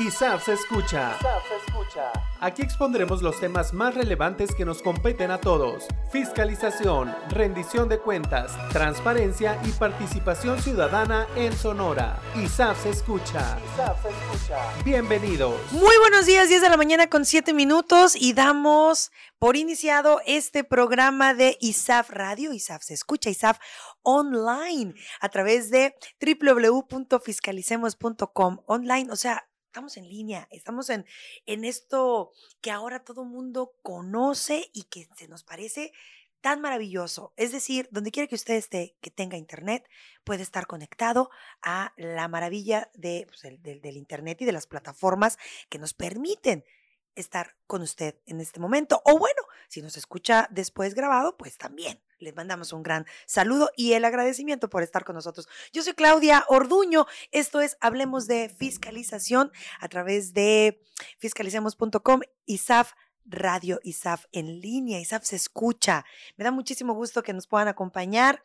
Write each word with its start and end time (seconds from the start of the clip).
ISAF 0.00 0.46
se 0.46 0.54
escucha. 0.54 1.16
Aquí 2.40 2.62
expondremos 2.62 3.20
los 3.20 3.38
temas 3.38 3.74
más 3.74 3.94
relevantes 3.94 4.54
que 4.54 4.64
nos 4.64 4.80
competen 4.80 5.30
a 5.30 5.36
todos. 5.36 5.84
Fiscalización, 6.10 7.14
rendición 7.28 7.90
de 7.90 7.98
cuentas, 7.98 8.56
transparencia 8.70 9.60
y 9.62 9.72
participación 9.72 10.62
ciudadana 10.62 11.26
en 11.36 11.54
Sonora. 11.54 12.18
ISAF 12.34 12.82
se 12.82 12.88
escucha. 12.88 13.58
ISAF 13.74 14.02
se 14.02 14.08
escucha. 14.08 14.56
Bienvenidos. 14.86 15.70
Muy 15.72 15.98
buenos 15.98 16.24
días, 16.24 16.48
10 16.48 16.62
de 16.62 16.70
la 16.70 16.78
mañana 16.78 17.10
con 17.10 17.26
7 17.26 17.52
minutos 17.52 18.16
y 18.16 18.32
damos 18.32 19.12
por 19.38 19.56
iniciado 19.56 20.22
este 20.24 20.64
programa 20.64 21.34
de 21.34 21.58
ISAF 21.60 22.08
Radio. 22.08 22.54
ISAF 22.54 22.82
se 22.82 22.94
escucha, 22.94 23.28
ISAF 23.28 23.58
online 24.02 24.94
a 25.20 25.28
través 25.28 25.70
de 25.70 25.94
www.fiscalicemos.com 26.22 28.62
online. 28.66 29.12
O 29.12 29.16
sea, 29.16 29.49
estamos 29.70 29.96
en 29.96 30.08
línea, 30.08 30.48
estamos 30.50 30.90
en, 30.90 31.06
en 31.46 31.64
esto 31.64 32.32
que 32.60 32.72
ahora 32.72 33.04
todo 33.04 33.24
mundo 33.24 33.72
conoce 33.82 34.68
y 34.72 34.82
que 34.84 35.08
se 35.16 35.28
nos 35.28 35.44
parece 35.44 35.92
tan 36.40 36.60
maravilloso. 36.60 37.32
Es 37.36 37.52
decir, 37.52 37.88
donde 37.92 38.10
quiera 38.10 38.26
que 38.26 38.34
usted 38.34 38.54
esté, 38.54 38.96
que 39.00 39.12
tenga 39.12 39.36
internet, 39.36 39.88
puede 40.24 40.42
estar 40.42 40.66
conectado 40.66 41.30
a 41.62 41.92
la 41.96 42.26
maravilla 42.26 42.90
de, 42.94 43.28
pues, 43.28 43.42
del 43.62 43.96
internet 43.96 44.42
y 44.42 44.44
de 44.44 44.52
las 44.52 44.66
plataformas 44.66 45.38
que 45.68 45.78
nos 45.78 45.94
permiten 45.94 46.64
estar 47.20 47.56
con 47.66 47.82
usted 47.82 48.16
en 48.26 48.40
este 48.40 48.60
momento. 48.60 49.02
O 49.04 49.18
bueno, 49.18 49.42
si 49.68 49.82
nos 49.82 49.96
escucha 49.96 50.48
después 50.50 50.94
grabado, 50.94 51.36
pues 51.36 51.58
también 51.58 52.00
les 52.18 52.36
mandamos 52.36 52.72
un 52.72 52.82
gran 52.82 53.06
saludo 53.26 53.70
y 53.76 53.94
el 53.94 54.04
agradecimiento 54.04 54.68
por 54.68 54.82
estar 54.82 55.04
con 55.04 55.14
nosotros. 55.14 55.48
Yo 55.72 55.82
soy 55.82 55.94
Claudia 55.94 56.44
Orduño. 56.48 57.06
Esto 57.32 57.60
es 57.60 57.76
Hablemos 57.80 58.26
de 58.26 58.48
Fiscalización 58.48 59.50
a 59.80 59.88
través 59.88 60.34
de 60.34 60.82
fiscalicemos.com 61.18 62.20
y 62.46 62.58
SAF 62.58 62.92
Radio 63.24 63.80
ISAF 63.82 64.24
en 64.32 64.60
línea. 64.60 65.00
ISAF 65.00 65.24
se 65.24 65.36
escucha. 65.36 66.04
Me 66.36 66.44
da 66.44 66.50
muchísimo 66.50 66.94
gusto 66.94 67.22
que 67.22 67.32
nos 67.32 67.46
puedan 67.46 67.68
acompañar. 67.68 68.42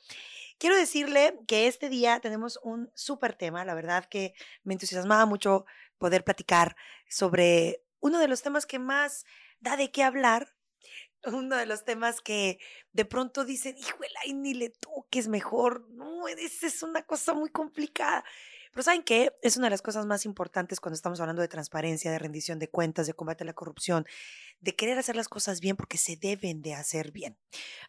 Quiero 0.57 0.77
decirle 0.77 1.39
que 1.47 1.67
este 1.67 1.89
día 1.89 2.19
tenemos 2.19 2.59
un 2.63 2.89
súper 2.93 3.33
tema. 3.33 3.65
La 3.65 3.73
verdad 3.73 4.05
que 4.05 4.33
me 4.63 4.73
entusiasmaba 4.73 5.25
mucho 5.25 5.65
poder 5.97 6.23
platicar 6.23 6.75
sobre 7.09 7.84
uno 8.05 8.19
de 8.19 8.27
los 8.27 8.43
temas 8.43 8.67
que 8.67 8.77
más 8.77 9.25
da 9.59 9.77
de 9.77 9.91
qué 9.91 10.03
hablar 10.03 10.55
uno 11.25 11.55
de 11.55 11.65
los 11.65 11.83
temas 11.85 12.21
que 12.21 12.59
de 12.93 13.05
pronto 13.05 13.45
dicen, 13.45 13.75
híjole, 13.77 14.09
ni 14.33 14.53
le 14.53 14.69
toques 14.69 15.27
mejor. 15.27 15.87
No, 15.89 16.27
esa 16.27 16.67
es 16.67 16.83
una 16.83 17.03
cosa 17.03 17.33
muy 17.33 17.49
complicada. 17.49 18.23
Pero 18.75 18.83
¿saben 18.83 19.03
qué? 19.03 19.31
Es 19.41 19.55
una 19.55 19.67
de 19.67 19.71
las 19.71 19.81
cosas 19.81 20.05
más 20.05 20.25
importantes 20.25 20.81
cuando 20.81 20.95
estamos 20.95 21.21
hablando 21.21 21.41
de 21.41 21.47
transparencia, 21.47 22.11
de 22.11 22.19
rendición 22.19 22.59
de 22.59 22.67
cuentas, 22.67 23.07
de 23.07 23.13
combate 23.13 23.45
a 23.45 23.47
la 23.47 23.53
corrupción, 23.53 24.05
de 24.59 24.75
querer 24.75 24.99
hacer 24.99 25.15
las 25.15 25.29
cosas 25.29 25.61
bien 25.61 25.77
porque 25.77 25.97
se 25.97 26.17
deben 26.17 26.61
de 26.61 26.73
hacer 26.73 27.13
bien. 27.13 27.37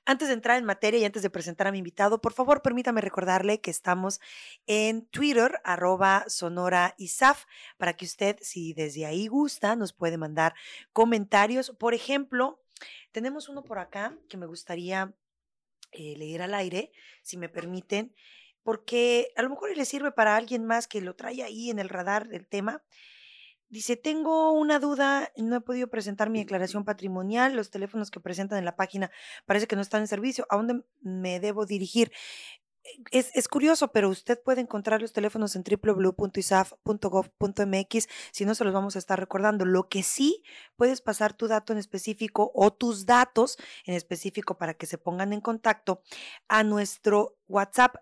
Antes 0.05 0.29
de 0.29 0.35
entrar 0.35 0.59
en 0.59 0.65
materia 0.65 1.01
y 1.01 1.05
antes 1.05 1.25
de 1.25 1.31
presentar 1.31 1.67
a 1.67 1.73
mi 1.73 1.79
invitado, 1.79 2.21
por 2.21 2.35
favor, 2.35 2.63
permítame 2.63 3.01
recordarle 3.01 3.61
que 3.61 3.73
estamos 3.73 4.21
en 4.69 5.07
Twitter, 5.07 5.61
arroba 5.65 6.25
sonora 6.29 6.95
isaf, 6.99 7.47
para 7.79 7.95
que 7.95 8.05
usted, 8.05 8.37
si 8.41 8.73
desde 8.73 9.07
ahí 9.07 9.27
gusta, 9.27 9.75
nos 9.75 9.93
puede 9.93 10.19
mandar 10.19 10.55
comentarios. 10.93 11.71
Por 11.71 11.95
ejemplo, 11.95 12.63
tenemos 13.11 13.49
uno 13.49 13.65
por 13.65 13.81
acá 13.81 14.17
que 14.29 14.37
me 14.37 14.47
gustaría 14.47 15.13
eh, 15.91 16.15
leer 16.17 16.43
al 16.43 16.55
aire, 16.55 16.93
si 17.23 17.37
me 17.37 17.49
permiten, 17.49 18.15
porque 18.67 19.33
a 19.37 19.43
lo 19.43 19.51
mejor 19.51 19.77
le 19.77 19.85
sirve 19.85 20.11
para 20.11 20.35
alguien 20.35 20.65
más 20.65 20.89
que 20.89 21.01
lo 21.01 21.15
trae 21.15 21.45
ahí 21.45 21.71
en 21.71 21.79
el 21.79 21.89
radar 21.89 22.27
del 22.27 22.49
tema. 22.49 22.83
Dice, 23.69 23.97
tengo 23.97 24.51
una 24.51 24.81
duda, 24.81 25.31
no 25.37 25.55
he 25.55 25.61
podido 25.61 25.87
presentar 25.87 26.31
mi 26.31 26.41
declaración 26.41 26.85
patrimonial, 26.85 27.55
los 27.55 27.71
teléfonos 27.71 28.11
que 28.11 28.19
presentan 28.19 28.59
en 28.59 28.65
la 28.65 28.75
página 28.75 29.13
parece 29.45 29.69
que 29.69 29.77
no 29.77 29.83
están 29.83 30.01
en 30.01 30.09
servicio, 30.09 30.49
¿a 30.51 30.57
dónde 30.57 30.83
me 31.01 31.39
debo 31.39 31.65
dirigir? 31.65 32.11
es, 33.11 33.49
curioso, 33.49 33.89
pero 33.89 34.09
usted 34.09 34.41
puede 34.43 34.61
encontrar 34.61 35.01
los 35.01 35.13
teléfonos 35.13 35.57
en 35.57 35.65
www.isaf.gov.mx, 35.65 38.09
si 38.33 38.45
no 38.45 38.55
se 38.55 38.65
los 38.65 38.73
vamos 38.73 38.95
a 38.97 38.99
estar 38.99 39.19
recordando. 39.19 39.65
Lo 39.65 39.89
que 39.89 40.03
sí, 40.03 40.43
puedes 40.77 41.01
pasar 41.01 41.33
tu 41.35 41.49
dato 41.49 41.73
en 41.73 41.79
específico 41.79 42.51
o 42.55 42.71
tus 42.73 43.07
datos 43.07 43.57
en 43.85 43.95
específico 43.95 44.59
para 44.59 44.75
que 44.75 44.87
se 44.87 44.99
pongan 44.99 45.33
en 45.33 45.41
contacto 45.41 46.03
a 46.49 46.65
nuestro 46.65 47.37
WhatsApp 47.49 47.97
eh, 47.97 48.01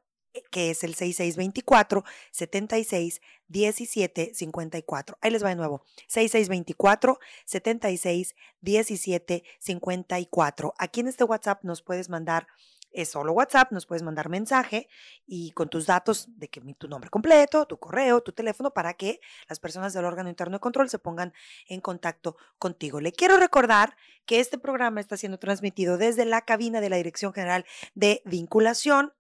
que 0.50 0.70
es 0.70 0.84
el 0.84 0.94
6624 0.94 2.04
76 2.30 3.20
17 3.48 4.32
54. 4.34 5.18
Ahí 5.20 5.30
les 5.30 5.44
va 5.44 5.50
de 5.50 5.56
nuevo. 5.56 5.82
6624 6.08 7.18
76 7.44 8.34
17 8.60 9.44
54. 9.58 10.74
Aquí 10.78 11.00
en 11.00 11.08
este 11.08 11.24
WhatsApp 11.24 11.64
nos 11.64 11.82
puedes 11.82 12.08
mandar 12.08 12.46
es 12.94 13.08
solo 13.08 13.32
WhatsApp, 13.32 13.72
nos 13.72 13.86
puedes 13.86 14.02
mandar 14.02 14.28
mensaje 14.28 14.88
y 15.26 15.50
con 15.50 15.68
tus 15.68 15.86
datos 15.86 16.28
de 16.38 16.48
que 16.48 16.60
tu 16.78 16.88
nombre 16.88 17.10
completo, 17.10 17.66
tu 17.66 17.76
correo, 17.76 18.22
tu 18.22 18.32
teléfono, 18.32 18.72
para 18.72 18.94
que 18.94 19.20
las 19.48 19.58
personas 19.58 19.92
del 19.92 20.04
órgano 20.04 20.28
interno 20.28 20.56
de 20.56 20.60
control 20.60 20.88
se 20.88 21.00
pongan 21.00 21.34
en 21.66 21.80
contacto 21.80 22.36
contigo. 22.56 23.00
Le 23.00 23.12
quiero 23.12 23.36
recordar 23.36 23.96
que 24.26 24.38
este 24.38 24.58
programa 24.58 25.00
está 25.00 25.16
siendo 25.16 25.38
transmitido 25.38 25.98
desde 25.98 26.24
la 26.24 26.42
cabina 26.42 26.80
de 26.80 26.88
la 26.88 26.96
Dirección 26.96 27.34
General 27.34 27.66
de 27.94 28.22
Vinculación 28.24 29.12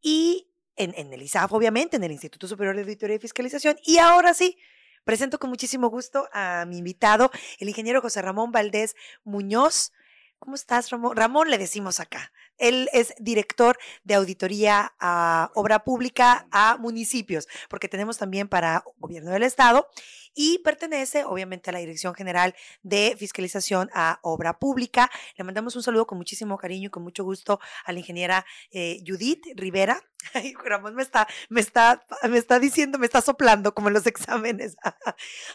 y 0.00 0.48
en, 0.76 1.12
el 1.12 1.22
ISAF, 1.22 1.52
obviamente, 1.52 1.96
en 1.96 2.04
el 2.04 2.12
Instituto 2.12 2.48
Superior 2.48 2.76
de 2.76 2.82
Auditoría 2.82 3.16
y 3.16 3.18
Fiscalización. 3.18 3.76
Y 3.84 3.98
ahora 3.98 4.34
sí, 4.34 4.58
presento 5.04 5.38
con 5.38 5.50
muchísimo 5.50 5.88
gusto 5.88 6.28
a 6.32 6.64
mi 6.66 6.78
invitado, 6.78 7.30
el 7.58 7.68
ingeniero 7.68 8.00
José 8.00 8.22
Ramón 8.22 8.52
Valdés 8.52 8.94
Muñoz. 9.24 9.92
¿Cómo 10.38 10.54
estás, 10.54 10.90
Ramón? 10.90 11.16
Ramón 11.16 11.50
le 11.50 11.58
decimos 11.58 12.00
acá. 12.00 12.32
Él 12.58 12.88
es 12.92 13.14
director 13.18 13.78
de 14.04 14.14
auditoría 14.14 14.94
a 14.98 15.50
obra 15.54 15.84
pública 15.84 16.46
a 16.50 16.76
municipios, 16.78 17.48
porque 17.68 17.88
tenemos 17.88 18.18
también 18.18 18.48
para 18.48 18.84
gobierno 18.98 19.30
del 19.30 19.42
estado 19.42 19.88
y 20.36 20.58
pertenece 20.58 21.24
obviamente 21.24 21.70
a 21.70 21.72
la 21.72 21.78
Dirección 21.78 22.14
General 22.14 22.54
de 22.82 23.16
Fiscalización 23.18 23.88
a 23.94 24.20
Obra 24.22 24.58
Pública. 24.58 25.10
Le 25.36 25.44
mandamos 25.44 25.74
un 25.76 25.82
saludo 25.82 26.06
con 26.06 26.18
muchísimo 26.18 26.58
cariño 26.58 26.88
y 26.88 26.90
con 26.90 27.02
mucho 27.02 27.24
gusto 27.24 27.58
a 27.84 27.92
la 27.92 27.98
ingeniera 27.98 28.44
eh, 28.70 29.02
Judith 29.04 29.46
Rivera. 29.54 29.98
Ay, 30.34 30.52
Ramón 30.62 30.94
me 30.94 31.02
está, 31.02 31.26
me 31.48 31.62
está, 31.62 32.04
me 32.28 32.36
está 32.36 32.58
diciendo, 32.58 32.98
me 32.98 33.06
está 33.06 33.22
soplando 33.22 33.74
como 33.74 33.88
en 33.88 33.94
los 33.94 34.06
exámenes. 34.06 34.76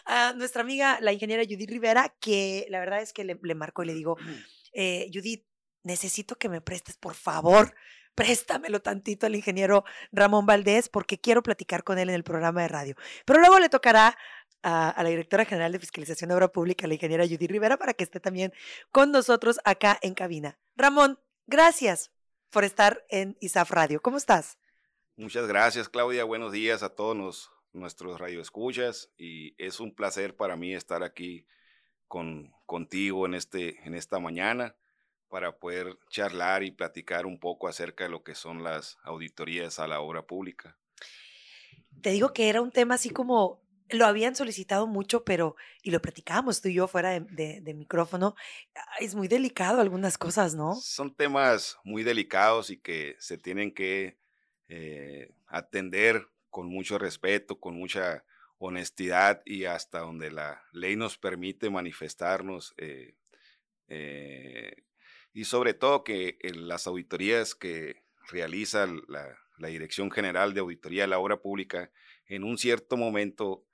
a 0.04 0.32
nuestra 0.32 0.62
amiga, 0.62 0.98
la 1.00 1.12
ingeniera 1.12 1.44
Judith 1.44 1.70
Rivera, 1.70 2.12
que 2.20 2.66
la 2.68 2.80
verdad 2.80 3.00
es 3.02 3.12
que 3.12 3.22
le, 3.22 3.38
le 3.40 3.54
marco 3.54 3.84
y 3.84 3.86
le 3.86 3.94
digo, 3.94 4.16
eh, 4.72 5.08
Judith, 5.14 5.44
necesito 5.82 6.36
que 6.36 6.48
me 6.48 6.60
prestes, 6.60 6.96
por 6.96 7.14
favor, 7.14 7.74
préstamelo 8.14 8.80
tantito 8.80 9.26
al 9.26 9.34
ingeniero 9.34 9.84
Ramón 10.12 10.46
Valdés 10.46 10.88
porque 10.88 11.18
quiero 11.18 11.42
platicar 11.42 11.84
con 11.84 11.98
él 11.98 12.08
en 12.10 12.14
el 12.14 12.24
programa 12.24 12.62
de 12.62 12.68
radio. 12.68 12.96
Pero 13.24 13.40
luego 13.40 13.58
le 13.58 13.68
tocará 13.68 14.16
a, 14.62 14.94
la 15.02 15.08
directora 15.08 15.44
general 15.44 15.72
de 15.72 15.78
Fiscalización 15.78 16.28
de 16.28 16.34
Obra 16.34 16.48
Pública, 16.48 16.86
la 16.86 16.94
ingeniera 16.94 17.26
Judy 17.26 17.46
Rivera, 17.46 17.76
para 17.76 17.94
que 17.94 18.04
esté 18.04 18.20
también 18.20 18.52
con 18.90 19.10
nosotros 19.10 19.60
acá 19.64 19.98
en 20.02 20.14
cabina. 20.14 20.58
Ramón, 20.76 21.18
gracias 21.46 22.12
por 22.50 22.64
estar 22.64 23.04
en 23.08 23.36
ISAF 23.40 23.70
Radio. 23.70 24.00
¿Cómo 24.00 24.18
estás? 24.18 24.58
Muchas 25.16 25.46
gracias, 25.46 25.88
Claudia. 25.88 26.24
Buenos 26.24 26.52
días 26.52 26.82
a 26.82 26.90
todos 26.90 27.50
nuestros 27.72 28.20
radioescuchas 28.20 29.10
y 29.16 29.54
es 29.62 29.80
un 29.80 29.94
placer 29.94 30.36
para 30.36 30.56
mí 30.56 30.74
estar 30.74 31.02
aquí 31.02 31.46
con, 32.06 32.52
contigo 32.66 33.26
en, 33.26 33.34
este, 33.34 33.80
en 33.86 33.94
esta 33.94 34.18
mañana 34.18 34.76
para 35.32 35.56
poder 35.56 35.98
charlar 36.10 36.62
y 36.62 36.72
platicar 36.72 37.24
un 37.24 37.38
poco 37.38 37.66
acerca 37.66 38.04
de 38.04 38.10
lo 38.10 38.22
que 38.22 38.34
son 38.34 38.62
las 38.62 38.98
auditorías 39.02 39.78
a 39.78 39.86
la 39.86 40.00
obra 40.00 40.26
pública. 40.26 40.76
Te 42.02 42.10
digo 42.10 42.34
que 42.34 42.50
era 42.50 42.60
un 42.60 42.70
tema 42.70 42.96
así 42.96 43.08
como 43.08 43.62
lo 43.88 44.04
habían 44.04 44.36
solicitado 44.36 44.86
mucho, 44.86 45.24
pero, 45.24 45.56
y 45.82 45.90
lo 45.90 46.02
platicábamos 46.02 46.60
tú 46.60 46.68
y 46.68 46.74
yo 46.74 46.86
fuera 46.86 47.18
de, 47.18 47.74
micrófono, 47.74 48.34
es 49.00 49.14
muy 49.14 49.26
delicado 49.26 49.80
algunas 49.80 50.18
cosas, 50.18 50.54
¿no? 50.54 50.74
Son 50.74 51.14
temas 51.14 51.78
muy 51.82 52.02
delicados 52.02 52.68
y 52.68 52.76
que 52.76 53.16
se 53.18 53.38
tienen 53.38 53.72
que 53.72 54.18
eh, 54.68 55.32
atender 55.46 56.28
con 56.50 56.68
mucho 56.68 56.98
respeto, 56.98 57.58
con 57.58 57.74
mucha 57.74 58.22
honestidad 58.58 59.40
y 59.46 59.64
hasta 59.64 60.00
donde 60.00 60.30
la 60.30 60.62
ley 60.72 60.94
nos 60.94 61.16
permite 61.16 61.70
manifestarnos 61.70 62.74
eh, 62.76 63.14
eh, 63.88 64.76
y 65.32 65.44
sobre 65.44 65.74
todo 65.74 66.04
que 66.04 66.38
en 66.40 66.68
las 66.68 66.86
auditorías 66.86 67.54
que 67.54 68.02
realiza 68.28 68.86
la, 69.08 69.38
Dirección 69.58 70.10
General 70.10 70.54
de 70.54 70.60
Auditoría 70.60 71.02
de 71.02 71.08
la 71.08 71.20
Obra 71.20 71.36
Pública, 71.36 71.92
en 72.26 72.42
un 72.42 72.58
cierto 72.58 72.96
momento 72.96 73.64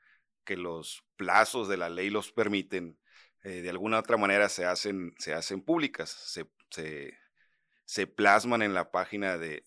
que 0.45 0.55
los 0.55 1.03
plazos 1.17 1.67
de 1.67 1.79
la 1.79 1.89
ley 1.89 2.11
los 2.11 2.31
permiten, 2.31 2.99
eh, 3.43 3.63
de 3.63 3.71
alguna 3.71 4.01
otra 4.01 4.19
manera 4.19 4.51
se 4.51 4.67
hacen, 4.67 5.15
se 5.19 5.33
hacen 5.33 5.63
públicas, 5.63 6.11
se, 6.11 6.47
se, 7.87 8.07
plasman 8.07 8.61
en 8.61 8.75
la 8.75 8.91
página 8.91 9.39
de, 9.39 9.65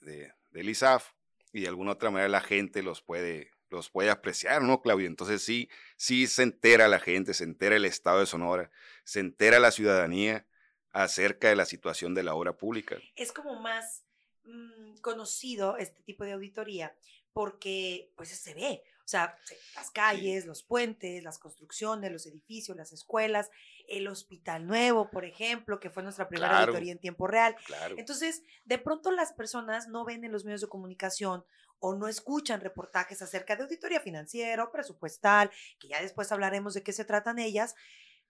del 0.51 0.69
ISAF 0.69 1.13
y 1.51 1.61
de 1.61 1.69
alguna 1.69 1.93
otra 1.93 2.11
manera 2.11 2.29
la 2.29 2.41
gente 2.41 2.83
los 2.83 3.01
puede, 3.01 3.49
los 3.71 3.89
puede 3.89 4.11
apreciar, 4.11 4.61
¿no, 4.61 4.79
Claudio? 4.83 5.07
Entonces 5.07 5.41
sí, 5.41 5.69
sí 5.97 6.27
se 6.27 6.43
entera 6.43 6.87
la 6.87 6.99
gente, 6.99 7.33
se 7.33 7.45
entera 7.45 7.77
el 7.77 7.85
Estado 7.85 8.19
de 8.19 8.27
Sonora, 8.27 8.69
se 9.05 9.21
entera 9.21 9.59
la 9.59 9.71
ciudadanía 9.71 10.45
acerca 10.91 11.49
de 11.49 11.55
la 11.55 11.65
situación 11.65 12.13
de 12.13 12.23
la 12.23 12.35
obra 12.35 12.57
pública. 12.57 12.97
Es 13.15 13.31
como 13.31 13.59
más 13.59 14.03
mm, 14.43 14.97
conocido 15.01 15.77
este 15.77 16.01
tipo 16.03 16.23
de 16.23 16.33
auditoría 16.33 16.95
porque 17.33 18.11
pues 18.17 18.29
se 18.29 18.53
ve, 18.53 18.83
o 19.05 19.07
sea, 19.07 19.37
las 19.75 19.89
calles, 19.91 20.45
los 20.45 20.63
puentes, 20.63 21.23
las 21.23 21.39
construcciones, 21.39 22.11
los 22.11 22.25
edificios, 22.25 22.77
las 22.77 22.91
escuelas, 22.91 23.49
el 23.87 24.07
hospital 24.07 24.67
nuevo, 24.67 25.09
por 25.09 25.25
ejemplo, 25.25 25.79
que 25.79 25.89
fue 25.89 26.03
nuestra 26.03 26.27
primera 26.27 26.59
auditoría 26.59 26.91
en 26.91 26.99
tiempo 26.99 27.27
real. 27.27 27.55
Entonces, 27.97 28.43
de 28.65 28.77
pronto 28.77 29.11
las 29.11 29.33
personas 29.33 29.87
no 29.87 30.05
ven 30.05 30.23
en 30.23 30.31
los 30.31 30.45
medios 30.45 30.61
de 30.61 30.69
comunicación 30.69 31.43
o 31.79 31.95
no 31.95 32.07
escuchan 32.07 32.61
reportajes 32.61 33.21
acerca 33.21 33.55
de 33.55 33.63
auditoría 33.63 33.99
financiera 33.99 34.63
o 34.63 34.71
presupuestal, 34.71 35.49
que 35.79 35.87
ya 35.87 36.01
después 36.01 36.31
hablaremos 36.31 36.73
de 36.73 36.83
qué 36.83 36.93
se 36.93 37.05
tratan 37.05 37.39
ellas, 37.39 37.75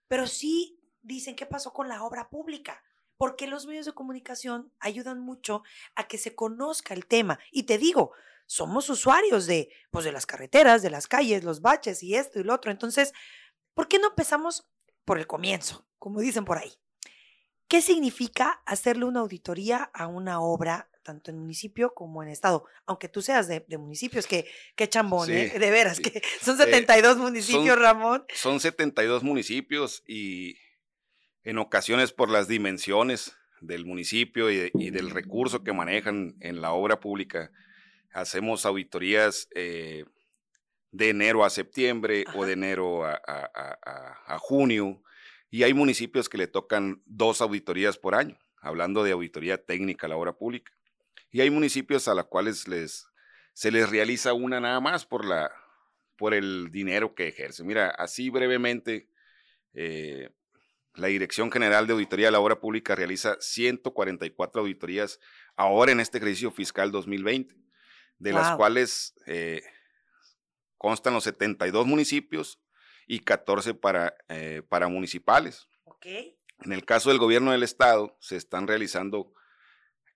pero 0.08 0.26
sí 0.26 0.81
dicen 1.02 1.36
qué 1.36 1.46
pasó 1.46 1.72
con 1.72 1.88
la 1.88 2.02
obra 2.04 2.30
pública, 2.30 2.82
porque 3.16 3.46
los 3.46 3.66
medios 3.66 3.86
de 3.86 3.92
comunicación 3.92 4.72
ayudan 4.80 5.20
mucho 5.20 5.62
a 5.94 6.08
que 6.08 6.18
se 6.18 6.34
conozca 6.34 6.94
el 6.94 7.06
tema. 7.06 7.38
Y 7.50 7.64
te 7.64 7.78
digo, 7.78 8.12
somos 8.46 8.88
usuarios 8.90 9.46
de, 9.46 9.70
pues, 9.90 10.04
de 10.04 10.12
las 10.12 10.26
carreteras, 10.26 10.82
de 10.82 10.90
las 10.90 11.06
calles, 11.06 11.44
los 11.44 11.60
baches 11.60 12.02
y 12.02 12.14
esto 12.14 12.40
y 12.40 12.44
lo 12.44 12.54
otro. 12.54 12.70
Entonces, 12.70 13.12
¿por 13.74 13.88
qué 13.88 13.98
no 13.98 14.08
empezamos 14.08 14.68
por 15.04 15.18
el 15.18 15.26
comienzo, 15.26 15.86
como 15.98 16.20
dicen 16.20 16.44
por 16.44 16.58
ahí? 16.58 16.72
¿Qué 17.68 17.80
significa 17.80 18.62
hacerle 18.66 19.04
una 19.04 19.20
auditoría 19.20 19.90
a 19.94 20.06
una 20.06 20.40
obra 20.40 20.90
tanto 21.02 21.30
en 21.30 21.38
municipio 21.38 21.94
como 21.94 22.22
en 22.22 22.28
estado, 22.28 22.64
aunque 22.86 23.08
tú 23.08 23.22
seas 23.22 23.48
de, 23.48 23.64
municipios, 23.78 24.26
que, 24.26 24.46
qué 24.76 24.88
chambón, 24.88 25.30
¿eh? 25.30 25.48
de 25.58 25.70
veras, 25.70 26.00
que 26.00 26.22
son 26.40 26.56
72 26.56 27.16
municipios, 27.16 27.78
Ramón. 27.78 28.24
Son 28.34 28.60
72 28.60 29.22
municipios 29.22 30.02
y 30.06 30.56
en 31.44 31.58
ocasiones 31.58 32.12
por 32.12 32.30
las 32.30 32.48
dimensiones 32.48 33.36
del 33.60 33.84
municipio 33.84 34.50
y, 34.50 34.90
del 34.90 35.10
recurso 35.10 35.62
que 35.62 35.72
manejan 35.72 36.36
en 36.40 36.60
la 36.60 36.72
obra 36.72 37.00
pública, 37.00 37.50
hacemos 38.12 38.66
auditorías 38.66 39.48
eh, 39.54 40.04
de 40.90 41.10
enero 41.10 41.44
a 41.44 41.50
septiembre 41.50 42.24
o 42.34 42.44
de 42.44 42.52
enero 42.52 43.04
a, 43.04 43.20
a 44.26 44.38
junio, 44.38 45.02
y 45.52 45.64
hay 45.64 45.74
municipios 45.74 46.30
que 46.30 46.38
le 46.38 46.46
tocan 46.46 47.02
dos 47.04 47.42
auditorías 47.42 47.98
por 47.98 48.14
año, 48.14 48.38
hablando 48.62 49.04
de 49.04 49.12
auditoría 49.12 49.62
técnica 49.62 50.06
a 50.06 50.08
la 50.08 50.16
obra 50.16 50.32
pública. 50.32 50.72
Y 51.30 51.42
hay 51.42 51.50
municipios 51.50 52.08
a 52.08 52.14
los 52.14 52.24
cuales 52.24 52.66
les, 52.68 53.06
se 53.52 53.70
les 53.70 53.90
realiza 53.90 54.32
una 54.32 54.60
nada 54.60 54.80
más 54.80 55.04
por, 55.04 55.26
la, 55.26 55.50
por 56.16 56.32
el 56.32 56.70
dinero 56.70 57.14
que 57.14 57.28
ejerce. 57.28 57.64
Mira, 57.64 57.90
así 57.90 58.30
brevemente, 58.30 59.10
eh, 59.74 60.30
la 60.94 61.08
Dirección 61.08 61.50
General 61.50 61.86
de 61.86 61.94
Auditoría 61.94 62.26
de 62.26 62.32
la 62.32 62.40
Obra 62.40 62.60
Pública 62.60 62.94
realiza 62.94 63.36
144 63.40 64.60
auditorías 64.60 65.18
ahora 65.56 65.92
en 65.92 66.00
este 66.00 66.18
ejercicio 66.18 66.50
fiscal 66.50 66.92
2020, 66.92 67.54
de 68.18 68.32
las 68.32 68.56
cuales 68.56 69.14
eh, 69.26 69.62
constan 70.76 71.14
los 71.14 71.24
72 71.24 71.86
municipios 71.86 72.60
y 73.06 73.20
14 73.20 73.74
para, 73.74 74.14
eh, 74.28 74.62
para 74.68 74.88
municipales. 74.88 75.68
En 76.64 76.72
el 76.72 76.84
caso 76.84 77.10
del 77.10 77.18
gobierno 77.18 77.52
del 77.52 77.62
estado, 77.62 78.16
se 78.20 78.36
están 78.36 78.66
realizando 78.66 79.32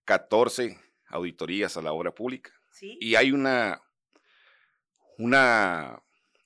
14 0.05 0.79
auditorías 1.09 1.77
a 1.77 1.83
la 1.83 1.93
obra 1.93 2.15
pública. 2.15 2.53
Y 2.81 3.15
hay 3.15 3.33
una, 3.33 3.83
una 5.19 6.03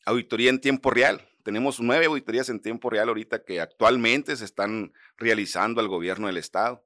auditoría 0.07 0.51
en 0.51 0.61
tiempo 0.61 0.91
real. 0.91 1.27
Tenemos 1.43 1.81
nueve 1.81 2.07
auditorías 2.07 2.49
en 2.49 2.61
tiempo 2.61 2.91
real 2.91 3.09
ahorita 3.09 3.45
que 3.45 3.61
actualmente 3.61 4.37
se 4.37 4.45
están 4.45 4.93
realizando 5.17 5.81
al 5.81 5.89
gobierno 5.89 6.27
del 6.27 6.37
estado. 6.37 6.85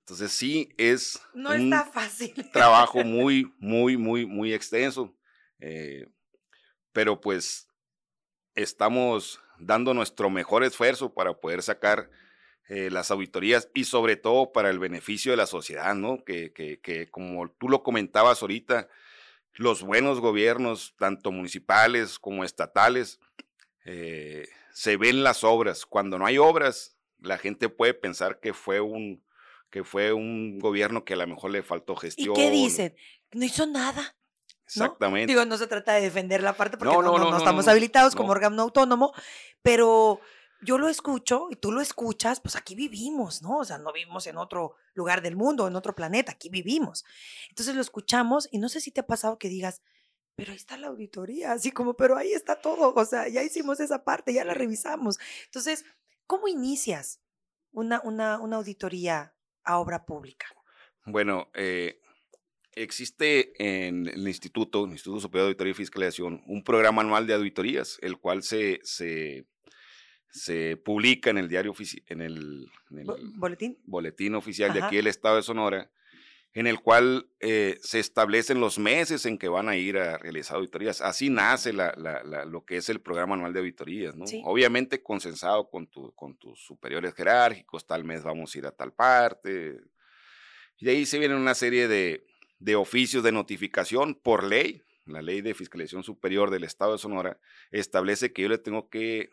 Entonces 0.00 0.32
sí 0.32 0.70
es 0.78 1.20
no 1.34 1.50
un 1.50 1.72
está 1.72 1.84
fácil. 1.84 2.32
trabajo 2.52 3.04
muy, 3.04 3.52
muy, 3.58 3.96
muy, 3.96 4.26
muy 4.26 4.52
extenso. 4.52 5.14
Eh, 5.60 6.06
pero 6.92 7.20
pues 7.20 7.68
estamos 8.54 9.40
dando 9.58 9.94
nuestro 9.94 10.30
mejor 10.30 10.64
esfuerzo 10.64 11.12
para 11.12 11.34
poder 11.34 11.62
sacar 11.62 12.10
eh, 12.68 12.90
las 12.90 13.10
auditorías 13.10 13.70
y 13.72 13.84
sobre 13.84 14.16
todo 14.16 14.52
para 14.52 14.70
el 14.70 14.78
beneficio 14.78 15.32
de 15.32 15.36
la 15.36 15.46
sociedad, 15.46 15.94
¿no? 15.94 16.22
Que, 16.24 16.52
que, 16.52 17.08
como 17.10 17.50
tú 17.52 17.68
lo 17.68 17.82
comentabas 17.82 18.42
ahorita, 18.42 18.88
los 19.54 19.82
buenos 19.82 20.20
gobiernos, 20.20 20.94
tanto 20.98 21.32
municipales 21.32 22.18
como 22.18 22.44
estatales, 22.44 23.20
eh, 23.90 24.46
se 24.70 24.98
ven 24.98 25.22
las 25.22 25.44
obras. 25.44 25.86
Cuando 25.86 26.18
no 26.18 26.26
hay 26.26 26.36
obras, 26.36 26.98
la 27.20 27.38
gente 27.38 27.70
puede 27.70 27.94
pensar 27.94 28.38
que 28.38 28.52
fue 28.52 28.80
un, 28.80 29.24
que 29.70 29.82
fue 29.82 30.12
un 30.12 30.58
gobierno 30.58 31.06
que 31.06 31.14
a 31.14 31.16
lo 31.16 31.26
mejor 31.26 31.50
le 31.50 31.62
faltó 31.62 31.96
gestión. 31.96 32.32
¿Y 32.32 32.34
qué 32.34 32.50
dicen? 32.50 32.94
No 33.32 33.46
hizo 33.46 33.66
nada. 33.66 34.14
Exactamente. 34.66 35.32
Digo, 35.32 35.46
no 35.46 35.56
se 35.56 35.66
trata 35.66 35.94
de 35.94 36.02
defender 36.02 36.42
la 36.42 36.52
parte 36.52 36.76
porque 36.76 36.94
no, 36.94 37.00
no, 37.00 37.30
no 37.30 37.38
estamos 37.38 37.66
habilitados 37.66 38.14
como 38.14 38.30
órgano 38.30 38.60
autónomo, 38.60 39.14
pero 39.62 40.20
yo 40.60 40.76
lo 40.76 40.88
escucho 40.88 41.48
y 41.50 41.56
tú 41.56 41.72
lo 41.72 41.80
escuchas, 41.80 42.40
pues 42.40 42.54
aquí 42.54 42.74
vivimos, 42.74 43.40
¿no? 43.40 43.60
O 43.60 43.64
sea, 43.64 43.78
no 43.78 43.90
vivimos 43.94 44.26
en 44.26 44.36
otro 44.36 44.74
lugar 44.92 45.22
del 45.22 45.34
mundo, 45.34 45.66
en 45.66 45.76
otro 45.76 45.94
planeta, 45.94 46.32
aquí 46.32 46.50
vivimos. 46.50 47.06
Entonces 47.48 47.74
lo 47.74 47.80
escuchamos 47.80 48.48
y 48.52 48.58
no 48.58 48.68
sé 48.68 48.82
si 48.82 48.90
te 48.90 49.00
ha 49.00 49.06
pasado 49.06 49.38
que 49.38 49.48
digas, 49.48 49.80
pero 50.38 50.52
ahí 50.52 50.56
está 50.56 50.76
la 50.76 50.86
auditoría, 50.86 51.50
así 51.50 51.72
como, 51.72 51.94
pero 51.94 52.16
ahí 52.16 52.30
está 52.30 52.60
todo, 52.60 52.94
o 52.94 53.04
sea, 53.04 53.26
ya 53.26 53.42
hicimos 53.42 53.80
esa 53.80 54.04
parte, 54.04 54.32
ya 54.32 54.44
la 54.44 54.54
revisamos. 54.54 55.18
Entonces, 55.46 55.84
¿cómo 56.28 56.46
inicias 56.46 57.20
una, 57.72 58.00
una, 58.04 58.38
una 58.38 58.54
auditoría 58.58 59.34
a 59.64 59.78
obra 59.78 60.06
pública? 60.06 60.46
Bueno, 61.06 61.50
eh, 61.54 62.00
existe 62.70 63.52
en 63.58 64.06
el 64.06 64.28
instituto, 64.28 64.84
el 64.84 64.92
Instituto 64.92 65.18
Superior 65.22 65.46
de 65.46 65.48
Auditoría 65.48 65.72
y 65.72 65.74
Fiscalización, 65.74 66.44
un 66.46 66.62
programa 66.62 67.02
anual 67.02 67.26
de 67.26 67.34
auditorías, 67.34 67.98
el 68.00 68.18
cual 68.18 68.44
se, 68.44 68.78
se 68.84 69.44
se 70.30 70.76
publica 70.76 71.30
en 71.30 71.38
el 71.38 71.48
diario 71.48 71.74
en 72.06 72.20
el, 72.20 72.70
boletín 73.38 73.78
boletín 73.86 74.34
oficial 74.34 74.74
de 74.74 74.82
aquí 74.82 74.96
del 74.96 75.06
estado 75.06 75.36
de 75.36 75.42
Sonora 75.42 75.90
en 76.54 76.66
el 76.66 76.80
cual 76.80 77.28
eh, 77.40 77.78
se 77.82 77.98
establecen 77.98 78.60
los 78.60 78.78
meses 78.78 79.26
en 79.26 79.38
que 79.38 79.48
van 79.48 79.68
a 79.68 79.76
ir 79.76 79.98
a 79.98 80.18
realizar 80.18 80.56
auditorías. 80.56 81.00
Así 81.00 81.30
nace 81.30 81.72
la, 81.72 81.92
lo 82.46 82.64
que 82.64 82.78
es 82.78 82.88
el 82.88 83.00
programa 83.00 83.34
anual 83.34 83.52
de 83.52 83.60
auditorías, 83.60 84.16
¿no? 84.16 84.24
Obviamente 84.44 85.02
consensado 85.02 85.68
con, 85.70 85.86
tu, 85.86 86.12
con 86.14 86.36
tus 86.36 86.60
superiores 86.64 87.14
jerárquicos, 87.14 87.86
tal 87.86 88.04
mes 88.04 88.22
vamos 88.22 88.54
a 88.54 88.58
ir 88.58 88.66
a 88.66 88.72
tal 88.72 88.92
parte. 88.92 89.78
Y 90.78 90.86
de 90.86 90.92
ahí 90.92 91.06
se 91.06 91.18
viene 91.18 91.36
una 91.36 91.54
serie 91.54 91.86
de, 91.86 92.24
de 92.58 92.76
oficios 92.76 93.22
de 93.22 93.32
notificación 93.32 94.14
por 94.14 94.44
ley. 94.44 94.82
La 95.04 95.22
ley 95.22 95.40
de 95.40 95.54
fiscalización 95.54 96.02
superior 96.02 96.50
del 96.50 96.64
estado 96.64 96.92
de 96.92 96.98
Sonora 96.98 97.40
establece 97.70 98.32
que 98.32 98.42
yo 98.42 98.48
le 98.48 98.58
tengo 98.58 98.88
que 98.90 99.30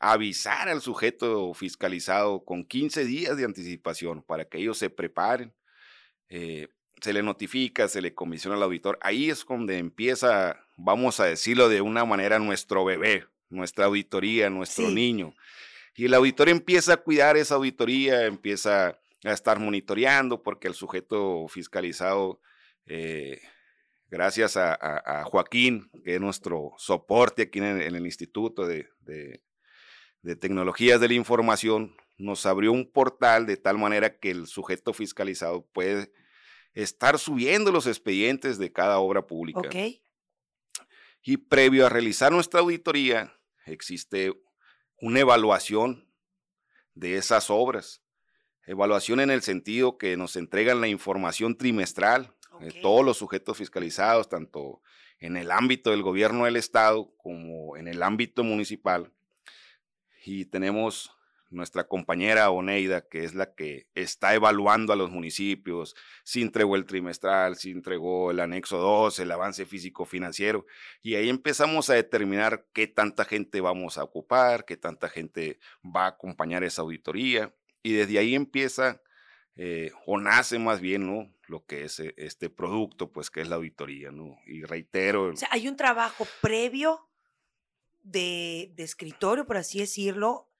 avisar 0.00 0.68
al 0.68 0.80
sujeto 0.80 1.54
fiscalizado 1.54 2.44
con 2.44 2.64
15 2.64 3.04
días 3.04 3.36
de 3.36 3.44
anticipación 3.44 4.22
para 4.22 4.44
que 4.46 4.58
ellos 4.58 4.78
se 4.78 4.90
preparen. 4.90 5.54
Eh, 6.34 6.68
se 7.02 7.12
le 7.12 7.22
notifica, 7.22 7.88
se 7.88 8.00
le 8.00 8.14
comisiona 8.14 8.56
al 8.56 8.62
auditor. 8.62 8.98
Ahí 9.02 9.28
es 9.28 9.44
donde 9.46 9.76
empieza, 9.76 10.64
vamos 10.76 11.20
a 11.20 11.26
decirlo 11.26 11.68
de 11.68 11.82
una 11.82 12.06
manera, 12.06 12.38
nuestro 12.38 12.86
bebé, 12.86 13.26
nuestra 13.50 13.84
auditoría, 13.84 14.48
nuestro 14.48 14.88
niño. 14.90 15.34
Y 15.94 16.06
el 16.06 16.14
auditor 16.14 16.48
empieza 16.48 16.94
a 16.94 16.96
cuidar 16.96 17.36
esa 17.36 17.56
auditoría, 17.56 18.24
empieza 18.24 18.98
a 19.24 19.32
estar 19.32 19.58
monitoreando 19.60 20.42
porque 20.42 20.68
el 20.68 20.74
sujeto 20.74 21.46
fiscalizado, 21.48 22.40
eh, 22.86 23.42
gracias 24.08 24.56
a, 24.56 25.24
Joaquín, 25.26 25.90
que 26.02 26.14
es 26.14 26.20
nuestro 26.20 26.72
soporte 26.78 27.42
aquí 27.42 27.58
en 27.58 27.82
el, 27.82 28.06
Instituto 28.06 28.66
de, 28.66 28.88
de 29.02 30.36
Tecnologías 30.36 30.98
de 30.98 31.08
la 31.08 31.14
Información 31.14 31.94
nos 32.22 32.46
abrió 32.46 32.72
un 32.72 32.90
portal 32.90 33.46
de 33.46 33.56
tal 33.56 33.78
manera 33.78 34.18
que 34.18 34.30
el 34.30 34.46
sujeto 34.46 34.92
fiscalizado 34.92 35.66
puede 35.72 36.12
estar 36.74 37.18
subiendo 37.18 37.70
los 37.72 37.86
expedientes 37.86 38.58
de 38.58 38.72
cada 38.72 38.98
obra 38.98 39.26
pública. 39.26 39.68
Y 41.22 41.36
previo 41.36 41.86
a 41.86 41.88
realizar 41.88 42.32
nuestra 42.32 42.60
auditoría, 42.60 43.32
existe 43.66 44.32
una 44.96 45.20
evaluación 45.20 46.08
de 46.94 47.16
esas 47.16 47.50
obras. 47.50 48.02
Evaluación 48.64 49.20
en 49.20 49.30
el 49.30 49.42
sentido 49.42 49.98
que 49.98 50.16
nos 50.16 50.36
entregan 50.36 50.80
la 50.80 50.88
información 50.88 51.56
trimestral 51.56 52.34
de 52.60 52.72
todos 52.72 53.04
los 53.04 53.16
sujetos 53.16 53.58
fiscalizados, 53.58 54.28
tanto 54.28 54.82
en 55.18 55.36
el 55.36 55.50
ámbito 55.50 55.90
del 55.90 56.02
gobierno 56.02 56.44
del 56.44 56.56
Estado 56.56 57.12
como 57.16 57.76
en 57.76 57.88
el 57.88 58.02
ámbito 58.02 58.44
municipal 58.44 59.12
y 60.24 60.44
tenemos 60.44 61.10
nuestra 61.52 61.84
compañera 61.86 62.50
Oneida, 62.50 63.06
que 63.08 63.24
es 63.24 63.34
la 63.34 63.54
que 63.54 63.86
está 63.94 64.34
evaluando 64.34 64.92
a 64.92 64.96
los 64.96 65.10
municipios, 65.10 65.94
si 66.24 66.42
entregó 66.42 66.76
el 66.76 66.86
trimestral, 66.86 67.56
si 67.56 67.70
entregó 67.70 68.30
el 68.30 68.40
anexo 68.40 68.78
2, 68.78 69.18
el 69.20 69.30
avance 69.30 69.66
físico 69.66 70.04
financiero, 70.04 70.66
y 71.02 71.14
ahí 71.14 71.28
empezamos 71.28 71.90
a 71.90 71.94
determinar 71.94 72.66
qué 72.72 72.86
tanta 72.86 73.24
gente 73.24 73.60
vamos 73.60 73.98
a 73.98 74.04
ocupar, 74.04 74.64
qué 74.64 74.76
tanta 74.76 75.08
gente 75.08 75.58
va 75.84 76.04
a 76.04 76.08
acompañar 76.08 76.64
esa 76.64 76.82
auditoría, 76.82 77.54
y 77.82 77.92
desde 77.92 78.18
ahí 78.18 78.34
empieza 78.34 79.02
eh, 79.56 79.92
o 80.06 80.18
nace 80.18 80.58
más 80.58 80.80
bien, 80.80 81.06
¿no? 81.06 81.30
Lo 81.46 81.66
que 81.66 81.84
es 81.84 82.00
eh, 82.00 82.14
este 82.16 82.48
producto, 82.48 83.12
pues 83.12 83.30
que 83.30 83.42
es 83.42 83.48
la 83.48 83.56
auditoría, 83.56 84.10
¿no? 84.10 84.38
Y 84.46 84.62
reitero. 84.62 85.30
O 85.30 85.36
sea, 85.36 85.48
hay 85.50 85.68
un 85.68 85.76
trabajo 85.76 86.26
previo 86.40 87.08
de, 88.02 88.72
de 88.74 88.82
escritorio, 88.82 89.44
por 89.44 89.58
así 89.58 89.80
decirlo, 89.80 90.51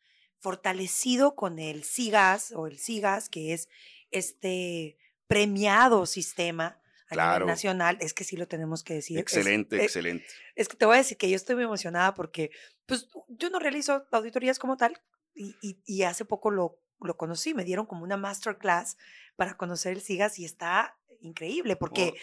fortalecido 0.42 1.34
con 1.34 1.58
el 1.58 1.84
SIGAS 1.84 2.52
o 2.52 2.66
el 2.66 2.78
SIGAS, 2.78 3.30
que 3.30 3.54
es 3.54 3.68
este 4.11 4.99
premiado 5.26 6.04
sistema 6.04 6.78
a 7.08 7.14
nivel 7.14 7.46
nacional. 7.46 7.96
Es 8.00 8.12
que 8.12 8.25
sí 8.25 8.37
lo 8.37 8.46
tenemos 8.46 8.82
que 8.82 8.94
decir. 8.94 9.18
Excelente, 9.18 9.76
es, 9.76 9.84
excelente. 9.84 10.26
Es, 10.54 10.68
que 10.68 10.76
te 10.76 10.84
voy 10.84 10.96
a 10.96 10.99
decir 10.99 11.16
que 11.16 11.30
yo 11.30 11.37
estoy 11.37 11.54
muy 11.54 11.64
emocionada 11.64 12.12
porque 12.12 12.50
pues 12.84 13.08
yo 13.28 13.49
no 13.49 13.58
realizo 13.58 14.04
auditorías 14.11 14.58
como 14.58 14.76
tal 14.76 15.00
y, 15.34 15.56
y 15.87 16.02
hace 16.02 16.26
poco 16.26 16.50
lo 16.50 16.82
lo 17.04 17.16
conocí, 17.16 17.54
me 17.54 17.64
dieron 17.64 17.87
como 17.87 18.04
una 18.04 18.16
masterclass 18.16 18.96
para 19.37 19.56
conocer 19.56 19.92
el 19.92 20.02
SIGAS 20.02 20.38
y 20.38 20.44
está 20.44 20.96
increíble 21.20 21.76
porque 21.76 22.14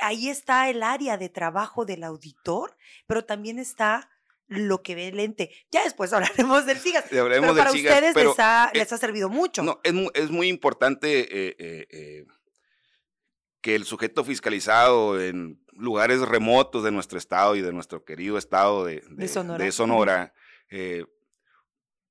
ahí 0.00 0.28
está 0.28 0.68
el 0.68 0.82
área 0.82 1.16
de 1.16 1.28
trabajo 1.28 1.84
del 1.84 2.04
auditor, 2.04 2.76
pero 3.06 3.24
también 3.24 3.58
está 3.58 4.10
lo 4.52 4.82
que 4.82 4.94
ve 4.94 5.08
el 5.08 5.20
ente. 5.20 5.50
Ya 5.70 5.84
después 5.84 6.12
hablaremos 6.12 6.66
del 6.66 6.78
SIGAS. 6.78 7.06
pero 7.10 7.54
para 7.54 7.72
ustedes 7.72 8.14
les, 8.14 8.38
ha, 8.38 8.70
les, 8.74 8.92
ha, 8.92 8.98
servido 8.98 9.28
mucho. 9.28 9.62
No, 9.62 9.80
es, 9.82 9.94
es 10.14 10.30
muy 10.30 10.48
importante 10.48 11.20
eh, 11.20 11.56
eh, 11.58 11.86
eh, 11.90 12.26
que 13.60 13.74
el 13.74 13.84
sujeto 13.84 14.24
fiscalizado 14.24 15.20
en 15.20 15.60
lugares 15.72 16.20
remotos 16.20 16.84
de 16.84 16.90
nuestro 16.90 17.18
estado 17.18 17.56
y 17.56 17.62
de 17.62 17.72
nuestro 17.72 18.04
querido 18.04 18.36
estado 18.36 18.84
de, 18.84 19.02
de, 19.08 19.72
Sonora, 19.72 20.34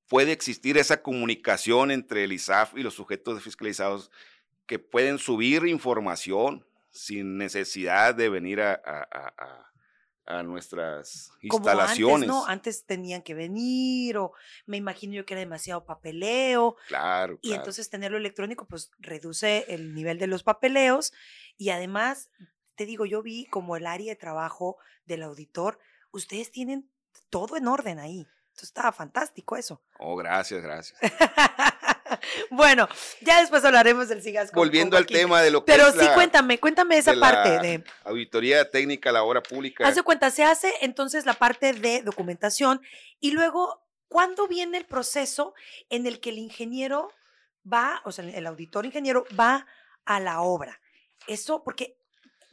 puede 0.08 0.32
existir 0.32 0.78
esa 0.78 1.02
comunicación 1.02 1.90
entre 1.90 2.24
el 2.24 2.32
ISAF 2.32 2.76
y 2.76 2.82
los 2.82 2.94
sujetos 2.94 3.42
fiscalizados 3.42 4.10
que 4.66 4.78
pueden 4.78 5.18
subir 5.18 5.66
información 5.66 6.66
sin 6.90 7.38
necesidad 7.38 8.14
de 8.14 8.28
venir 8.28 8.60
a, 8.60 8.74
a, 8.84 9.71
nuestras 10.42 11.32
instalaciones. 11.40 12.14
Antes, 12.14 12.28
¿no? 12.28 12.46
Antes 12.46 12.86
tenían 12.86 13.22
que 13.22 13.34
venir 13.34 14.16
o 14.16 14.32
me 14.66 14.76
imagino 14.76 15.14
yo 15.14 15.26
que 15.26 15.34
era 15.34 15.40
demasiado 15.40 15.84
papeleo. 15.84 16.76
Claro. 16.88 17.38
Y 17.42 17.52
entonces 17.52 17.90
tenerlo 17.90 18.16
electrónico 18.16 18.66
pues 18.66 18.90
reduce 18.98 19.66
el 19.68 19.94
nivel 19.94 20.18
de 20.18 20.26
los 20.26 20.42
papeleos 20.42 21.12
y 21.56 21.70
además, 21.70 22.30
te 22.74 22.86
digo, 22.86 23.04
yo 23.04 23.22
vi 23.22 23.46
como 23.46 23.76
el 23.76 23.86
área 23.86 24.12
de 24.12 24.16
trabajo 24.16 24.78
del 25.04 25.22
auditor, 25.22 25.78
ustedes 26.10 26.50
tienen 26.50 26.90
todo 27.30 27.56
en 27.56 27.68
orden 27.68 27.98
ahí. 27.98 28.26
Entonces 28.48 28.68
estaba 28.68 28.92
fantástico 28.92 29.56
eso. 29.56 29.82
Oh, 29.98 30.16
gracias, 30.16 30.62
gracias. 30.62 31.00
bueno, 32.50 32.88
ya 33.20 33.40
después 33.40 33.64
hablaremos 33.64 34.08
del 34.08 34.22
SIGAS. 34.22 34.52
Volviendo 34.52 34.96
al 34.96 35.06
tema 35.06 35.42
de 35.42 35.50
lo 35.50 35.64
que 35.64 35.72
Pero 35.72 35.92
sí, 35.92 36.06
cuéntame, 36.14 36.58
cuéntame 36.58 36.98
esa 36.98 37.18
parte 37.18 37.58
de... 37.60 37.84
Auditoría 38.04 38.70
técnica 38.70 39.10
a 39.10 39.12
la 39.12 39.22
obra 39.22 39.42
pública. 39.42 39.86
Hace 39.86 40.02
cuenta, 40.02 40.30
se 40.30 40.44
hace 40.44 40.72
entonces 40.80 41.26
la 41.26 41.34
parte 41.34 41.72
de 41.72 42.02
documentación 42.02 42.80
y 43.20 43.32
luego, 43.32 43.82
¿cuándo 44.08 44.48
viene 44.48 44.78
el 44.78 44.86
proceso 44.86 45.54
en 45.90 46.06
el 46.06 46.20
que 46.20 46.30
el 46.30 46.38
ingeniero 46.38 47.10
va, 47.70 48.02
o 48.04 48.12
sea, 48.12 48.24
el 48.24 48.46
auditor 48.46 48.86
ingeniero 48.86 49.24
va 49.38 49.66
a 50.04 50.20
la 50.20 50.40
obra? 50.40 50.80
Eso, 51.26 51.62
porque 51.62 51.96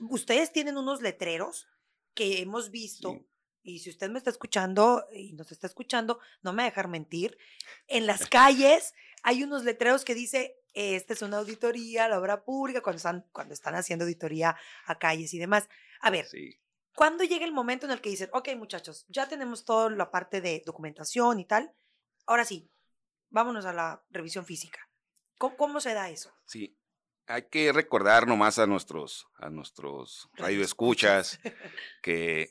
ustedes 0.09 0.51
tienen 0.51 0.77
unos 0.77 1.01
letreros 1.01 1.67
que 2.13 2.41
hemos 2.41 2.69
visto 2.69 3.23
y 3.61 3.79
si 3.79 3.89
usted 3.89 4.09
me 4.09 4.17
está 4.17 4.29
escuchando 4.29 5.05
y 5.13 5.33
nos 5.33 5.51
está 5.51 5.67
escuchando, 5.67 6.19
no 6.41 6.53
me 6.53 6.63
va 6.63 6.67
a 6.67 6.69
dejar 6.69 6.87
mentir, 6.87 7.37
en 7.87 8.07
las 8.07 8.27
calles 8.27 8.93
hay 9.23 9.43
unos 9.43 9.63
letreros 9.63 10.05
que 10.05 10.15
dice, 10.15 10.57
esta 10.73 11.13
es 11.13 11.21
una 11.21 11.38
auditoría, 11.38 12.07
la 12.07 12.19
obra 12.19 12.43
pública, 12.43 12.81
cuando 12.81 12.97
están, 12.97 13.25
cuando 13.31 13.53
están 13.53 13.75
haciendo 13.75 14.05
auditoría 14.05 14.55
a 14.85 14.99
calles 14.99 15.33
y 15.33 15.39
demás. 15.39 15.69
A 16.01 16.09
ver, 16.09 16.27
¿cuándo 16.95 17.23
llega 17.23 17.45
el 17.45 17.51
momento 17.51 17.85
en 17.85 17.91
el 17.91 18.01
que 18.01 18.09
dicen, 18.09 18.29
ok 18.33 18.49
muchachos, 18.55 19.05
ya 19.09 19.27
tenemos 19.27 19.65
toda 19.65 19.89
la 19.89 20.11
parte 20.11 20.41
de 20.41 20.63
documentación 20.65 21.39
y 21.39 21.45
tal, 21.45 21.73
ahora 22.25 22.45
sí, 22.45 22.69
vámonos 23.29 23.65
a 23.65 23.73
la 23.73 24.03
revisión 24.09 24.45
física? 24.45 24.89
¿Cómo, 25.38 25.55
cómo 25.57 25.81
se 25.81 25.93
da 25.93 26.09
eso? 26.09 26.33
Sí, 26.45 26.77
hay 27.27 27.43
que 27.43 27.71
recordar 27.71 28.27
nomás 28.27 28.59
a 28.59 28.67
nuestros, 28.67 29.27
a 29.38 29.49
nuestros 29.49 30.29
radioescuchas 30.35 31.39
que 32.01 32.49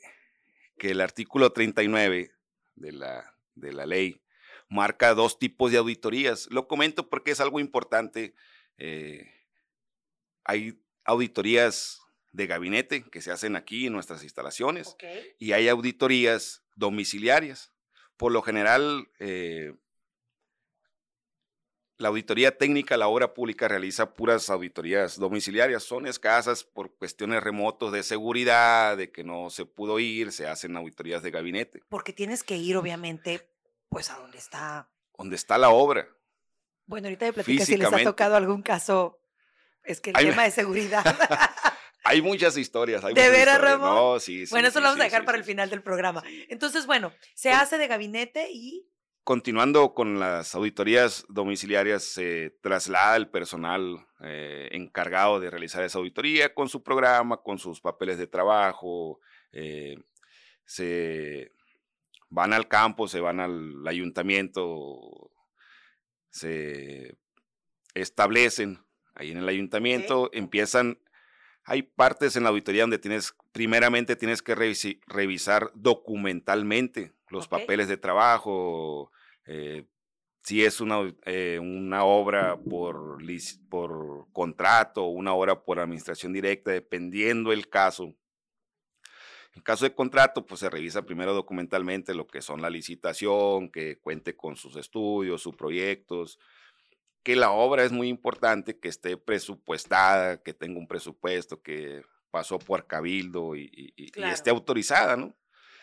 que 0.79 0.91
el 0.91 1.01
artículo 1.01 1.51
39 1.51 2.31
de 2.75 2.91
la, 2.91 3.35
de 3.53 3.73
la 3.73 3.85
ley 3.85 4.19
marca 4.69 5.13
dos 5.13 5.39
tipos 5.39 5.71
de 5.71 5.77
auditorías. 5.77 6.47
Lo 6.51 6.67
comento 6.67 7.09
porque 7.09 7.31
es 7.31 7.39
algo 7.41 7.59
importante. 7.59 8.35
Eh, 8.77 9.27
hay 10.43 10.81
auditorías 11.03 12.01
de 12.31 12.47
gabinete 12.47 13.03
que 13.09 13.21
se 13.21 13.31
hacen 13.31 13.55
aquí 13.55 13.87
en 13.87 13.93
nuestras 13.93 14.23
instalaciones 14.23 14.95
y 15.39 15.51
hay 15.51 15.67
auditorías 15.67 16.63
domiciliarias. 16.75 17.73
Por 18.15 18.31
lo 18.31 18.41
general, 18.41 19.09
eh, 19.19 19.73
la 21.97 22.09
auditoría 22.09 22.57
técnica, 22.57 22.95
la 22.95 23.07
obra 23.07 23.33
pública 23.33 23.67
realiza 23.67 24.13
puras 24.13 24.49
auditorías 24.49 25.17
domiciliarias. 25.17 25.83
Son 25.83 26.05
escasas 26.05 26.63
por 26.63 26.95
cuestiones 26.95 27.43
remotos 27.43 27.91
de 27.91 28.03
seguridad, 28.03 28.95
de 28.97 29.11
que 29.11 29.23
no 29.23 29.49
se 29.49 29.65
pudo 29.65 29.99
ir, 29.99 30.31
se 30.31 30.47
hacen 30.47 30.77
auditorías 30.77 31.23
de 31.23 31.31
gabinete. 31.31 31.81
Porque 31.89 32.13
tienes 32.13 32.43
que 32.43 32.55
ir, 32.55 32.77
obviamente, 32.77 33.49
pues 33.89 34.09
a 34.09 34.17
donde 34.17 34.37
está. 34.37 34.89
Donde 35.17 35.35
está 35.35 35.57
la 35.57 35.69
obra. 35.69 36.07
Bueno, 36.85 37.07
ahorita 37.07 37.25
me 37.25 37.33
platicas 37.33 37.67
si 37.67 37.77
les 37.77 37.91
ha 37.91 38.03
tocado 38.03 38.35
algún 38.35 38.61
caso. 38.61 39.19
Es 39.83 40.01
que 40.01 40.11
el 40.11 40.15
tema 40.15 40.43
de 40.43 40.51
seguridad. 40.51 41.03
hay 42.03 42.21
muchas 42.21 42.57
historias. 42.57 43.03
Hay 43.03 43.13
¿De 43.13 43.29
veras, 43.29 43.59
Ramón? 43.59 43.95
No, 43.95 44.19
sí, 44.19 44.45
sí. 44.45 44.51
Bueno, 44.51 44.69
eso 44.69 44.79
lo 44.79 44.85
vamos 44.85 45.01
a 45.01 45.03
dejar 45.03 45.25
para 45.25 45.37
el 45.37 45.43
final 45.43 45.69
del 45.69 45.83
programa. 45.83 46.23
Entonces, 46.47 46.85
bueno, 46.85 47.11
se 47.35 47.51
hace 47.51 47.77
de 47.77 47.87
gabinete 47.87 48.49
y 48.51 48.89
continuando 49.23 49.93
con 49.93 50.19
las 50.19 50.55
auditorías 50.55 51.23
domiciliarias, 51.29 52.03
se 52.03 52.57
traslada 52.63 53.15
el 53.15 53.29
personal 53.29 54.07
eh, 54.23 54.69
encargado 54.71 55.39
de 55.39 55.51
realizar 55.51 55.83
esa 55.83 55.99
auditoría 55.99 56.53
con 56.55 56.67
su 56.67 56.81
programa, 56.81 57.37
con 57.37 57.59
sus 57.59 57.79
papeles 57.79 58.17
de 58.17 58.25
trabajo, 58.25 59.19
eh, 59.51 59.97
se 60.65 61.51
van 62.29 62.53
al 62.53 62.67
campo, 62.67 63.07
se 63.07 63.19
van 63.19 63.39
al 63.39 63.87
ayuntamiento, 63.87 65.31
se 66.29 67.17
establecen 67.93 68.79
ahí 69.15 69.31
en 69.31 69.37
el 69.37 69.49
ayuntamiento, 69.49 70.29
empiezan, 70.33 70.99
hay 71.63 71.83
partes 71.83 72.35
en 72.35 72.43
la 72.43 72.49
auditoría 72.49 72.83
donde 72.83 72.99
tienes, 72.99 73.35
primeramente 73.51 74.15
tienes 74.15 74.41
que 74.41 74.55
revisar 74.55 75.71
documentalmente 75.75 77.13
los 77.29 77.47
papeles 77.47 77.87
de 77.87 77.97
trabajo, 77.97 79.11
eh, 79.45 79.85
si 80.43 80.63
es 80.63 80.81
una, 80.81 81.13
eh, 81.25 81.59
una 81.61 82.05
obra 82.05 82.57
por, 82.57 83.19
por 83.69 84.27
contrato 84.31 85.05
o 85.05 85.09
una 85.09 85.33
obra 85.33 85.63
por 85.63 85.79
administración 85.79 86.33
directa, 86.33 86.71
dependiendo 86.71 87.51
el 87.51 87.69
caso. 87.69 88.15
En 89.59 89.63
caso 89.63 89.83
de 89.83 89.93
contrato, 89.93 90.45
pues 90.45 90.61
se 90.61 90.69
revisa 90.69 91.01
primero 91.01 91.33
documentalmente 91.33 92.13
lo 92.13 92.25
que 92.27 92.41
son 92.41 92.61
la 92.61 92.69
licitación, 92.69 93.69
que 93.69 93.99
cuente 93.99 94.37
con 94.37 94.55
sus 94.55 94.77
estudios, 94.77 95.41
sus 95.41 95.57
proyectos, 95.57 96.39
que 97.23 97.35
la 97.35 97.51
obra 97.51 97.83
es 97.83 97.91
muy 97.91 98.07
importante, 98.07 98.79
que 98.79 98.87
esté 98.87 99.17
presupuestada, 99.17 100.41
que 100.41 100.53
tenga 100.53 100.79
un 100.79 100.87
presupuesto, 100.87 101.61
que 101.61 102.03
pasó 102.31 102.57
por 102.57 102.87
cabildo 102.87 103.57
y, 103.57 103.93
esté 103.97 104.49
autorizada, 104.49 105.17
¿no? 105.17 105.37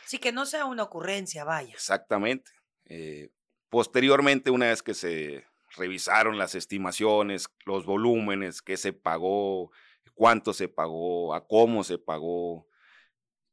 Sí, 0.07 0.19
que 0.19 0.33
no 0.33 0.47
sea 0.47 0.65
una 0.65 0.85
ocurrencia, 0.85 1.45
vaya. 1.45 1.75
Exactamente. 1.75 2.53
Eh, 2.87 3.29
Posteriormente, 3.69 4.51
una 4.51 4.69
vez 4.69 4.83
que 4.83 4.95
se 4.95 5.45
revisaron 5.77 6.39
las 6.39 6.55
estimaciones, 6.55 7.49
los 7.67 7.85
volúmenes, 7.85 8.63
qué 8.63 8.79
se 8.79 8.95
pagó, 8.95 9.71
cuánto 10.15 10.55
se 10.55 10.69
pagó, 10.69 11.35
a 11.35 11.47
cómo 11.47 11.85
se 11.85 11.99
pagó, 11.99 12.69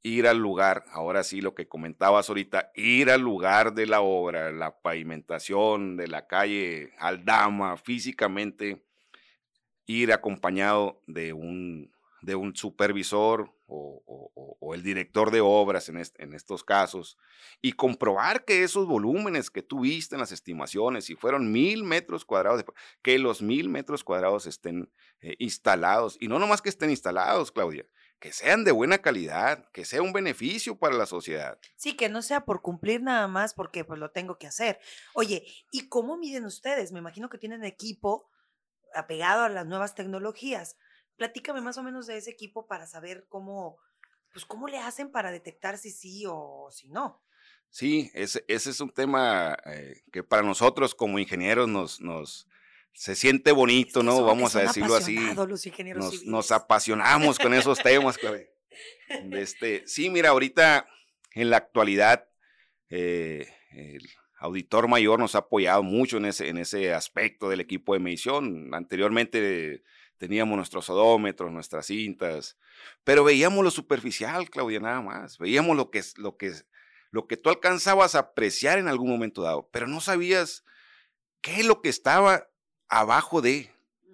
ir 0.03 0.27
al 0.27 0.37
lugar, 0.37 0.83
ahora 0.91 1.23
sí 1.23 1.41
lo 1.41 1.55
que 1.55 1.67
comentabas 1.67 2.27
ahorita, 2.29 2.71
ir 2.75 3.09
al 3.09 3.21
lugar 3.21 3.73
de 3.73 3.87
la 3.87 4.01
obra, 4.01 4.51
la 4.51 4.77
pavimentación 4.81 5.95
de 5.95 6.09
la 6.09 6.27
calle 6.27 6.91
Aldama, 6.99 7.77
físicamente 7.77 8.85
ir 9.85 10.11
acompañado 10.11 11.01
de 11.07 11.31
un, 11.31 11.91
de 12.21 12.35
un 12.35 12.55
supervisor 12.55 13.53
o, 13.65 14.01
el 14.73 14.81
director 14.81 15.29
de 15.29 15.39
obras 15.39 15.89
en, 15.89 16.33
estos 16.33 16.63
casos 16.63 17.17
y 17.61 17.73
comprobar 17.73 18.43
que 18.43 18.63
esos 18.63 18.87
volúmenes 18.87 19.51
que 19.51 19.61
tú 19.61 19.81
viste 19.81 20.15
en 20.15 20.21
las 20.21 20.31
estimaciones, 20.31 21.05
si 21.05 21.15
fueron 21.15 21.51
mil 21.51 21.83
metros 21.83 22.25
cuadrados, 22.25 22.65
que 23.03 23.19
los 23.19 23.43
mil 23.43 23.69
metros 23.69 24.03
cuadrados 24.03 24.47
estén 24.47 24.91
eh, 25.21 25.35
instalados 25.37 26.17
y 26.19 26.27
no 26.27 26.39
nomás 26.39 26.63
que 26.63 26.69
estén 26.69 26.89
instalados, 26.89 27.51
Claudia, 27.51 27.85
que 28.23 28.31
sean 28.31 28.63
de 28.63 28.71
buena 28.71 28.99
calidad, 28.99 29.69
que 29.73 29.83
sea 29.83 30.01
un 30.01 30.13
beneficio 30.13 30.79
para 30.79 30.95
la 30.95 31.05
sociedad. 31.05 31.59
Sí, 31.75 31.97
que 31.97 32.07
no 32.07 32.21
sea 32.21 32.45
por 32.45 32.61
cumplir 32.61 33.01
nada 33.01 33.27
más 33.27 33.53
porque 33.53 33.83
pues 33.83 33.99
lo 33.99 34.11
tengo 34.11 34.37
que 34.37 34.47
hacer. 34.47 34.79
Oye, 35.13 35.45
¿y 35.73 35.89
cómo 35.89 36.15
miden 36.15 36.45
ustedes? 36.45 36.93
Me 36.93 36.99
imagino 36.99 37.27
que 37.27 37.37
tienen 37.37 37.65
equipo 37.65 38.31
apegado 38.95 39.43
a 39.43 39.49
las 39.49 39.65
nuevas 39.65 39.93
tecnologías. 39.93 40.77
Platícame 41.17 41.59
más 41.59 41.77
o 41.77 41.83
menos 41.83 42.07
de 42.07 42.15
ese 42.15 42.29
equipo 42.29 42.65
para 42.65 42.87
saber 42.87 43.25
cómo, 43.27 43.75
pues 44.31 44.45
cómo 44.45 44.69
le 44.69 44.77
hacen 44.77 45.11
para 45.11 45.29
detectar 45.29 45.77
si 45.77 45.91
sí 45.91 46.23
o 46.25 46.69
si 46.71 46.87
no. 46.87 47.21
Sí, 47.71 48.09
ese, 48.13 48.45
ese 48.47 48.69
es 48.69 48.79
un 48.79 48.91
tema 48.91 49.57
eh, 49.65 50.01
que 50.13 50.23
para 50.23 50.43
nosotros 50.43 50.95
como 50.95 51.19
ingenieros 51.19 51.67
nos, 51.67 51.99
nos, 51.99 52.47
se 52.93 53.15
siente 53.15 53.51
bonito, 53.51 54.03
¿no? 54.03 54.23
Vamos 54.23 54.55
a 54.55 54.61
decirlo 54.61 54.95
así. 54.95 55.17
Los 55.35 55.65
ingenieros 55.65 56.05
nos, 56.05 56.25
nos, 56.25 56.51
apasionamos 56.51 57.39
con 57.39 57.53
esos 57.53 57.79
temas. 57.79 58.17
Este, 59.31 59.83
sí, 59.85 60.09
mira, 60.09 60.29
ahorita 60.29 60.87
en 61.33 61.49
la 61.49 61.57
actualidad 61.57 62.27
eh, 62.89 63.47
el 63.71 64.07
auditor 64.37 64.87
mayor 64.87 65.19
nos 65.19 65.35
ha 65.35 65.39
apoyado 65.39 65.83
mucho 65.83 66.17
en 66.17 66.25
ese, 66.25 66.49
en 66.49 66.57
ese 66.57 66.93
aspecto 66.93 67.49
del 67.49 67.61
equipo 67.61 67.93
de 67.93 67.99
medición. 67.99 68.73
Anteriormente 68.73 69.83
teníamos 70.17 70.55
nuestros 70.55 70.89
odómetros, 70.89 71.51
nuestras 71.51 71.87
cintas, 71.87 72.57
pero 73.03 73.23
veíamos 73.23 73.63
lo 73.63 73.71
superficial, 73.71 74.49
Claudia, 74.49 74.79
nada 74.79 75.01
más. 75.01 75.37
Veíamos 75.37 75.75
lo 75.75 75.89
que, 75.89 76.01
lo 76.17 76.37
que, 76.37 76.53
lo 77.09 77.27
que 77.27 77.37
tú 77.37 77.49
alcanzabas 77.49 78.15
a 78.15 78.19
apreciar 78.19 78.79
en 78.79 78.87
algún 78.87 79.09
momento 79.09 79.41
dado, 79.41 79.69
pero 79.71 79.87
no 79.87 79.99
sabías 80.01 80.63
qué 81.41 81.61
es 81.61 81.65
lo 81.65 81.81
que 81.81 81.89
estaba 81.89 82.47
abajo 82.99 83.41
de, 83.41 83.71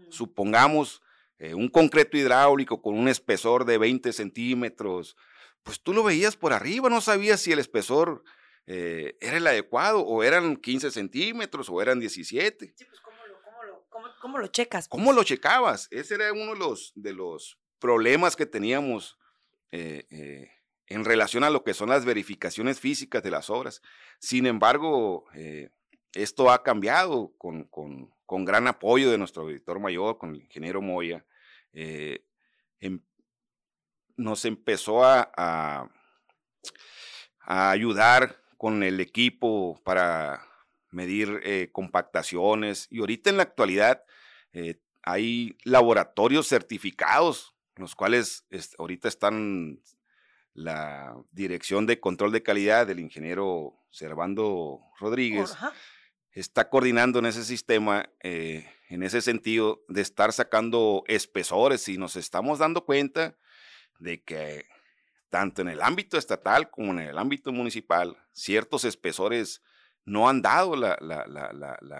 supongamos, 0.09 1.01
eh, 1.38 1.53
un 1.53 1.69
concreto 1.69 2.17
hidráulico 2.17 2.81
con 2.81 2.98
un 2.98 3.07
espesor 3.07 3.65
de 3.65 3.77
20 3.77 4.12
centímetros, 4.13 5.15
pues 5.63 5.81
tú 5.81 5.93
lo 5.93 6.03
veías 6.03 6.36
por 6.36 6.53
arriba, 6.53 6.89
no 6.89 7.01
sabías 7.01 7.41
si 7.41 7.51
el 7.51 7.59
espesor 7.59 8.24
eh, 8.67 9.17
era 9.21 9.38
el 9.38 9.48
adecuado 9.48 10.01
o 10.01 10.24
eran 10.24 10.57
15 10.57 10.91
centímetros 10.91 11.69
o 11.69 11.81
eran 11.81 12.00
17. 12.00 12.74
Sí, 12.75 12.86
pues 12.86 13.00
¿cómo 13.01 13.17
lo, 13.25 13.41
cómo 13.41 13.63
lo, 13.63 14.19
cómo, 14.19 14.38
lo 14.38 14.48
checas? 14.48 14.88
¿Cómo 14.88 15.05
pues? 15.05 15.15
lo 15.15 15.24
checabas? 15.24 15.88
Ese 15.91 16.15
era 16.15 16.31
uno 16.33 16.53
de 16.53 16.59
los, 16.59 16.91
de 16.95 17.13
los 17.13 17.57
problemas 17.79 18.36
que 18.36 18.45
teníamos 18.45 19.17
eh, 19.71 20.51
en 20.88 21.05
relación 21.05 21.43
a 21.43 21.50
lo 21.50 21.63
que 21.63 21.74
son 21.74 21.89
las 21.89 22.05
verificaciones 22.05 22.79
físicas 22.79 23.24
de 23.24 23.31
las 23.31 23.50
obras. 23.50 23.81
Sin 24.19 24.45
embargo, 24.45 25.25
esto 26.13 26.51
ha 26.51 26.63
cambiado 26.63 27.33
con, 27.38 27.65
con, 27.65 28.13
con, 28.29 28.45
gran 28.45 28.67
apoyo 28.67 29.09
de 29.09 29.17
nuestro 29.17 29.50
editor 29.50 29.79
mayor, 29.79 30.19
con 30.19 30.36
el 30.36 30.41
ingeniero 30.43 30.83
Moya. 30.83 31.25
Eh, 31.74 32.24
em, 32.79 33.01
nos 34.17 34.45
empezó 34.45 35.03
a, 35.03 35.89
ayudar 37.41 38.43
con 38.57 38.83
el 38.83 39.00
equipo 39.00 39.81
para 39.83 40.45
medir 40.91 41.39
eh, 41.43 41.69
compactaciones 41.71 42.86
y 42.91 43.00
ahorita 43.00 43.31
en 43.31 43.38
la 43.38 43.43
actualidad 43.43 44.03
eh, 44.53 44.79
hay 45.01 45.57
laboratorios 45.63 46.48
certificados, 46.48 47.55
los 47.75 47.95
cuales 47.95 48.45
ahorita 48.77 49.07
están 49.07 49.81
la 50.53 51.15
Dirección 51.31 51.88
de 51.88 52.00
Control 52.00 52.31
de 52.31 52.43
Calidad 52.43 52.86
del 52.86 53.00
ingeniero 53.00 53.74
Servando 53.89 54.81
Rodríguez 55.00 55.55
está 56.39 56.69
coordinando 56.69 57.19
en 57.19 57.25
ese 57.25 57.43
sistema, 57.43 58.10
eh, 58.22 58.69
en 58.89 59.03
ese 59.03 59.22
sentido, 59.22 59.84
de 59.88 60.01
estar 60.01 60.34
sacando 60.34 61.03
espesores 61.08 61.88
y 61.88 61.98
nos 61.98 62.15
estamos 62.15 62.60
dando 62.60 62.86
cuenta 62.86 63.38
de 64.00 64.24
que 64.24 64.65
tanto 65.29 65.62
en 65.62 65.69
el 65.69 65.81
ámbito 65.81 66.17
estatal 66.17 66.69
como 66.69 66.91
en 66.91 67.00
el 67.00 67.17
ámbito 67.17 67.51
municipal, 67.51 68.17
ciertos 68.31 68.84
espesores 68.84 69.62
no 70.05 70.27
han 70.27 70.41
dado 70.41 70.74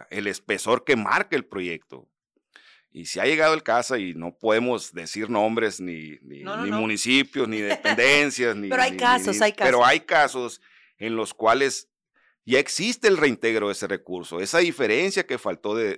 el 0.10 0.28
espesor 0.28 0.84
que 0.84 0.96
marca 0.96 1.36
el 1.36 1.46
proyecto. 1.46 2.10
Y 2.92 3.06
si 3.06 3.20
ha 3.20 3.26
llegado 3.26 3.54
el 3.54 3.62
caso, 3.62 3.98
y 3.98 4.16
no 4.16 4.36
podemos 4.36 4.94
decir 4.94 5.30
nombres, 5.30 5.80
ni, 5.80 6.18
ni, 6.24 6.44
municipios, 6.72 7.48
ni 7.48 7.58
dependencias, 7.62 8.56
ni... 8.56 8.70
Pero 8.70 8.82
hay 8.82 8.98
casos, 8.98 9.42
hay 9.42 9.52
casos. 9.52 9.68
Pero 9.68 9.86
hay 9.86 10.00
casos 10.00 10.62
en 10.98 11.16
los 11.16 11.36
cuales 11.36 11.89
ya 12.50 12.58
existe 12.58 13.08
el 13.08 13.18
reintegro 13.18 13.68
de 13.68 13.74
ese 13.74 13.86
recurso. 13.86 14.40
Esa 14.40 14.58
diferencia 14.58 15.28
que 15.28 15.38
faltó 15.38 15.76
de, 15.76 15.98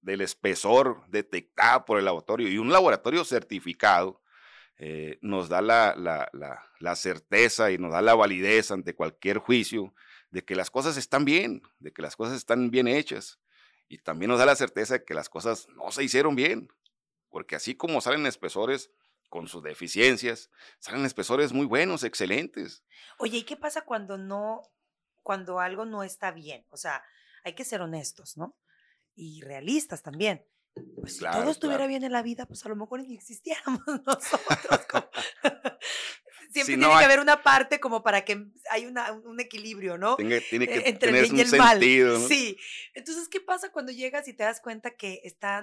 del, 0.00 0.20
espesor 0.22 1.04
detectado 1.08 1.84
por 1.84 1.98
el 1.98 2.06
laboratorio 2.06 2.48
y 2.48 2.56
un 2.56 2.72
laboratorio 2.72 3.22
certificado 3.26 4.22
eh, 4.78 5.18
nos 5.20 5.50
da 5.50 5.60
la, 5.60 5.94
la, 6.80 6.96
certeza 6.96 7.70
y 7.70 7.76
nos 7.76 7.92
da 7.92 8.00
la 8.00 8.14
validez 8.14 8.70
ante 8.70 8.94
cualquier 8.94 9.36
juicio 9.36 9.94
de 10.30 10.46
que 10.46 10.54
las 10.54 10.70
cosas 10.70 10.96
están 10.96 11.26
bien, 11.26 11.60
de 11.78 11.92
que 11.92 12.00
las 12.00 12.16
cosas 12.16 12.38
están 12.38 12.70
bien 12.70 12.88
hechas. 12.88 13.38
Y 13.86 13.98
también 13.98 14.30
nos 14.30 14.38
da 14.38 14.46
la 14.46 14.56
certeza 14.56 14.94
de 14.94 15.04
que 15.04 15.12
las 15.12 15.28
cosas 15.28 15.68
no 15.76 15.90
se 15.90 16.04
hicieron 16.04 16.36
bien, 16.36 16.68
porque 17.28 17.54
así 17.54 17.74
como 17.74 18.00
salen 18.00 18.24
espesores 18.24 18.90
con 19.30 19.48
sus 19.48 19.62
deficiencias, 19.62 20.50
salen 20.80 21.06
espesores 21.06 21.52
muy 21.52 21.64
buenos, 21.64 22.04
excelentes. 22.04 22.84
Oye, 23.16 23.38
¿y 23.38 23.42
qué 23.44 23.56
pasa 23.56 23.82
cuando 23.82 24.18
no, 24.18 24.60
cuando 25.22 25.60
algo 25.60 25.86
no 25.86 26.02
está 26.02 26.32
bien? 26.32 26.66
O 26.68 26.76
sea, 26.76 27.02
hay 27.44 27.54
que 27.54 27.64
ser 27.64 27.80
honestos, 27.80 28.36
¿no? 28.36 28.58
Y 29.14 29.40
realistas 29.40 30.02
también. 30.02 30.44
Pues 31.00 31.16
si 31.16 31.24
todo 31.24 31.50
estuviera 31.50 31.86
bien 31.86 32.04
en 32.04 32.12
la 32.12 32.22
vida, 32.22 32.46
pues 32.46 32.64
a 32.66 32.68
lo 32.68 32.76
mejor 32.76 33.02
ni 33.02 33.14
existiéramos 33.14 33.80
nosotros. 34.06 34.40
Siempre 36.52 36.76
tiene 36.76 36.98
que 36.98 37.04
haber 37.04 37.20
una 37.20 37.44
parte 37.44 37.78
como 37.78 38.02
para 38.02 38.24
que 38.24 38.46
haya 38.70 39.12
un 39.12 39.38
equilibrio, 39.38 39.96
¿no? 39.96 40.16
Tiene, 40.16 40.40
tiene 40.40 40.66
que 40.66 40.88
Entre 40.88 41.08
tener 41.12 41.24
el 41.24 41.30
bien 41.30 41.36
y 41.36 41.40
el 41.48 41.56
mal. 41.56 41.80
Sí. 42.26 42.58
Entonces, 42.94 43.28
¿qué 43.28 43.40
pasa 43.40 43.70
cuando 43.70 43.92
llegas 43.92 44.26
y 44.26 44.32
te 44.32 44.42
das 44.42 44.60
cuenta 44.60 44.96
que 44.96 45.20
están 45.22 45.62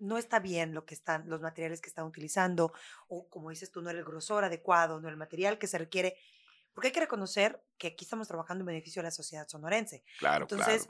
no 0.00 0.18
está 0.18 0.40
bien 0.40 0.74
lo 0.74 0.84
que 0.84 0.94
están, 0.94 1.28
los 1.28 1.40
materiales 1.40 1.80
que 1.80 1.88
están 1.88 2.06
utilizando, 2.06 2.72
o 3.08 3.28
como 3.28 3.50
dices 3.50 3.70
tú, 3.70 3.82
no 3.82 3.90
el 3.90 4.02
grosor 4.04 4.44
adecuado, 4.44 5.00
no 5.00 5.08
el 5.08 5.16
material 5.16 5.58
que 5.58 5.66
se 5.66 5.78
requiere, 5.78 6.16
porque 6.72 6.88
hay 6.88 6.92
que 6.92 7.00
reconocer 7.00 7.62
que 7.78 7.88
aquí 7.88 8.04
estamos 8.04 8.26
trabajando 8.26 8.62
en 8.62 8.66
beneficio 8.66 9.02
de 9.02 9.08
la 9.08 9.10
sociedad 9.10 9.46
sonorense. 9.46 10.02
Claro, 10.18 10.44
Entonces, 10.44 10.88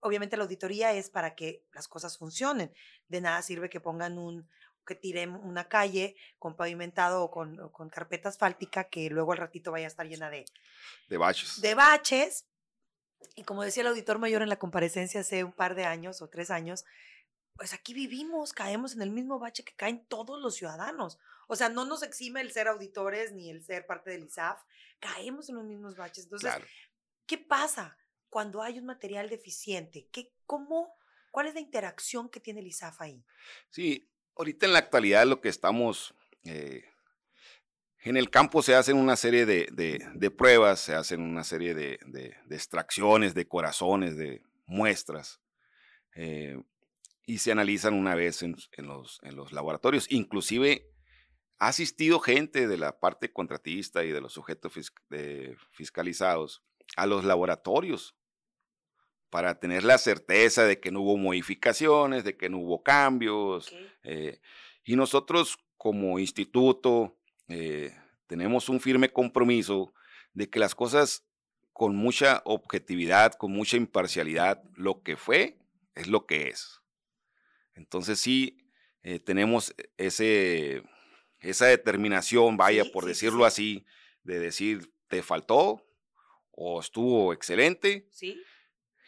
obviamente 0.00 0.36
la 0.36 0.44
auditoría 0.44 0.92
es 0.92 1.10
para 1.10 1.34
que 1.34 1.64
las 1.72 1.88
cosas 1.88 2.16
funcionen. 2.18 2.72
De 3.08 3.20
nada 3.20 3.42
sirve 3.42 3.70
que 3.70 3.80
pongan 3.80 4.18
un, 4.18 4.48
que 4.86 4.94
tiren 4.94 5.34
una 5.34 5.68
calle 5.68 6.16
con 6.38 6.56
pavimentado 6.56 7.24
o 7.24 7.30
con, 7.30 7.70
con 7.70 7.88
carpeta 7.88 8.28
asfáltica 8.28 8.84
que 8.84 9.08
luego 9.10 9.32
al 9.32 9.38
ratito 9.38 9.72
vaya 9.72 9.86
a 9.86 9.88
estar 9.88 10.06
llena 10.06 10.30
de... 10.30 10.44
De 11.08 11.16
baches. 11.16 11.60
De 11.60 11.74
baches. 11.74 12.46
Y 13.36 13.44
como 13.44 13.62
decía 13.62 13.82
el 13.82 13.88
auditor 13.88 14.18
mayor 14.18 14.42
en 14.42 14.48
la 14.48 14.58
comparecencia 14.58 15.20
hace 15.20 15.44
un 15.44 15.52
par 15.52 15.74
de 15.74 15.84
años 15.84 16.20
o 16.20 16.28
tres 16.28 16.50
años, 16.50 16.84
pues 17.56 17.72
aquí 17.72 17.94
vivimos, 17.94 18.52
caemos 18.52 18.94
en 18.94 19.02
el 19.02 19.10
mismo 19.10 19.38
bache 19.38 19.64
que 19.64 19.74
caen 19.74 20.04
todos 20.06 20.40
los 20.40 20.56
ciudadanos. 20.56 21.18
O 21.48 21.56
sea, 21.56 21.68
no 21.68 21.84
nos 21.84 22.02
exime 22.02 22.40
el 22.40 22.52
ser 22.52 22.68
auditores 22.68 23.32
ni 23.32 23.50
el 23.50 23.62
ser 23.62 23.86
parte 23.86 24.10
del 24.10 24.24
ISAF, 24.24 24.60
caemos 25.00 25.48
en 25.48 25.56
los 25.56 25.64
mismos 25.64 25.96
baches. 25.96 26.24
Entonces, 26.24 26.52
¿qué 27.26 27.38
pasa 27.38 27.98
cuando 28.28 28.62
hay 28.62 28.78
un 28.78 28.86
material 28.86 29.28
deficiente? 29.28 30.08
¿Qué, 30.10 30.32
cómo, 30.46 30.94
¿Cuál 31.30 31.46
es 31.46 31.54
la 31.54 31.60
interacción 31.60 32.28
que 32.28 32.40
tiene 32.40 32.60
el 32.60 32.66
ISAF 32.66 33.00
ahí? 33.00 33.24
Sí, 33.70 34.08
ahorita 34.36 34.66
en 34.66 34.72
la 34.72 34.78
actualidad 34.78 35.26
lo 35.26 35.40
que 35.40 35.48
estamos... 35.48 36.14
Eh, 36.44 36.84
en 38.04 38.16
el 38.16 38.30
campo 38.30 38.62
se 38.62 38.74
hacen 38.74 38.96
una 38.96 39.14
serie 39.14 39.46
de, 39.46 40.30
pruebas, 40.36 40.80
se 40.80 40.94
hacen 40.94 41.20
una 41.20 41.44
serie 41.44 41.72
de, 41.74 42.00
extracciones, 42.50 43.32
de 43.34 43.46
corazones, 43.46 44.16
de 44.16 44.42
muestras. 44.66 45.40
Eh, 46.16 46.60
y 47.26 47.38
se 47.38 47.52
analizan 47.52 47.94
una 47.94 48.14
vez 48.14 48.42
en, 48.42 48.56
los, 48.78 49.20
en 49.22 49.36
los 49.36 49.52
laboratorios. 49.52 50.10
Inclusive 50.10 50.92
ha 51.58 51.68
asistido 51.68 52.18
gente 52.18 52.66
de 52.66 52.76
la 52.76 52.98
parte 52.98 53.32
contratista 53.32 54.04
y 54.04 54.10
de 54.10 54.20
los 54.20 54.32
sujetos 54.32 54.72
fiscalizados 55.70 56.62
a 56.96 57.06
los 57.06 57.24
laboratorios 57.24 58.16
para 59.30 59.58
tener 59.58 59.84
la 59.84 59.96
certeza 59.96 60.64
de 60.64 60.78
que 60.78 60.90
no 60.90 61.00
hubo 61.00 61.16
modificaciones, 61.16 62.24
de 62.24 62.36
que 62.36 62.50
no 62.50 62.58
hubo 62.58 62.82
cambios. 62.82 63.74
Eh, 64.02 64.40
y 64.84 64.96
nosotros 64.96 65.56
como 65.78 66.18
instituto 66.18 67.16
eh, 67.48 67.96
tenemos 68.26 68.68
un 68.68 68.78
firme 68.78 69.10
compromiso 69.10 69.94
de 70.34 70.50
que 70.50 70.58
las 70.58 70.74
cosas 70.74 71.24
con 71.72 71.96
mucha 71.96 72.42
objetividad, 72.44 73.32
con 73.34 73.52
mucha 73.52 73.76
imparcialidad, 73.76 74.62
lo 74.74 75.02
que 75.02 75.16
fue 75.16 75.58
es 75.94 76.08
lo 76.08 76.26
que 76.26 76.48
es. 76.48 76.81
Entonces 77.74 78.20
sí, 78.20 78.58
eh, 79.02 79.18
tenemos 79.18 79.74
ese, 79.96 80.82
esa 81.40 81.66
determinación, 81.66 82.56
vaya, 82.56 82.84
Sí, 82.84 82.90
por 82.90 83.04
sí, 83.04 83.08
decirlo 83.08 83.40
sí. 83.40 83.46
así, 83.46 83.86
de 84.22 84.38
decir, 84.38 84.92
te 85.08 85.22
faltó 85.22 85.84
o 86.50 86.80
estuvo 86.80 87.32
excelente. 87.32 88.08
¿Sí? 88.10 88.40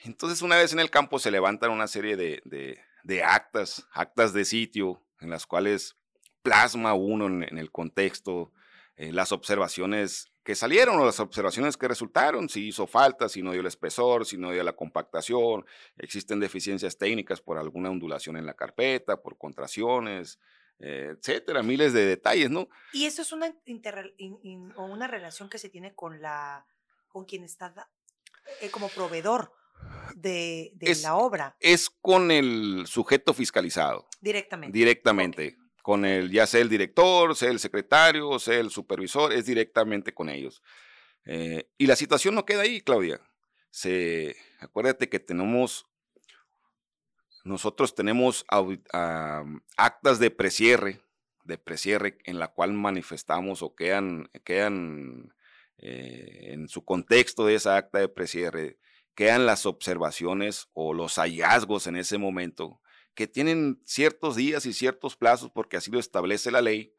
Entonces, 0.05 0.42
una 0.42 0.57
vez 0.57 0.72
en 0.72 0.81
el 0.81 0.90
campo 0.90 1.18
se 1.18 1.31
levantan 1.31 1.70
una 1.70 1.87
serie 1.87 2.16
de, 2.16 2.42
de- 2.44 2.79
de 3.05 3.22
actas, 3.22 3.87
actas 3.92 4.33
de 4.33 4.44
sitio, 4.46 5.03
en 5.20 5.29
las 5.31 5.46
cuales 5.46 5.96
plasma 6.42 6.94
uno 6.94 7.27
en, 7.27 7.42
en 7.42 7.59
el 7.59 7.70
contexto 7.70 8.53
eh, 8.96 9.12
las 9.12 9.33
observaciones 9.33 10.30
que 10.44 10.54
salieron 10.54 10.98
o 11.00 11.07
las 11.07 11.20
observaciones 11.20 11.76
que 11.76 11.88
resultaron, 11.88 12.48
si 12.48 12.68
hizo 12.68 12.87
falta, 12.87 13.28
si 13.28 13.42
no 13.42 13.52
dio 13.52 13.61
el 13.62 13.66
espesor, 13.66 14.26
si 14.26 14.37
no 14.37 14.50
dio 14.52 14.62
la 14.62 14.74
compactación, 14.76 15.64
existen 15.96 16.38
deficiencias 16.38 16.98
técnicas 16.98 17.40
por 17.40 17.57
alguna 17.59 17.90
ondulación 17.90 18.37
en 18.37 18.44
la 18.46 18.54
carpeta, 18.54 19.22
por 19.22 19.38
contracciones, 19.38 20.38
eh, 20.80 21.14
etcétera, 21.16 21.62
miles 21.62 21.92
de 21.94 22.04
detalles, 22.04 22.50
¿no? 22.50 22.68
Y 22.92 23.07
eso 23.07 23.22
es 23.22 23.33
una 23.33 23.54
in- 23.66 24.38
in- 24.42 24.72
o 24.76 24.85
una 24.85 25.07
relación 25.07 25.48
que 25.48 25.59
se 25.59 25.68
tiene 25.70 25.94
con 25.94 26.20
la 26.20 26.66
con 27.09 27.24
quien 27.24 27.44
está 27.44 27.72
eh, 28.61 28.70
como 28.70 28.88
proveedor 28.88 29.52
de, 30.16 30.72
de 30.74 30.90
Es- 30.90 31.02
la 31.02 31.14
obra 31.16 31.57
Es 31.61 31.88
con 31.88 32.30
el 32.30 32.85
sujeto 32.87 33.33
fiscalizado. 33.35 34.09
directamente. 34.20 34.76
directamente 34.76 35.57
con 35.84 36.06
el, 36.06 36.30
ya 36.30 36.46
sea 36.46 36.62
el 36.62 36.70
director, 36.70 37.36
sea 37.36 37.50
el 37.50 37.58
secretario, 37.58 38.38
sea 38.38 38.58
el 38.58 38.70
supervisor, 38.70 39.34
es 39.34 39.44
directamente 39.44 40.14
con 40.14 40.30
ellos. 40.30 40.62
Eh, 41.26 41.68
y 41.76 41.86
la 41.86 41.94
situación 41.94 42.34
no 42.34 42.46
queda 42.46 42.62
ahí, 42.62 42.80
Claudia. 42.80 43.20
Acuérdate 44.60 45.10
que 45.10 45.20
tenemos, 45.20 45.86
nosotros 47.44 47.94
tenemos 47.94 48.46
actas 49.76 50.18
de 50.18 50.30
precierre, 50.30 51.02
de 51.44 51.58
precierre 51.58 52.16
en 52.24 52.38
la 52.38 52.48
cual 52.48 52.72
manifestamos 52.72 53.62
o 53.62 53.74
quedan, 53.74 54.30
quedan 54.42 55.34
eh, 55.76 56.52
en 56.52 56.66
su 56.70 56.82
contexto 56.82 57.44
de 57.44 57.56
esa 57.56 57.76
acta 57.76 57.98
de 57.98 58.08
precierre, 58.08 58.78
quedan 59.14 59.44
las 59.44 59.66
observaciones 59.66 60.66
o 60.72 60.94
los 60.94 61.16
hallazgos 61.16 61.86
en 61.86 61.96
ese 61.96 62.16
momento 62.16 62.80
que 63.14 63.27
tienen 63.27 63.81
ciertos 63.85 64.37
días 64.37 64.66
y 64.66 64.72
ciertos 64.72 65.16
plazos, 65.16 65.50
porque 65.50 65.77
así 65.77 65.90
lo 65.90 65.98
establece 66.00 66.50
la 66.50 66.61
ley, 66.62 66.92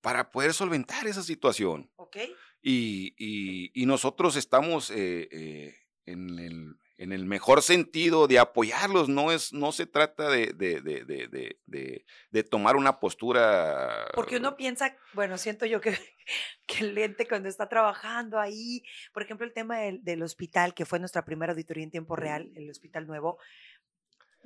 para 0.00 0.30
poder 0.30 0.52
solventar 0.54 1.06
esa 1.06 1.22
situación. 1.22 1.90
¿Ok? 1.96 2.16
Y, 2.62 3.14
y- 3.18 3.70
y 3.74 3.86
nosotros 3.86 4.36
estamos 4.36 4.90
eh, 4.90 5.28
eh, 5.30 5.74
en, 6.06 6.38
el, 6.38 6.76
en 6.98 7.12
el 7.12 7.24
mejor 7.24 7.62
sentido 7.62 8.26
de 8.28 8.38
apoyarlos, 8.38 9.08
no, 9.08 9.32
es, 9.32 9.52
no 9.52 9.72
se 9.72 9.86
trata 9.86 10.28
de, 10.30 10.52
de- 10.52 10.80
de- 10.80 11.04
de- 11.04 11.28
de- 11.28 11.58
de- 11.66 12.04
de 12.30 12.42
tomar 12.44 12.76
una 12.76 12.98
postura... 13.00 14.06
Porque 14.14 14.36
uno 14.36 14.56
piensa, 14.56 14.96
bueno, 15.12 15.36
siento 15.38 15.66
yo 15.66 15.80
que, 15.80 15.96
que 16.66 16.84
el 16.84 16.96
ente 16.98 17.26
cuando 17.28 17.48
está 17.48 17.68
trabajando 17.68 18.38
ahí, 18.38 18.82
por 19.12 19.22
ejemplo, 19.22 19.46
el 19.46 19.52
tema 19.52 19.78
del, 19.78 20.02
del 20.04 20.22
hospital, 20.22 20.74
que 20.74 20.84
fue 20.86 20.98
nuestra 20.98 21.24
primera 21.24 21.52
auditoría 21.52 21.84
en 21.84 21.90
tiempo 21.90 22.16
real, 22.16 22.50
el 22.54 22.70
hospital 22.70 23.06
nuevo, 23.06 23.38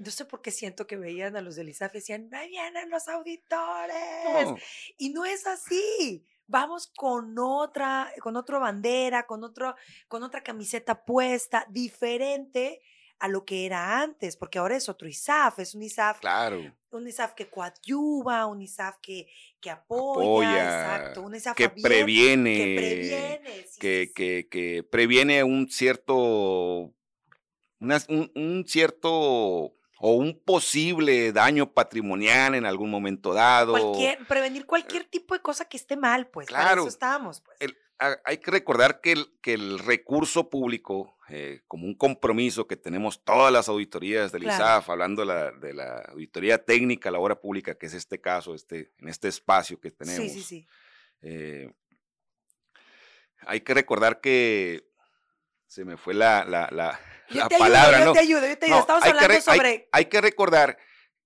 no 0.00 0.10
sé 0.10 0.24
por 0.24 0.40
qué 0.42 0.50
siento 0.50 0.86
que 0.86 0.96
veían 0.96 1.36
a 1.36 1.40
los 1.42 1.56
del 1.56 1.68
ISAF 1.68 1.94
y 1.94 1.98
decían, 1.98 2.28
¡ahí 2.32 2.48
vienen 2.48 2.88
los 2.90 3.06
auditores! 3.08 4.46
No, 4.46 4.56
Y 4.98 5.10
no 5.10 5.24
es 5.24 5.46
así. 5.46 6.24
Vamos 6.46 6.88
con 6.96 7.36
otra, 7.38 8.12
con 8.20 8.34
otra 8.36 8.58
bandera, 8.58 9.26
con 9.26 9.44
otro, 9.44 9.76
con 10.08 10.22
otra 10.24 10.42
camiseta 10.42 11.04
puesta, 11.04 11.64
diferente 11.70 12.80
a 13.20 13.28
lo 13.28 13.44
que 13.44 13.66
era 13.66 14.00
antes, 14.00 14.36
porque 14.36 14.58
ahora 14.58 14.76
es 14.76 14.88
otro 14.88 15.06
ISAF, 15.06 15.58
es 15.60 15.74
un 15.74 15.82
ISAF, 15.82 16.18
claro, 16.20 16.74
un 16.90 17.06
ISAF 17.06 17.34
que 17.34 17.48
coadyuva, 17.50 18.46
un 18.46 18.62
ISAF 18.62 18.96
que, 19.02 19.28
que 19.60 19.68
apoya, 19.70 20.22
Apoya, 20.24 20.54
exacto, 20.94 21.22
un 21.22 21.34
ISAF 21.36 21.54
que 21.56 21.64
abierto, 21.66 21.82
previene, 21.88 22.54
que 22.56 22.76
previene, 22.76 23.66
sí, 23.68 23.78
que, 23.78 24.02
sí, 24.06 24.06
sí. 24.06 24.14
que- 24.14 24.48
que 24.50 24.82
previene 24.82 25.44
un 25.44 25.68
cierto, 25.70 26.94
una- 27.78 28.02
un, 28.08 28.32
un 28.34 28.64
cierto 28.66 29.74
o 30.02 30.14
un 30.14 30.40
posible 30.42 31.30
daño 31.32 31.72
patrimonial 31.72 32.54
en 32.54 32.64
algún 32.64 32.90
momento 32.90 33.34
dado. 33.34 33.72
Cualquier, 33.72 34.26
prevenir 34.26 34.64
cualquier 34.66 35.04
tipo 35.04 35.34
de 35.34 35.40
cosa 35.42 35.66
que 35.68 35.76
esté 35.76 35.96
mal, 35.96 36.26
pues, 36.28 36.48
para 36.48 36.62
Claro. 36.62 36.80
eso 36.82 36.88
estamos, 36.88 37.40
pues. 37.42 37.56
El- 37.60 37.76
ha- 37.98 38.18
hay 38.24 38.38
que 38.38 38.50
recordar 38.50 39.02
que 39.02 39.12
el, 39.12 39.26
que 39.42 39.52
el 39.52 39.78
recurso 39.78 40.48
público, 40.48 41.18
eh, 41.28 41.60
como 41.68 41.84
un 41.84 41.94
compromiso 41.94 42.66
que 42.66 42.76
tenemos 42.76 43.22
todas 43.22 43.52
las 43.52 43.68
auditorías 43.68 44.32
del 44.32 44.44
Claro. 44.44 44.64
ISAF, 44.64 44.88
hablando 44.88 45.20
de 45.20 45.26
la, 45.26 45.50
de 45.52 45.74
la 45.74 45.98
auditoría 46.08 46.64
técnica 46.64 47.10
la 47.10 47.18
obra 47.18 47.38
pública, 47.38 47.74
que 47.74 47.84
es 47.86 47.92
este 47.94 48.18
caso, 48.18 48.54
este, 48.54 48.90
en 49.00 49.08
este 49.08 49.28
espacio 49.28 49.78
que 49.78 49.90
tenemos. 49.90 50.22
Sí, 50.22 50.30
sí, 50.30 50.42
sí. 50.42 50.66
Eh, 51.20 51.70
hay 53.46 53.60
que 53.60 53.74
recordar 53.74 54.20
que 54.22 54.89
se 55.70 55.84
me 55.84 55.96
fue 55.96 56.14
la, 56.14 56.44
la, 56.44 56.68
la- 56.72 56.98
Yo 57.30 57.38
la 57.42 57.48
te 57.48 57.56
palabra, 57.56 57.98
ayudo, 57.98 58.00
yo 58.00 58.04
¿no? 58.06 58.12
te 58.12 58.18
ayudo, 58.18 58.48
yo 58.48 58.58
te 58.58 58.66
ayudo. 58.66 58.76
No, 58.76 58.80
Estamos 58.80 59.02
que 59.04 59.08
hablando 59.10 59.28
re- 59.28 59.34
hay- 59.36 59.40
sobre... 59.42 59.88
Hay, 59.92 60.04
que 60.06 60.20
recordar 60.20 60.78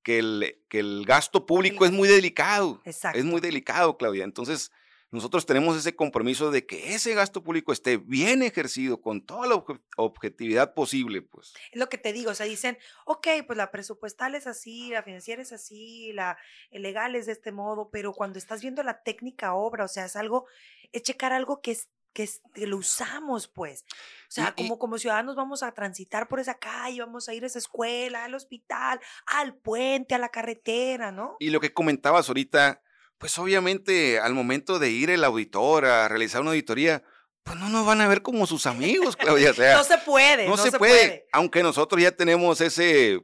que 0.03 0.19
el, 0.19 0.63
que 0.69 0.81
el 0.81 1.05
gasto 1.07 1.47
público 1.47 1.87
es 1.87 1.93
muy 1.93 2.07
delicado. 2.09 2.83
Exacto. 2.85 3.19
Es 3.19 3.25
muy 3.25 3.41
delicado, 3.41 3.97
Claudia. 3.97 4.23
Entonces, 4.25 4.71
nosotros 5.11 5.47
tenemos 5.47 5.79
ese 5.79 5.97
compromiso 5.97 6.51
de 6.51 6.67
que 6.67 6.95
ese 6.95 7.15
gasto 7.15 7.43
público 7.43 7.73
esté 7.73 7.97
bien 7.97 8.43
ejercido 8.43 9.01
con 9.01 9.25
toda 9.25 9.47
la 9.47 9.55
obje- 9.55 9.81
objetividad 9.97 10.75
posible, 10.75 11.23
pues. 11.23 11.55
Es 11.73 11.79
lo 11.81 11.89
que 11.89 11.97
te 11.97 12.13
digo, 12.13 12.33
o 12.33 12.35
sea, 12.35 12.45
dicen, 12.45 12.77
ok, 13.07 13.27
pues 13.47 13.57
la 13.57 13.71
presupuestal 13.71 14.35
es 14.35 14.47
así, 14.47 14.91
la 14.91 15.03
financiera 15.05 15.41
es 15.41 15.53
así, 15.55 16.13
la 16.13 16.37
legal 16.71 17.15
es 17.17 17.25
de 17.25 17.33
este 17.33 17.51
modo, 17.51 17.89
pero 17.91 18.13
cuando 18.13 18.39
estás 18.39 18.61
viendo 18.61 18.83
la 18.83 19.03
técnica 19.03 19.55
obra, 19.55 19.87
o 19.87 19.89
sea, 19.89 20.05
es 20.05 20.17
algo, 20.17 20.45
es 20.93 21.03
checar 21.03 21.33
algo 21.33 21.63
que 21.63 21.71
es 21.71 21.89
que, 22.15 22.29
lo 22.67 22.79
usamos, 22.79 23.49
pues. 23.49 23.85
O 24.29 24.31
sea, 24.31 24.55
Y- 24.57 24.63
y- 24.63 24.69
como, 24.69 24.79
como 24.79 24.97
ciudadanos 24.99 25.37
vamos 25.37 25.63
a 25.63 25.73
transitar 25.73 26.29
por 26.29 26.41
esa 26.41 26.55
calle, 26.55 27.01
vamos 27.01 27.29
a 27.29 27.35
ir 27.35 27.45
a 27.45 27.47
esa 27.49 27.59
escuela, 27.59 28.25
al 28.25 28.35
hospital, 28.35 29.01
al 29.27 29.55
puente, 29.57 30.15
a 30.15 30.19
la 30.19 30.31
carretera, 30.31 31.13
¿no? 31.13 31.37
Y 31.41 31.51
lo 31.51 31.61
que 31.61 31.75
comentabas 31.75 32.29
ahorita, 32.29 32.81
pues 33.19 33.37
obviamente 33.39 34.19
al 34.21 34.33
momento 34.33 34.79
de 34.79 34.91
ir 34.91 35.11
el 35.11 35.25
auditor 35.25 35.85
a 35.85 36.09
realizar 36.09 36.41
una 36.41 36.51
auditoría, 36.51 37.03
pues 37.43 37.59
no 37.59 37.69
nos 37.69 37.85
van 37.85 38.01
a 38.01 38.09
ver 38.09 38.23
como 38.23 38.47
sus 38.47 38.65
amigos, 38.67 39.17
Claudia. 39.17 39.51
O 39.51 39.55
sea, 39.55 39.77
no 39.77 39.85
se 39.85 39.99
puede, 39.99 40.49
no, 40.49 40.57
se, 40.57 40.73
puede, 40.73 41.27
Aunque 41.33 41.63
nosotros 41.63 42.01
ya 42.03 42.11
tenemos 42.11 42.61
ese, 42.63 43.21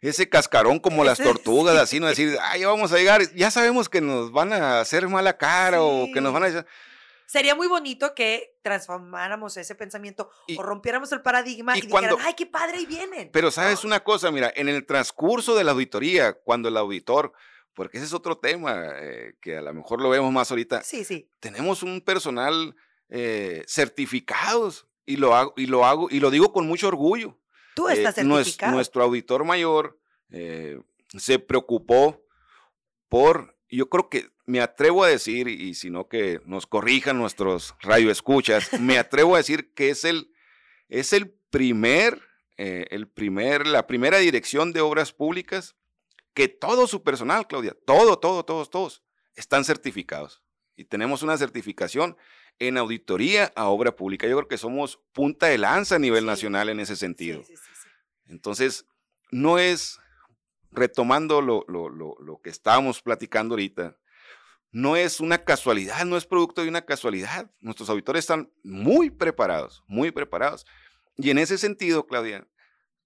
ese 0.00 0.28
cascarón 0.28 0.78
como 0.78 1.04
las 1.04 1.18
tortugas, 1.18 1.74
sí. 1.74 1.80
así, 1.80 2.00
no 2.00 2.06
decir, 2.06 2.36
ay, 2.42 2.60
ya 2.60 2.68
vamos 2.68 2.92
a 2.92 2.96
llegar, 2.98 3.22
ya 3.34 3.50
sabemos 3.50 3.88
que 3.88 4.00
nos 4.00 4.30
van 4.30 4.52
a 4.52 4.80
hacer 4.80 5.08
mala 5.08 5.38
cara 5.38 5.80
o 5.80 6.06
que 6.12 6.20
nos 6.20 6.32
van 6.34 6.44
a. 6.44 6.66
Sería 7.26 7.54
muy 7.54 7.66
bonito 7.66 8.14
que 8.14 8.56
transformáramos 8.62 9.56
ese 9.56 9.74
pensamiento 9.74 10.30
Y- 10.46 10.56
o 10.56 10.62
rompiéramos 10.62 11.10
el 11.12 11.22
paradigma 11.22 11.74
y 11.76 11.80
y, 11.80 11.82
dijeran, 11.82 12.10
cuando- 12.10 12.24
ay, 12.26 12.34
qué 12.34 12.46
padre, 12.46 12.80
y 12.80 12.86
vienen. 12.86 13.30
Pero 13.32 13.50
sabes 13.50 13.82
¿no? 13.82 13.88
una 13.88 14.00
cosa, 14.04 14.30
mira, 14.30 14.52
en 14.54 14.68
el 14.68 14.86
transcurso 14.86 15.54
de 15.56 15.64
la 15.64 15.72
auditoría, 15.72 16.34
cuando 16.34 16.68
el 16.68 16.76
auditor, 16.76 17.32
porque 17.74 17.98
ese 17.98 18.06
es 18.06 18.12
otro 18.14 18.38
tema 18.38 18.92
eh, 19.00 19.34
que 19.40 19.56
a 19.58 19.62
lo 19.62 19.74
mejor 19.74 20.00
lo 20.00 20.08
vemos 20.08 20.32
más 20.32 20.50
ahorita, 20.50 20.82
Sí, 20.82 21.04
sí. 21.04 21.28
tenemos 21.40 21.82
un 21.82 22.00
personal 22.00 22.74
eh, 23.08 23.64
certificados 23.68 24.86
y 25.04 25.16
lo 25.16 25.34
hago 25.36 25.52
y 25.56 25.66
lo 25.66 25.84
hago 25.84 26.08
y 26.10 26.18
lo 26.20 26.30
digo 26.30 26.52
con 26.52 26.66
mucho 26.66 26.88
orgullo. 26.88 27.38
Tú 27.74 27.88
Eh, 27.88 27.92
estás 27.94 28.14
certificado. 28.16 28.72
nuestro 28.72 29.02
auditor 29.04 29.44
mayor 29.44 29.98
eh, 30.30 30.80
se 31.16 31.38
preocupó 31.38 32.24
por, 33.08 33.56
yo 33.68 33.88
creo 33.88 34.08
que 34.08 34.28
me 34.46 34.60
atrevo 34.60 35.02
a 35.04 35.08
decir, 35.08 35.48
y 35.48 35.74
si 35.74 35.90
no 35.90 36.08
que 36.08 36.40
nos 36.44 36.66
corrijan 36.66 37.18
nuestros 37.18 37.74
radioescuchas, 37.80 38.80
me 38.80 38.98
atrevo 38.98 39.34
a 39.34 39.38
decir 39.38 39.72
que 39.74 39.90
es 39.90 40.04
el, 40.04 40.30
es 40.88 41.12
el 41.12 41.30
primer, 41.50 42.20
eh, 42.56 42.86
el 42.90 43.08
primer, 43.08 43.66
la 43.66 43.86
primera 43.86 44.18
dirección 44.18 44.72
de 44.72 44.80
obras 44.80 45.12
públicas 45.12 45.74
que 46.32 46.48
todo 46.48 46.86
su 46.86 47.02
personal, 47.02 47.46
Claudia, 47.46 47.74
todo, 47.86 48.18
todo, 48.18 48.44
todos, 48.44 48.70
todos, 48.70 49.02
están 49.34 49.64
certificados. 49.64 50.42
Y 50.76 50.84
tenemos 50.84 51.22
una 51.22 51.36
certificación 51.38 52.16
en 52.58 52.76
auditoría 52.78 53.52
a 53.56 53.66
obra 53.68 53.96
pública. 53.96 54.26
Yo 54.26 54.36
creo 54.36 54.48
que 54.48 54.58
somos 54.58 55.00
punta 55.12 55.46
de 55.46 55.58
lanza 55.58 55.96
a 55.96 55.98
nivel 55.98 56.20
Sí. 56.20 56.26
nacional 56.26 56.68
en 56.68 56.80
ese 56.80 56.94
sentido. 56.96 57.42
sí, 57.44 57.56
sí, 57.56 57.62
sí. 57.82 57.88
Entonces, 58.26 58.84
no 59.30 59.58
es, 59.58 59.98
retomando 60.70 61.40
lo, 61.40 61.64
lo- 61.68 61.88
lo- 61.88 62.16
lo 62.20 62.40
que 62.42 62.50
estábamos 62.50 63.00
platicando 63.02 63.54
ahorita, 63.54 63.96
no 64.72 64.96
es 64.96 65.20
una 65.20 65.44
casualidad, 65.44 66.04
no 66.04 66.16
es 66.16 66.26
producto 66.26 66.62
de 66.62 66.68
una 66.68 66.84
casualidad. 66.84 67.50
Nuestros 67.60 67.88
auditores 67.88 68.20
están 68.20 68.50
muy 68.62 69.10
preparados, 69.10 69.82
muy 69.86 70.10
preparados. 70.10 70.66
Y 71.16 71.30
en 71.30 71.38
ese 71.38 71.56
sentido, 71.58 72.06
Claudia, 72.06 72.46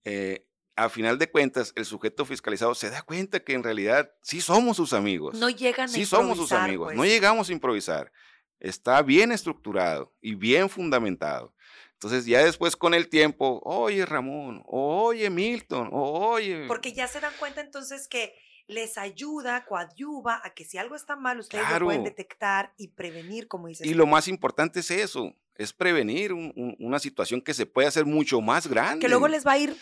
eh, 0.05 0.47
a 0.77 0.89
final 0.89 1.19
de 1.19 1.31
cuentas, 1.31 1.73
el 1.77 1.85
sujeto 1.85 2.25
fiscalizado 2.25 2.75
se 2.75 2.91
da 2.91 3.03
cuenta 3.03 3.41
que 3.41 3.53
en 3.53 3.63
realidad 3.63 4.11
sí 4.23 4.41
somos 4.41 4.77
sus 4.77 4.93
amigos. 4.93 5.39
No 5.39 5.51
llegan 5.51 5.85
a 5.85 5.89
sí 5.89 6.07
somos 6.07 6.39
sus 6.39 6.47
improvisar, 6.47 6.69
amigos. 6.69 6.87
pues. 6.87 6.97
No 6.97 7.05
llegamos 7.05 7.49
a 7.49 7.53
improvisar. 7.53 8.13
Está 8.59 9.03
bien 9.03 9.33
estructurado 9.33 10.15
y 10.21 10.35
bien 10.35 10.69
fundamentado. 10.69 11.55
Entonces, 11.95 12.25
ya 12.25 12.43
después 12.43 12.77
con 12.77 12.95
el 12.95 13.09
tiempo, 13.09 13.61
oye 13.63 14.07
Ramón, 14.07 14.63
oye 14.67 15.29
Milton, 15.29 15.91
oye. 15.93 16.65
Porque 16.67 16.95
ya 16.95 17.07
se 17.07 17.21
dan 17.21 17.33
cuenta 17.39 17.61
entonces 17.61 18.09
que 18.09 18.35
les 18.71 18.97
ayuda, 18.99 19.65
coadyuva 19.65 20.41
a 20.45 20.55
que 20.55 20.65
si 20.65 20.79
algo 20.79 20.95
está 20.95 21.17
mal, 21.17 21.41
ustedes 21.41 21.65
lo 21.79 21.87
pueden 21.87 22.05
detectar 22.05 22.73
y 22.77 22.89
prevenir, 22.89 23.49
como 23.49 23.67
dices. 23.69 23.87
Y 23.87 23.95
lo 23.95 24.07
más 24.07 24.29
importante 24.29 24.81
es 24.81 24.91
eso, 24.91 25.35
es 25.57 25.73
prevenir 25.73 26.33
una 26.33 26.99
situación 26.99 27.43
que 27.43 27.53
se 27.53 27.67
puede 27.67 27.89
hacer 27.89 28.07
mucho 28.07 28.41
más 28.41 28.67
grande. 28.67 29.01
Que 29.01 29.09
luego 29.09 29.29
les 29.29 29.47
va 29.47 29.53
a 29.53 29.59
ir 29.59 29.77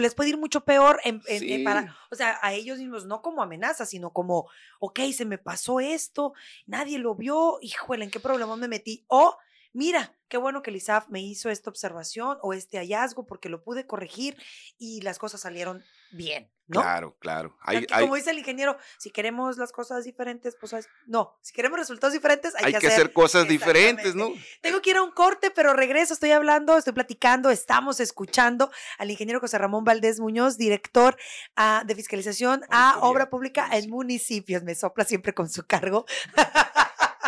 les 0.00 0.14
puede 0.14 0.30
ir 0.30 0.36
mucho 0.36 0.64
peor 0.64 1.00
en, 1.04 1.20
para, 1.64 1.96
o 2.10 2.14
sea, 2.14 2.38
a 2.42 2.52
ellos 2.52 2.78
mismos, 2.78 3.06
no 3.06 3.22
como 3.22 3.42
amenaza, 3.42 3.86
sino 3.86 4.12
como, 4.12 4.48
ok, 4.78 5.00
se 5.12 5.24
me 5.24 5.38
pasó 5.38 5.80
esto, 5.80 6.34
nadie 6.66 6.98
lo 6.98 7.14
vio, 7.14 7.58
híjole, 7.62 8.04
¿en 8.04 8.10
qué 8.10 8.20
problema 8.20 8.56
me 8.56 8.68
metí? 8.68 9.04
O 9.08 9.36
mira, 9.76 10.16
qué 10.28 10.38
bueno 10.38 10.62
que 10.62 10.70
Lisaf 10.70 11.08
me 11.08 11.20
hizo 11.20 11.50
esta 11.50 11.68
observación 11.68 12.38
o 12.40 12.54
este 12.54 12.78
hallazgo 12.78 13.26
porque 13.26 13.50
lo 13.50 13.62
pude 13.62 13.86
corregir 13.86 14.34
y 14.78 15.02
las 15.02 15.18
cosas 15.18 15.42
salieron 15.42 15.84
bien, 16.12 16.50
¿no? 16.66 16.80
Claro, 16.80 17.16
claro. 17.18 17.54
Como 18.00 18.14
dice 18.14 18.30
el 18.30 18.38
ingeniero, 18.38 18.78
si 18.98 19.10
queremos 19.10 19.58
las 19.58 19.72
cosas 19.72 20.04
diferentes, 20.04 20.56
pues 20.58 20.88
no, 21.06 21.36
si 21.42 21.52
queremos 21.52 21.78
resultados 21.78 22.14
diferentes, 22.14 22.54
hay, 22.56 22.72
que, 22.72 22.86
hacer, 22.86 23.12
cosas 23.12 23.46
diferentes, 23.46 24.14
¿no? 24.14 24.30
Tengo 24.62 24.80
que 24.80 24.90
ir 24.90 24.96
a 24.96 25.02
un 25.02 25.10
corte, 25.10 25.50
pero 25.50 25.74
regreso, 25.74 26.14
estoy 26.14 26.30
hablando, 26.30 26.78
estoy 26.78 26.94
platicando, 26.94 27.50
estamos 27.50 28.00
escuchando 28.00 28.70
al 28.96 29.10
ingeniero 29.10 29.40
José 29.40 29.58
Ramón 29.58 29.84
Valdés 29.84 30.20
Muñoz, 30.20 30.56
director 30.56 31.18
ah, 31.54 31.82
de 31.86 31.94
fiscalización 31.94 32.62
a 32.70 32.98
obra 33.00 33.28
pública 33.28 33.68
en 33.72 33.90
municipios. 33.90 34.62
Me 34.62 34.74
sopla 34.74 35.04
siempre 35.04 35.34
con 35.34 35.50
su 35.50 35.66
cargo. 35.66 36.06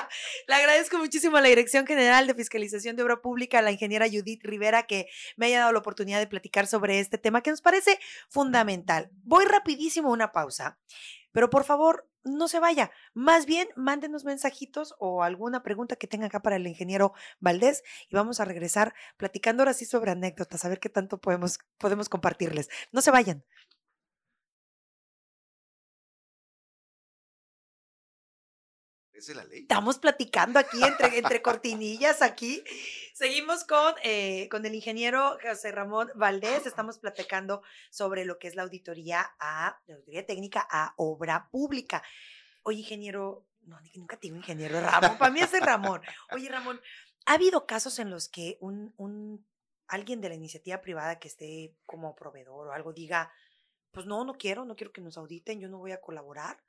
Le 0.48 0.54
agradezco 0.54 0.98
muchísimo 0.98 1.36
a 1.36 1.40
la 1.40 1.48
Dirección 1.48 1.86
General 1.86 2.26
de 2.26 2.34
Fiscalización 2.34 2.96
de 2.96 3.02
Obra 3.02 3.20
Pública, 3.20 3.58
a 3.58 3.62
la 3.62 3.72
ingeniera 3.72 4.06
Judith 4.06 4.44
Rivera, 4.44 4.84
que 4.84 5.08
me 5.36 5.46
haya 5.46 5.60
dado 5.60 5.72
la 5.72 5.78
oportunidad 5.78 6.18
de 6.18 6.26
platicar 6.26 6.66
sobre 6.66 7.00
este 7.00 7.18
tema 7.18 7.42
que 7.42 7.50
nos 7.50 7.62
parece 7.62 7.98
fundamental. 8.28 9.10
Voy 9.24 9.44
rapidísimo 9.44 10.08
a 10.08 10.12
una 10.12 10.32
pausa, 10.32 10.78
pero 11.32 11.50
por 11.50 11.64
favor, 11.64 12.08
no 12.24 12.48
se 12.48 12.60
vaya. 12.60 12.90
Más 13.14 13.46
bien, 13.46 13.68
mándenos 13.76 14.24
mensajitos 14.24 14.94
o 14.98 15.22
alguna 15.22 15.62
pregunta 15.62 15.96
que 15.96 16.06
tenga 16.06 16.26
acá 16.26 16.40
para 16.40 16.56
el 16.56 16.66
ingeniero 16.66 17.12
Valdés 17.40 17.82
y 18.08 18.14
vamos 18.14 18.40
a 18.40 18.44
regresar 18.44 18.94
platicando 19.16 19.62
ahora 19.62 19.74
sí 19.74 19.84
sobre 19.84 20.10
anécdotas, 20.10 20.64
a 20.64 20.68
ver 20.68 20.80
qué 20.80 20.88
tanto 20.88 21.18
podemos, 21.18 21.58
podemos 21.78 22.08
compartirles. 22.08 22.68
No 22.92 23.00
se 23.02 23.10
vayan. 23.10 23.44
Estamos 29.18 29.98
platicando 29.98 30.58
aquí 30.58 30.82
entre, 30.82 31.18
entre 31.18 31.42
cortinillas 31.42 32.22
aquí. 32.22 32.62
Seguimos 33.14 33.64
con, 33.64 33.94
eh, 34.04 34.48
con 34.48 34.64
el 34.64 34.74
ingeniero 34.74 35.38
José 35.42 35.72
Ramón 35.72 36.08
Valdés. 36.14 36.66
Estamos 36.66 36.98
platicando 36.98 37.62
sobre 37.90 38.24
lo 38.24 38.38
que 38.38 38.48
es 38.48 38.54
la 38.54 38.62
auditoría 38.62 39.34
a 39.40 39.80
la 39.86 39.94
auditoría 39.94 40.24
técnica 40.24 40.66
a 40.70 40.94
obra 40.96 41.48
pública. 41.50 42.02
Oye, 42.62 42.80
ingeniero, 42.80 43.46
no, 43.62 43.78
nunca 43.94 44.16
te 44.16 44.28
digo 44.28 44.36
ingeniero 44.36 44.80
Ramón, 44.80 45.18
para 45.18 45.32
mí 45.32 45.40
es 45.40 45.52
Ramón. 45.60 46.00
Oye, 46.32 46.48
Ramón, 46.48 46.80
¿ha 47.26 47.34
habido 47.34 47.66
casos 47.66 47.98
en 47.98 48.10
los 48.10 48.28
que 48.28 48.56
un, 48.60 48.94
un 48.96 49.44
alguien 49.88 50.20
de 50.20 50.28
la 50.28 50.34
iniciativa 50.34 50.80
privada 50.80 51.18
que 51.18 51.28
esté 51.28 51.74
como 51.86 52.14
proveedor 52.14 52.68
o 52.68 52.72
algo 52.72 52.92
diga, 52.92 53.32
pues 53.90 54.06
no, 54.06 54.24
no 54.24 54.34
quiero, 54.34 54.64
no 54.64 54.76
quiero 54.76 54.92
que 54.92 55.00
nos 55.00 55.16
auditen, 55.16 55.60
yo 55.60 55.68
no 55.68 55.78
voy 55.78 55.92
a 55.92 56.00
colaborar? 56.00 56.62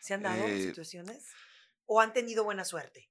¿Se 0.00 0.14
han 0.14 0.22
dado 0.22 0.44
eh, 0.44 0.62
situaciones? 0.62 1.26
O 1.88 2.00
han 2.00 2.12
tenido 2.12 2.44
buena 2.44 2.64
suerte? 2.64 3.08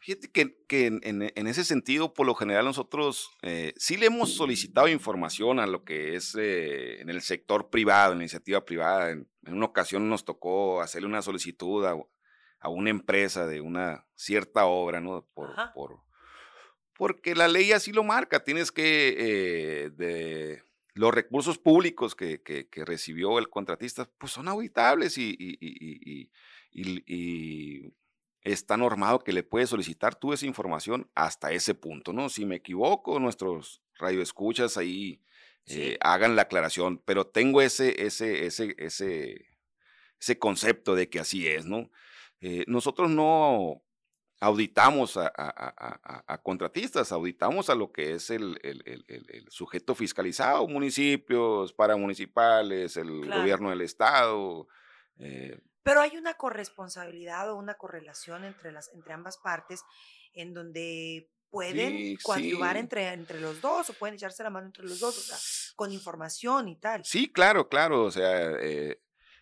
Fíjate 0.00 0.30
que, 0.30 0.86
en, 0.86 1.46
ese 1.48 1.64
sentido, 1.64 2.14
por 2.14 2.24
lo 2.24 2.34
general, 2.34 2.64
nosotros 2.64 3.30
eh, 3.42 3.74
sí 3.76 3.96
le 3.96 4.06
hemos 4.06 4.32
solicitado 4.32 4.88
información 4.88 5.58
a 5.58 5.66
lo 5.66 5.84
que 5.84 6.14
es 6.14 6.36
eh, 6.38 7.00
en 7.00 7.10
el 7.10 7.20
sector 7.20 7.68
privado, 7.68 8.12
en 8.12 8.18
la 8.18 8.24
iniciativa 8.24 8.64
privada. 8.64 9.10
En, 9.10 9.28
una 9.46 9.66
ocasión 9.66 10.08
nos 10.08 10.24
tocó 10.24 10.80
hacerle 10.80 11.08
una 11.08 11.22
solicitud 11.22 11.84
a, 11.84 12.68
una 12.68 12.90
empresa 12.90 13.46
de 13.46 13.60
una 13.60 14.06
cierta 14.14 14.66
obra, 14.66 15.00
¿no? 15.00 15.26
Por, 15.34 15.50
porque 16.96 17.34
la 17.34 17.48
ley 17.48 17.72
así 17.72 17.92
lo 17.92 18.04
marca. 18.04 18.44
Tienes 18.44 18.70
que, 18.70 19.16
eh, 19.18 19.90
de 19.90 20.62
los 20.94 21.12
recursos 21.12 21.58
públicos 21.58 22.14
que, 22.14 22.68
recibió 22.86 23.38
el 23.38 23.48
contratista, 23.48 24.08
pues 24.18 24.32
son 24.32 24.48
auditables 24.48 25.18
y, 25.18 25.36
y 25.38 25.58
y, 25.60 26.30
está 28.42 28.76
normado 28.76 29.20
que 29.20 29.32
le 29.32 29.42
puedes 29.42 29.70
solicitar 29.70 30.14
tú 30.14 30.32
esa 30.32 30.46
información 30.46 31.10
hasta 31.14 31.52
ese 31.52 31.74
punto, 31.74 32.12
¿no? 32.12 32.28
Si 32.28 32.44
me 32.44 32.56
equivoco, 32.56 33.18
nuestros 33.20 33.82
radioescuchas 33.98 34.76
ahí 34.76 35.22
eh, 35.66 35.98
hagan 36.00 36.36
la 36.36 36.42
aclaración, 36.42 37.02
pero 37.04 37.26
tengo 37.26 37.60
ese, 37.60 38.06
ese, 38.06 38.46
ese, 38.46 38.74
ese, 38.78 39.46
ese 40.18 40.38
concepto 40.38 40.94
de 40.94 41.10
que 41.10 41.20
así 41.20 41.46
es, 41.46 41.66
¿no? 41.66 41.90
Eh, 42.40 42.64
nosotros 42.66 43.10
no 43.10 43.82
auditamos 44.40 45.16
a, 45.16 46.40
contratistas, 46.42 47.10
auditamos 47.10 47.70
a 47.70 47.74
lo 47.74 47.92
que 47.92 48.14
es 48.14 48.30
el, 48.30 48.56
sujeto 49.48 49.94
fiscalizado, 49.94 50.66
municipios, 50.68 51.72
paramunicipales, 51.72 52.96
el 52.96 53.28
gobierno 53.28 53.70
del 53.70 53.80
estado, 53.80 54.68
eh, 55.18 55.60
pero 55.88 56.02
hay 56.02 56.18
una 56.18 56.34
corresponsabilidad 56.34 57.50
o 57.50 57.56
una 57.56 57.72
correlación 57.78 58.44
entre, 58.44 58.72
las, 58.72 58.92
entre 58.92 59.14
ambas 59.14 59.38
partes 59.38 59.82
en 60.34 60.52
donde 60.52 61.30
pueden 61.48 62.14
coadyuvar 62.16 62.76
entre, 62.76 63.08
entre 63.08 63.40
los 63.40 63.62
dos 63.62 63.88
o 63.88 63.94
pueden 63.94 64.16
echarse 64.16 64.42
la 64.42 64.50
mano 64.50 64.66
entre 64.66 64.84
los 64.84 65.00
dos, 65.00 65.16
o 65.16 65.20
sea, 65.22 65.38
con 65.76 65.90
información 65.90 66.68
y 66.68 66.76
tal. 66.76 67.06
Sí, 67.06 67.32
claro, 67.32 67.70
claro, 67.70 68.04
o 68.04 68.10
sea, 68.10 68.50
eh, 68.60 69.00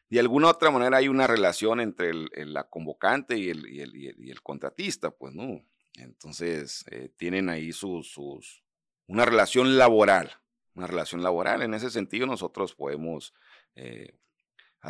de 0.08 0.20
alguna 0.20 0.50
otra 0.50 0.70
manera 0.70 0.98
hay 0.98 1.08
una 1.08 1.26
relación 1.26 1.80
entre 1.80 2.10
el, 2.10 2.30
la 2.54 2.68
convocante 2.68 3.36
y 3.36 3.50
el, 3.50 3.68
y 3.68 3.80
el, 3.80 3.96
y 3.96 4.30
el, 4.30 4.40
contratista, 4.40 5.10
pues, 5.10 5.34
¿no? 5.34 5.66
Entonces, 5.94 6.84
eh, 6.92 7.10
tienen 7.16 7.48
ahí 7.48 7.72
sus, 7.72 8.12
sus, 8.12 8.62
una 9.08 9.24
relación 9.24 9.78
laboral, 9.78 10.30
una 10.76 10.86
relación 10.86 11.24
laboral. 11.24 11.62
En 11.62 11.74
ese 11.74 11.90
sentido, 11.90 12.24
nosotros 12.24 12.76
podemos 12.76 13.34
eh, 13.74 14.16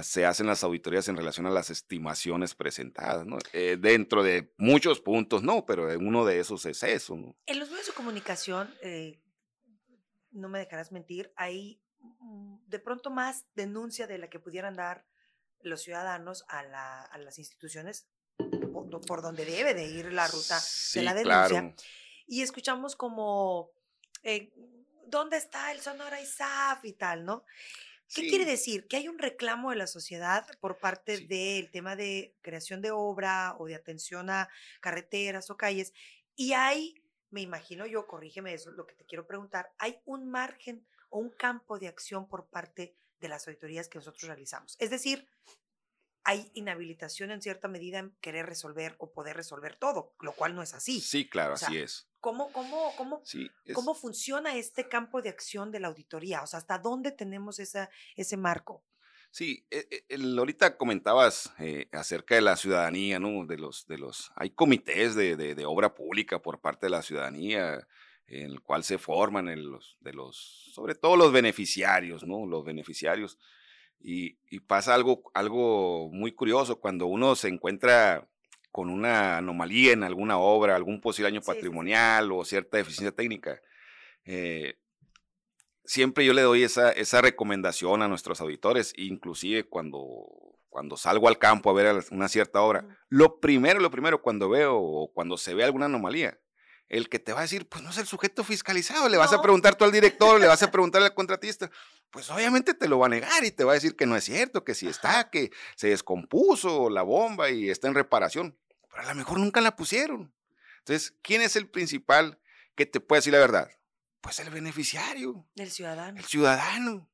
se 0.03 0.27
hacen 0.27 0.47
las 0.47 0.63
auditorías 0.63 1.09
en 1.09 1.17
relación 1.17 1.47
a 1.47 1.51
las 1.51 1.71
estimaciones 1.71 2.55
presentadas, 2.55 3.27
¿no? 3.27 3.39
Eh, 3.53 3.77
dentro 3.81 4.23
de 4.23 4.53
muchos 4.59 5.01
puntos, 5.01 5.43
no, 5.43 5.65
pero 5.65 5.87
uno 5.99 6.25
de 6.25 6.41
esos 6.41 6.67
es 6.67 6.83
eso, 6.83 7.17
¿no? 7.17 7.37
En 7.47 7.59
los 7.59 7.71
medios 7.71 7.87
de 7.87 7.93
comunicación, 7.93 8.75
eh, 8.83 9.21
no 10.33 10.49
me 10.49 10.59
dejarás 10.59 10.93
mentir, 10.93 11.33
hay 11.37 11.81
mm, 12.01 12.59
de 12.67 12.79
pronto 12.79 13.11
más 13.11 13.47
denuncia 13.55 14.07
de 14.07 14.19
la 14.19 14.29
que 14.29 14.39
pudieran 14.39 14.75
dar 14.75 15.07
los 15.63 15.83
ciudadanos 15.83 16.45
a, 16.49 16.63
las 17.19 17.39
instituciones 17.39 18.07
por, 19.07 19.23
donde 19.23 19.45
debe 19.45 19.75
de 19.75 19.87
ir 19.87 20.13
la 20.13 20.29
ruta 20.29 20.59
de 20.95 21.03
la 21.03 21.15
denuncia. 21.15 21.75
Y 22.27 22.43
escuchamos 22.43 22.97
como, 22.97 23.71
eh, 24.23 24.53
¿dónde 25.07 25.37
está 25.37 25.73
el 25.73 25.81
Sonora 25.81 26.21
ISAF 26.21 26.85
y 26.85 26.93
tal, 26.93 27.25
no? 27.25 27.45
¿Qué 28.15 28.29
quiere 28.29 28.45
decir? 28.45 28.87
Que 28.87 28.97
hay 28.97 29.09
un 29.09 29.19
reclamo 29.19 29.71
de 29.71 29.77
la 29.77 29.87
sociedad 29.87 30.47
por 30.61 30.79
parte 30.79 31.19
del 31.19 31.71
tema 31.71 31.97
de 31.97 32.35
creación 32.41 32.81
de 32.81 32.91
obra 32.91 33.57
o 33.59 33.67
de 33.67 33.75
atención 33.75 34.31
a 34.31 34.49
carreteras 34.81 35.51
o 35.51 35.57
calles. 35.57 35.93
Y 36.35 36.53
hay, 36.53 37.03
me 37.31 37.41
imagino 37.41 37.87
yo, 37.87 38.07
corrígeme 38.07 38.55
eso, 38.55 38.71
lo 38.71 38.87
que 38.87 38.95
te 38.95 39.05
quiero 39.05 39.27
preguntar, 39.27 39.73
hay 39.79 39.99
un 40.05 40.31
margen 40.31 40.87
o 41.11 41.19
un 41.19 41.31
campo 41.31 41.79
de 41.79 41.89
acción 41.89 42.29
por 42.29 42.47
parte 42.49 42.95
de 43.21 43.29
las 43.29 43.47
auditorías 43.49 43.89
que 43.89 43.99
nosotros 43.99 44.23
realizamos. 44.23 44.77
Es 44.79 44.91
decir, 44.91 45.27
hay 46.27 46.51
inhabilitación 46.55 47.31
en 47.31 47.41
cierta 47.41 47.69
medida 47.69 48.01
en 48.01 48.11
querer 48.21 48.47
resolver 48.47 48.97
o 48.99 49.13
poder 49.13 49.37
resolver 49.37 49.77
todo, 49.77 50.13
lo 50.21 50.33
cual 50.33 50.57
no 50.57 50.63
es 50.63 50.75
así. 50.75 51.01
Sí, 51.01 51.29
claro, 51.29 51.55
así 51.55 51.79
es. 51.79 52.09
¿Cómo, 52.19 52.51
cómo, 52.51 52.93
cómo, 52.97 53.23
cómo 53.73 53.95
funciona 53.95 54.57
este 54.57 54.89
campo 54.89 55.23
de 55.23 55.29
acción 55.29 55.71
de 55.71 55.79
la 55.79 55.87
auditoría? 55.87 56.43
O 56.43 56.49
sea, 56.49 56.59
¿hasta 56.59 56.79
dónde 56.81 57.13
tenemos 57.13 57.61
esa, 57.61 57.91
ese 58.17 58.37
marco? 58.37 58.83
Sí, 59.31 59.69
e, 59.71 60.05
e, 60.09 60.17
ahorita 60.37 60.77
comentabas 60.77 61.53
eh, 61.61 61.89
acerca 61.93 62.35
de 62.35 62.41
la 62.41 62.57
ciudadanía, 62.57 63.21
¿no? 63.21 63.47
De 63.47 63.57
los, 63.57 63.87
de 63.87 63.99
los, 63.99 64.33
hay 64.35 64.51
comités 64.51 65.15
de, 65.15 65.37
de, 65.37 65.65
obra 65.65 65.95
pública 65.95 66.43
por 66.43 66.61
parte 66.61 66.87
de 66.87 66.91
la 66.91 67.03
ciudadanía, 67.03 67.87
en 68.27 68.51
el 68.51 68.63
cual 68.63 68.83
se 68.83 68.99
forman 68.99 69.47
los, 69.71 69.97
de 70.01 70.13
los, 70.13 70.73
sobre 70.75 70.97
todo 70.97 71.17
los 71.17 71.31
beneficiarios, 71.31 72.27
¿no? 72.27 72.47
Los 72.47 72.65
beneficiarios 72.65 73.39
y, 74.01 74.37
pasa 74.61 74.95
algo, 74.95 75.31
algo 75.35 76.11
muy 76.13 76.33
curioso 76.33 76.81
cuando 76.81 77.07
uno 77.07 77.37
se 77.37 77.49
encuentra 77.49 78.29
con 78.71 78.91
una 78.91 79.39
anomalía 79.39 79.93
en 79.93 80.03
alguna 80.03 80.39
obra, 80.39 80.77
algún 80.77 81.01
posible 81.01 81.31
daño 81.31 81.43
patrimonial 81.43 82.31
o 82.33 82.45
cierta 82.45 82.77
deficiencia 82.77 83.15
técnica. 83.15 83.61
Eh, 84.25 84.79
siempre 85.85 86.25
yo 86.25 86.33
le 86.35 86.43
doy 86.43 86.63
esa, 86.63 86.91
esa 86.93 87.21
recomendación 87.21 88.03
a 88.03 88.09
nuestros 88.09 88.41
auditores, 88.41 88.93
inclusive 88.97 89.65
cuando, 89.65 90.27
cuando 90.69 90.97
salgo 90.97 91.29
al 91.29 91.39
campo 91.39 91.71
a 91.71 91.75
ver 91.75 92.05
una 92.11 92.29
cierta 92.29 92.61
obra. 92.61 92.85
Lo 93.09 93.41
primero, 93.41 93.81
lo 93.81 93.91
primero, 93.91 94.21
cuando 94.21 94.49
veo 94.49 94.77
o 94.77 95.13
cuando 95.13 95.39
se 95.39 95.55
ve 95.55 95.65
alguna 95.65 95.87
anomalía, 95.87 96.39
el 96.89 97.09
que 97.09 97.19
te 97.19 97.33
va 97.33 97.41
a 97.41 97.43
decir, 97.43 97.69
pues 97.69 97.83
no 97.83 97.91
es 97.91 97.99
el 97.99 98.07
sujeto 98.07 98.45
fiscalizado, 98.45 99.09
le 99.09 99.17
vas 99.17 99.33
a 99.33 99.43
preguntar 99.43 99.75
tú 99.75 99.85
al 99.85 99.93
director, 99.93 100.41
le 100.41 100.47
vas 100.47 100.63
a 100.63 100.71
preguntar 100.71 101.03
al 101.03 101.15
contratista, 101.15 101.71
pues 102.11 102.31
obviamente 102.31 102.75
te 102.75 102.89
lo 102.89 102.99
va 102.99 103.07
a 103.07 103.11
negar 103.11 103.45
y 103.45 103.51
te 103.51 103.65
va 103.65 103.73
a 103.73 103.75
decir 103.75 103.97
que 103.97 104.07
no 104.07 104.17
es 104.17 104.25
cierto, 104.25 104.65
que 104.65 104.75
si 104.75 104.87
está, 104.87 105.31
que 105.31 105.51
se 105.75 105.89
descompuso 105.89 106.91
la 106.91 107.03
bomba 107.03 107.51
y 107.51 107.71
está 107.71 107.89
en 107.89 107.95
reparación, 107.95 108.57
pero 108.91 109.03
a 109.03 109.09
lo 109.09 109.15
mejor 109.15 109.39
nunca 109.39 109.61
la 109.61 109.77
pusieron. 109.77 110.33
Entonces, 110.79 111.15
¿quién 111.23 111.43
es 111.43 111.57
el 111.57 111.69
principal 111.69 112.39
que 112.77 112.87
te 112.87 113.01
puede 113.01 113.19
decir 113.19 113.33
la 113.33 113.41
verdad? 113.41 113.71
Pues 114.21 114.39
el 114.41 114.51
beneficiario. 114.51 115.47
El 115.57 115.71
ciudadano. 115.71 116.19
El 116.19 116.25
ciudadano. 116.25 117.11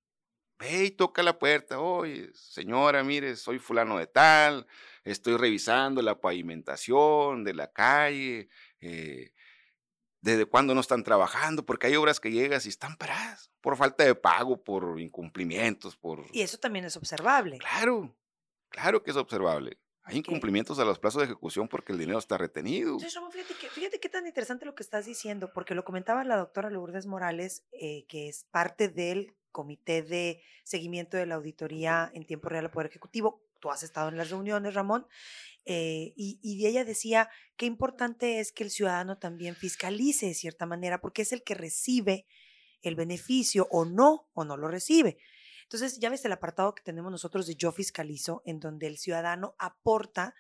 Ve 0.58 0.85
y 0.85 0.90
toca 0.90 1.22
la 1.22 1.38
puerta. 1.38 1.80
Oye, 1.80 2.30
señora, 2.35 3.02
mire, 3.02 3.35
soy 3.37 3.58
fulano 3.58 3.98
de 3.98 4.06
tal, 4.06 4.66
estoy 5.04 5.37
revisando 5.37 6.02
la 6.02 6.20
pavimentación 6.20 7.42
de 7.44 7.54
la 7.54 7.72
calle, 7.72 8.48
eh, 8.80 9.32
desde 10.22 10.46
cuándo 10.46 10.74
no 10.74 10.80
están 10.80 11.02
trabajando, 11.02 11.66
porque 11.66 11.88
hay 11.88 11.96
obras 11.96 12.20
que 12.20 12.30
llegas 12.30 12.64
y 12.64 12.70
están 12.70 12.96
paradas 12.96 13.52
por 13.61 13.76
falta 13.76 14.04
de 14.04 14.14
pago, 14.14 14.62
por 14.62 14.98
incumplimientos, 15.00 15.96
por... 15.96 16.24
Y 16.32 16.40
eso 16.40 16.58
también 16.58 16.85
es 16.85 16.96
observable. 16.96 17.58
Claro, 17.58 18.16
claro 18.70 19.02
que 19.02 19.11
es 19.11 19.16
observable. 19.16 19.78
Hay 20.04 20.18
incumplimientos 20.18 20.78
a 20.78 20.85
los 20.85 20.98
plazos 20.98 21.20
de 21.20 21.26
ejecución 21.26 21.68
porque 21.68 21.92
el 21.92 21.98
dinero 21.98 22.18
está 22.18 22.37
retenido. 22.37 22.92
Entonces, 22.92 23.14
Ramón, 23.14 23.30
fíjate, 23.30 23.54
que, 23.54 23.68
fíjate 23.68 24.00
qué 24.00 24.08
tan 24.08 24.26
interesante 24.26 24.64
lo 24.64 24.74
que 24.74 24.82
estás 24.82 25.06
diciendo, 25.06 25.52
porque 25.52 25.74
lo 25.74 25.85
comentaba 25.85 26.24
la 26.24 26.37
doctora 26.37 26.70
Lourdes 26.70 27.06
Morales, 27.06 27.64
eh, 27.72 28.04
que 28.08 28.28
es 28.28 28.44
parte 28.50 28.88
del 28.88 29.37
Comité 29.52 30.02
de 30.02 30.42
Seguimiento 30.64 31.16
de 31.16 31.26
la 31.26 31.37
Auditoría 31.37 32.11
en 32.14 32.24
Tiempo 32.24 32.48
Real 32.48 32.64
al 32.64 32.70
Poder 32.70 32.88
Ejecutivo. 32.88 33.42
Tú 33.62 33.70
has 33.70 33.85
estado 33.85 34.09
en 34.09 34.16
las 34.16 34.31
reuniones, 34.31 34.75
Ramón, 34.75 35.07
eh, 35.64 36.12
y, 36.16 36.40
y 36.42 36.66
ella 36.66 36.85
decía 36.85 37.31
qué 37.57 37.66
importante 37.66 38.40
es 38.40 38.51
que 38.51 38.64
el 38.64 38.70
ciudadano 38.70 39.18
también 39.18 39.55
fiscalice 39.55 40.27
de 40.27 40.35
cierta 40.35 40.66
manera, 40.66 41.01
porque 41.01 41.22
es 41.22 41.31
el 41.31 41.44
que 41.44 41.55
recibe 41.55 42.27
el 42.83 42.96
beneficio 42.96 43.68
o 43.70 43.85
no, 43.85 44.29
o 44.35 44.44
no 44.44 44.57
lo 44.57 44.66
recibe. 44.66 45.18
Entonces, 45.62 46.01
ya 46.01 46.11
ves 46.11 46.25
el 46.25 46.33
apartado 46.33 46.75
que 46.75 46.83
tenemos 46.83 47.12
nosotros 47.12 47.46
de 47.46 47.55
Yo 47.55 47.70
Fiscalizo, 47.70 48.42
en 48.44 48.59
donde 48.59 48.88
el 48.88 48.98
ciudadano 48.98 49.55
aporta 49.59 50.35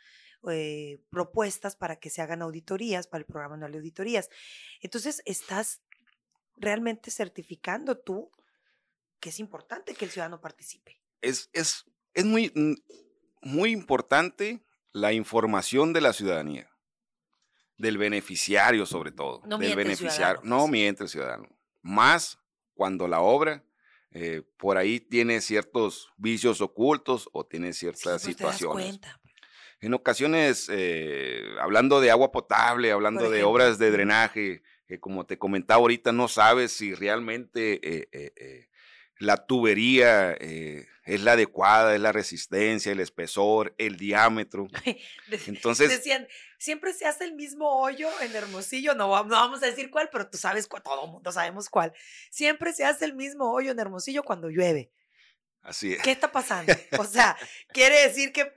eh, 0.50 1.00
propuestas 1.08 1.76
para 1.76 2.00
que 2.00 2.10
se 2.10 2.20
hagan 2.20 2.42
auditorías, 2.42 3.06
para 3.06 3.20
el 3.20 3.26
programa 3.26 3.54
anual 3.54 3.70
de 3.70 3.78
auditorías. 3.78 4.28
Entonces, 4.80 5.22
estás 5.24 5.80
realmente 6.56 7.12
certificando 7.12 7.96
tú 7.96 8.30
que 9.20 9.30
es 9.30 9.38
importante 9.38 9.94
que 9.94 10.04
el 10.04 10.10
ciudadano 10.10 10.40
participe. 10.40 11.00
Es, 11.20 11.48
es, 11.52 11.86
es 12.12 12.24
muy, 12.24 12.50
mm, 12.54 12.74
muy 13.42 13.70
importante 13.70 14.62
la 14.92 15.12
información 15.12 15.92
de 15.92 16.00
la 16.00 16.12
ciudadanía, 16.12 16.70
del 17.76 17.98
beneficiario 17.98 18.86
sobre 18.86 19.10
todo. 19.12 19.42
No 19.46 19.58
del 19.58 19.74
beneficiario. 19.76 20.12
ciudadano, 20.14 20.40
No 20.44 20.58
pues. 20.60 20.70
miente 20.70 21.02
el 21.02 21.08
ciudadano. 21.08 21.48
Más 21.82 22.38
cuando 22.74 23.08
la 23.08 23.20
obra 23.20 23.64
eh, 24.10 24.42
por 24.58 24.76
ahí 24.76 25.00
tiene 25.00 25.40
ciertos 25.40 26.12
vicios 26.16 26.60
ocultos 26.60 27.28
o 27.32 27.46
tiene 27.46 27.72
Sí, 27.72 27.80
ciertas 27.80 28.22
pues 28.22 28.36
te 28.36 28.44
das 28.44 28.56
situaciones. 28.56 29.00
En 29.80 29.94
ocasiones, 29.94 30.68
eh, 30.70 31.42
hablando 31.60 32.00
de 32.00 32.10
agua 32.10 32.30
potable, 32.30 32.92
hablando 32.92 33.30
de 33.30 33.42
obras 33.42 33.78
de 33.78 33.90
drenaje, 33.90 34.62
que 34.86 35.00
como 35.00 35.26
te 35.26 35.38
comentaba 35.38 35.80
ahorita, 35.80 36.12
no 36.12 36.28
sabes 36.28 36.72
si 36.72 36.94
realmente 36.94 37.80
eh, 37.82 38.08
eh, 38.12 38.32
eh, 38.36 38.68
la 39.22 39.46
tubería 39.46 40.32
eh, 40.40 40.86
es 41.04 41.20
la 41.22 41.32
adecuada, 41.32 41.94
es 41.94 42.00
la 42.00 42.12
resistencia, 42.12 42.92
el 42.92 43.00
espesor, 43.00 43.74
el 43.78 43.96
diámetro. 43.96 44.66
Entonces, 45.46 45.88
Decían, 45.90 46.26
siempre 46.58 46.92
se 46.92 47.06
hace 47.06 47.24
el 47.24 47.34
mismo 47.34 47.80
hoyo 47.80 48.08
en 48.20 48.34
Hermosillo, 48.34 48.94
no, 48.94 49.08
no 49.24 49.30
vamos 49.30 49.62
a 49.62 49.66
decir 49.66 49.90
cuál, 49.90 50.08
pero 50.12 50.28
tú 50.28 50.38
sabes 50.38 50.66
cuál, 50.66 50.82
todo 50.82 51.04
el 51.06 51.10
mundo 51.10 51.32
sabemos 51.32 51.68
cuál. 51.68 51.92
Siempre 52.30 52.72
se 52.72 52.84
hace 52.84 53.04
el 53.04 53.14
mismo 53.14 53.52
hoyo 53.52 53.70
en 53.72 53.78
Hermosillo 53.78 54.22
cuando 54.22 54.48
llueve. 54.48 54.90
así 55.62 55.92
es. 55.92 56.02
¿Qué 56.02 56.10
está 56.12 56.30
pasando? 56.32 56.72
O 56.98 57.04
sea, 57.04 57.36
quiere 57.72 58.06
decir 58.08 58.32
que 58.32 58.52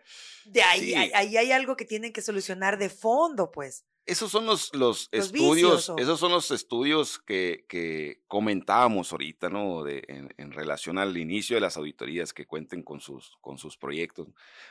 de 0.45 0.62
ahí, 0.63 0.82
Sí. 0.82 0.95
ahí, 0.95 1.12
ahí 1.13 1.38
hay 1.38 1.51
algo 1.51 1.75
que 1.75 1.86
tienen 1.86 2.13
que 2.13 2.21
solucionar 2.21 2.78
de 2.78 2.89
fondo, 2.89 3.51
pues. 3.51 3.86
Esos 4.07 4.29
son 4.31 4.45
los, 4.45 4.73
los, 4.75 5.09
Los 5.11 5.25
estudios, 5.25 5.55
vicios, 5.55 5.89
o- 5.89 5.97
esos 5.97 6.19
son 6.19 6.31
los 6.31 6.51
estudios 6.51 7.17
que, 7.19 7.65
que 7.67 8.21
comentábamos 8.27 9.11
ahorita, 9.11 9.49
¿no? 9.49 9.83
De, 9.83 10.03
en, 10.07 10.33
en 10.37 10.51
relación 10.51 10.97
al 10.99 11.17
inicio 11.17 11.55
de 11.55 11.61
las 11.61 11.75
auditorías 11.75 12.31
que 12.31 12.45
cuenten 12.45 12.83
con 12.83 12.99
sus, 13.01 13.35
con 13.41 13.57
sus 13.57 13.77
proyectos. 13.77 14.27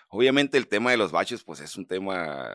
Obviamente 0.09 0.57
el 0.57 0.69
tema 0.69 0.93
de 0.93 0.97
los 0.99 1.11
baches, 1.11 1.43
pues 1.43 1.59
es 1.61 1.77
un 1.77 1.87
tema, 1.87 2.49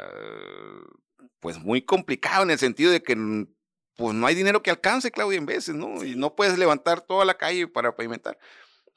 pues 1.40 1.60
muy 1.60 1.82
complicado 1.82 2.44
en 2.44 2.52
el 2.52 2.60
sentido 2.60 2.92
de 2.92 3.02
que, 3.04 3.16
mm, 3.16 3.48
pues 3.96 4.16
no 4.16 4.26
hay 4.28 4.36
dinero 4.36 4.64
que 4.64 4.70
alcance, 4.72 5.12
Claudia, 5.12 5.38
en 5.38 5.46
veces, 5.46 5.76
¿no? 5.76 6.04
Y 6.06 6.16
no 6.16 6.34
puedes 6.36 6.58
levantar 6.58 7.02
toda 7.02 7.26
la 7.26 7.34
calle 7.38 7.68
para 7.68 7.96
pavimentar. 7.96 8.38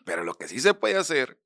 Pero 0.05 0.23
lo 0.25 0.35
que 0.35 0.47
sí 0.47 0.61
se 0.61 0.75
puede 0.75 0.97
hacer 0.97 1.41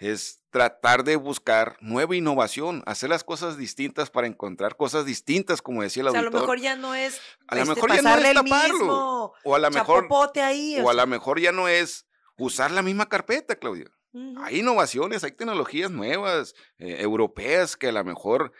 es 0.00 0.40
tratar 0.50 1.04
de 1.04 1.14
buscar 1.16 1.76
nueva 1.80 2.16
innovación, 2.16 2.82
hacer 2.86 3.10
las 3.10 3.22
cosas 3.22 3.56
distintas 3.56 4.10
para 4.10 4.26
encontrar 4.26 4.76
cosas 4.76 5.04
distintas, 5.04 5.62
como 5.62 5.82
decía 5.82 6.00
el 6.02 6.08
O 6.08 6.10
sea, 6.10 6.20
a 6.20 6.24
lo 6.24 6.30
mejor 6.32 6.58
ya 6.58 6.74
no 6.74 6.94
es 6.94 7.20
A 7.46 7.54
lo 7.54 7.62
este, 7.62 7.74
mejor 7.74 7.94
ya 7.94 8.02
no 8.02 8.16
es 8.16 8.34
taparlo, 8.34 8.74
mismo 8.78 9.34
o 9.44 9.54
a 9.54 9.58
lo 9.58 9.70
mejor, 9.70 10.08
ahí. 10.42 10.76
o 10.80 10.88
a 10.90 10.94
sea, 10.94 11.02
lo 11.04 11.06
mejor 11.06 11.38
ya 11.38 11.52
no 11.52 11.68
es 11.68 12.06
usar 12.36 12.70
la 12.72 12.82
misma 12.82 13.08
carpeta, 13.08 13.54
Claudia. 13.56 13.90
Hay 14.42 14.58
innovaciones, 14.58 15.22
hay 15.22 15.30
tecnologías 15.30 15.90
nuevas, 15.92 16.54
eh, 16.78 16.96
europeas, 17.00 17.76
que 17.76 17.88
a 17.88 17.92
lo 17.92 18.02
mejor, 18.02 18.52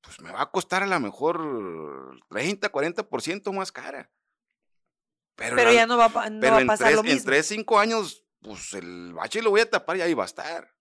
pues 0.00 0.20
me 0.20 0.32
va 0.32 0.42
a 0.42 0.50
costar 0.50 0.82
a 0.82 0.86
lo 0.86 0.98
mejor 0.98 2.18
30, 2.30 2.72
40% 2.72 3.52
más 3.52 3.70
cara. 3.70 4.10
Pero, 5.36 5.54
Pero 5.56 5.70
la- 5.70 5.74
ya 5.76 5.86
no 5.86 5.96
va, 5.96 6.06
a 6.06 6.08
pa- 6.08 6.28
no 6.30 6.40
pero 6.40 6.52
va 6.52 6.58
a 6.58 6.60
en, 6.62 6.66
pasar 6.66 6.86
tres, 6.88 6.96
lo 6.96 7.02
en 7.02 7.06
mismo. 7.14 7.26
3, 7.26 7.46
5 7.46 7.78
años, 7.78 8.24
pues 8.40 8.74
el 8.74 9.12
bache 9.14 9.42
lo 9.42 9.50
voy 9.50 9.60
a 9.60 9.70
tapar 9.70 9.96
y 9.96 10.02
ahí 10.02 10.14
va 10.14 10.24
a 10.24 10.26
estar. 10.26 10.74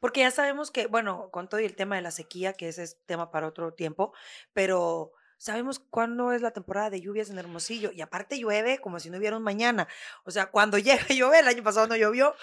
Porque 0.00 0.20
ya 0.20 0.30
sabemos 0.30 0.70
que, 0.70 0.86
bueno, 0.86 1.30
con 1.30 1.48
todo 1.48 1.60
y 1.60 1.64
el 1.64 1.76
tema 1.76 1.96
de 1.96 2.02
la 2.02 2.10
sequía, 2.10 2.52
que 2.52 2.68
ese 2.68 2.82
es 2.82 2.98
tema 3.06 3.30
para 3.30 3.46
otro 3.46 3.72
tiempo, 3.72 4.12
pero 4.52 5.12
sabemos 5.38 5.78
cuándo 5.78 6.32
es 6.32 6.42
la 6.42 6.52
temporada 6.52 6.90
de 6.90 7.00
lluvias 7.00 7.30
en 7.30 7.38
Hermosillo 7.38 7.90
y 7.92 8.00
aparte 8.00 8.38
llueve 8.38 8.78
como 8.78 9.00
si 9.00 9.10
no 9.10 9.18
hubiera 9.18 9.36
un 9.36 9.42
mañana. 9.42 9.88
O 10.24 10.30
sea, 10.30 10.46
cuando 10.50 10.78
llega 10.78 11.06
llover, 11.08 11.40
el 11.40 11.48
año 11.48 11.62
pasado 11.62 11.86
no 11.86 11.96
llovió, 11.96 12.34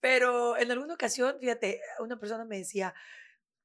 pero 0.00 0.56
en 0.56 0.70
alguna 0.70 0.94
ocasión, 0.94 1.36
fíjate, 1.38 1.80
una 1.98 2.18
persona 2.18 2.44
me 2.44 2.58
decía 2.58 2.94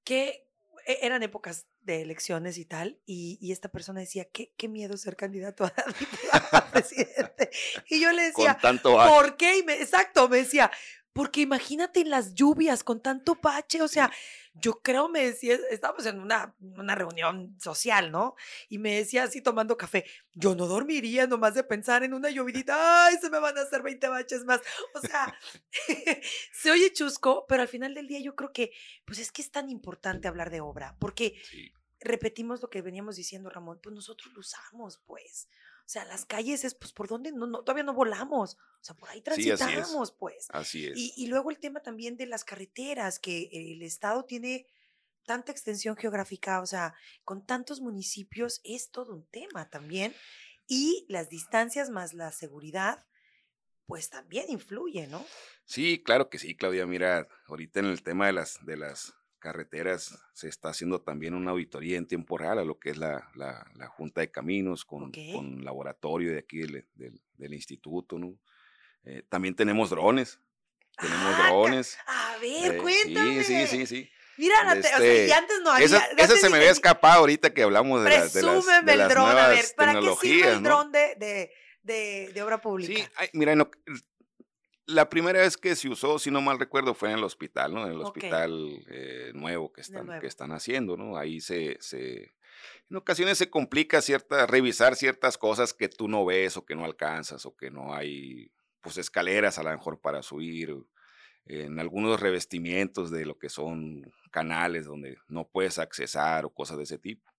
que 0.04 0.28
e- 0.30 0.45
eran 0.86 1.24
épocas 1.24 1.68
de 1.82 2.02
elecciones 2.02 2.58
y 2.58 2.66
tal, 2.66 3.00
y, 3.06 3.38
y 3.42 3.52
esta 3.52 3.70
persona 3.70 4.00
decía, 4.00 4.26
qué, 4.26 4.54
qué 4.58 4.68
miedo 4.68 4.98
ser 4.98 5.16
candidato 5.16 5.66
a, 5.66 6.72
presidente. 6.72 7.50
Y 7.90 8.00
yo 8.02 8.12
le 8.12 8.32
Con 8.34 8.46
decía, 8.46 8.58
tanto. 8.62 8.96
¿Por 8.96 9.36
qué? 9.38 9.58
Y 9.58 9.64
me- 9.64 9.82
exacto, 9.82 10.30
me 10.30 10.38
decía, 10.38 10.72
porque 11.16 11.40
imagínate 11.40 12.02
en 12.02 12.10
las 12.10 12.34
lluvias 12.36 12.84
con 12.84 13.02
tanto 13.02 13.40
bache, 13.42 13.82
o 13.82 13.88
sea, 13.88 14.12
yo 14.54 14.82
creo, 14.82 15.08
me 15.08 15.24
decía, 15.26 15.58
estábamos 15.72 16.06
en 16.08 16.20
una, 16.20 16.54
una 16.60 16.94
reunión 16.94 17.56
social, 17.58 18.12
¿no? 18.12 18.36
Y 18.68 18.80
me 18.80 18.96
decía 18.98 19.24
así 19.24 19.42
tomando 19.42 19.78
café, 19.78 20.04
yo 20.34 20.56
no 20.56 20.68
dormiría 20.68 21.26
nomás 21.26 21.54
de 21.54 21.64
pensar 21.64 22.04
en 22.04 22.14
una 22.14 22.30
llovidita, 22.32 23.06
ay, 23.06 23.16
se 23.22 23.30
me 23.30 23.40
van 23.40 23.58
a 23.58 23.62
hacer 23.62 23.82
20 23.82 24.10
baches 24.10 24.44
más. 24.44 24.60
O 24.94 25.00
sea, 25.00 25.34
se 26.52 26.70
oye 26.70 26.92
chusco, 26.92 27.46
pero 27.48 27.62
al 27.62 27.70
final 27.70 27.94
del 27.94 28.08
día 28.08 28.20
yo 28.20 28.36
creo 28.36 28.52
que, 28.52 28.74
pues 29.06 29.20
es 29.20 29.32
que 29.32 29.42
es 29.42 29.52
tan 29.52 29.70
importante 29.70 30.28
hablar 30.28 30.50
de 30.50 30.60
obra, 30.60 30.98
porque 31.00 31.36
Sí. 31.50 31.72
repetimos 32.02 32.62
lo 32.62 32.70
que 32.70 32.82
veníamos 32.82 33.16
diciendo, 33.16 33.50
Ramón, 33.50 33.80
pues 33.82 33.96
nosotros 33.96 34.34
lo 34.34 34.42
usamos, 34.42 35.00
pues. 35.06 35.48
O 35.86 35.88
sea, 35.88 36.04
las 36.06 36.26
calles 36.26 36.66
es, 36.66 36.74
pues, 36.74 36.92
¿por 36.94 37.08
dónde? 37.08 37.32
No, 37.32 37.46
no, 37.46 37.60
todavía 37.62 37.84
no 37.84 37.94
volamos. 37.94 38.56
O 38.56 38.84
sea, 38.84 38.96
por 38.96 39.10
ahí 39.10 39.22
Sí, 39.24 39.30
así 39.32 39.50
es. 39.52 39.60
transitamos, 39.60 40.12
pues. 40.14 40.48
Así 40.50 40.88
es. 40.88 40.98
Y, 40.98 41.14
y 41.16 41.28
luego 41.28 41.52
el 41.52 41.60
tema 41.60 41.82
también 41.82 42.18
de 42.18 42.26
las 42.26 42.44
carreteras, 42.44 43.20
que 43.20 43.50
el 43.52 43.82
Estado 43.84 44.26
tiene 44.26 44.66
tanta 45.26 45.52
extensión 45.52 45.96
geográfica, 45.96 46.62
o 46.62 46.66
sea, 46.66 46.96
con 47.24 47.46
tantos 47.46 47.82
municipios, 47.82 48.62
es 48.64 48.90
todo 48.90 49.14
un 49.14 49.28
tema 49.28 49.70
también. 49.70 50.16
Y 50.68 51.06
las 51.08 51.30
distancias 51.30 51.92
más 51.92 52.14
la 52.14 52.32
seguridad, 52.32 53.06
pues 53.86 54.10
también 54.10 54.46
influye, 54.50 55.06
¿no? 55.06 55.24
Sí, 55.66 56.02
claro 56.04 56.30
que 56.32 56.40
sí, 56.40 56.56
Claudia. 56.56 56.88
Mira, 56.88 57.28
ahorita 57.48 57.80
en 57.82 57.86
el 57.86 58.02
tema 58.02 58.26
de 58.26 58.34
las, 58.34 58.66
de 58.66 58.78
las 58.78 59.14
carreteras 59.46 60.18
se 60.34 60.48
está 60.48 60.70
haciendo 60.70 61.02
también 61.02 61.36
una 61.36 61.52
auditoría 61.52 61.98
en 62.00 62.08
tiempo 62.08 62.36
real 62.36 62.58
a 62.58 62.64
lo 62.64 62.80
que 62.80 62.90
es 62.90 62.98
la, 62.98 63.30
la- 63.36 63.70
la 63.76 63.88
Junta 63.88 64.22
de 64.22 64.32
Caminos 64.32 64.84
con, 64.86 65.04
Ok. 65.10 65.18
con 65.34 65.64
laboratorio 65.64 66.32
de 66.32 66.40
aquí 66.40 66.58
del, 66.58 66.88
del- 66.96 67.22
del 67.38 67.54
instituto, 67.54 68.18
¿no? 68.18 68.34
Eh, 69.04 69.22
también 69.30 69.54
tenemos 69.56 69.92
drones, 69.92 70.40
tenemos 70.98 71.36
Ah, 71.38 71.48
drones. 71.50 71.96
A 72.08 72.38
ver, 72.42 72.74
eh, 72.74 72.78
cuéntame. 72.78 73.44
Sí, 73.44 73.68
sí, 73.68 73.68
sí, 73.68 73.86
sí. 73.86 74.10
Mira, 74.38 74.64
la 74.64 74.74
te- 74.74 74.80
o 74.80 74.82
sea, 74.98 75.00
y 75.00 75.18
Este, 75.20 75.34
antes 75.34 75.62
no 75.62 75.70
había. 75.70 75.86
Esa, 75.86 76.04
antes 76.06 76.26
esa 76.26 76.38
se 76.38 76.50
me 76.50 76.58
había 76.58 76.72
escapado 76.72 77.20
ahorita 77.20 77.54
que 77.54 77.62
hablamos 77.62 78.04
de 78.04 78.10
las, 78.10 78.34
de 78.34 78.42
las, 78.42 78.66
de 78.66 78.92
el 78.94 78.98
las 78.98 79.10
dron, 79.10 79.26
a 79.30 79.34
ver, 79.36 79.46
nuevas 79.46 79.74
¿para 79.74 79.94
qué 79.94 80.16
sirve 80.22 80.52
el 80.54 80.64
¿no? 80.64 80.70
dron 80.70 80.92
de, 80.92 81.16
de, 81.20 82.32
de, 82.34 82.42
obra 82.42 82.60
pública? 82.60 82.94
Sí, 82.96 83.08
ay, 83.18 83.30
mira, 83.34 83.52
en 83.52 83.60
lo- 83.60 83.70
la 84.88 85.10
primera 85.10 85.40
vez 85.40 85.58
que 85.58 85.76
se 85.76 85.90
usó, 85.90 86.20
si 86.20 86.32
no 86.32 86.42
mal 86.42 86.60
recuerdo, 86.60 86.94
fue 86.94 87.10
en 87.12 87.18
el 87.18 87.24
hospital, 87.24 87.74
¿no? 87.74 87.86
En 87.86 87.92
el 87.92 88.02
Ok. 88.02 88.08
hospital 88.08 88.86
eh, 88.90 89.32
nuevo 89.34 89.72
que 89.74 89.82
están, 89.82 90.06
nuevo. 90.06 90.22
que 90.22 90.28
están 90.28 90.52
haciendo, 90.52 90.98
¿no? 90.98 91.18
Ahí 91.18 91.42
se, 91.42 91.78
se, 91.80 92.36
en 92.90 92.98
ocasiones 92.98 93.38
se 93.38 93.50
complica 93.50 94.02
cierta, 94.02 94.46
revisar 94.46 94.96
ciertas 94.96 95.38
cosas 95.38 95.74
que 95.74 95.90
tú 95.90 96.08
no 96.08 96.26
ves 96.26 96.58
o 96.58 96.66
que 96.66 96.76
no 96.76 96.86
alcanzas 96.86 97.46
o 97.46 97.56
que 97.56 97.72
no 97.72 97.94
hay 97.94 98.52
pues 98.82 98.98
escaleras 98.98 99.58
a 99.58 99.64
lo 99.64 99.72
mejor 99.72 100.00
para 100.00 100.22
subir, 100.22 100.76
en 101.48 101.80
algunos 101.80 102.20
revestimientos 102.20 103.12
de 103.12 103.26
lo 103.26 103.38
que 103.38 103.50
son 103.50 104.12
canales 104.32 104.86
donde 104.86 105.18
no 105.28 105.48
puedes 105.48 105.78
accesar 105.80 106.46
o 106.46 106.50
cosas 106.50 106.78
de 106.78 106.84
ese 106.84 106.98
tipo. 106.98 107.32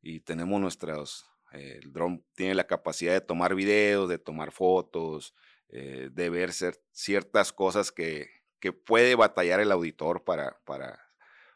Y 0.00 0.20
tenemos 0.20 0.60
nuestros, 0.60 1.26
eh, 1.52 1.78
el 1.82 1.92
dron 1.92 2.24
tiene 2.34 2.54
la 2.54 2.66
capacidad 2.66 3.12
de 3.12 3.20
tomar 3.20 3.54
videos, 3.54 4.08
de 4.08 4.18
tomar 4.18 4.52
fotos, 4.52 5.34
eh, 5.70 6.08
de 6.12 6.30
ver 6.30 6.52
ciertas 6.92 7.52
cosas 7.52 7.92
que, 7.92 8.28
que 8.60 8.72
puede 8.72 9.14
batallar 9.14 9.60
el 9.60 9.72
auditor 9.72 10.24
para, 10.24 10.58
para 10.64 11.08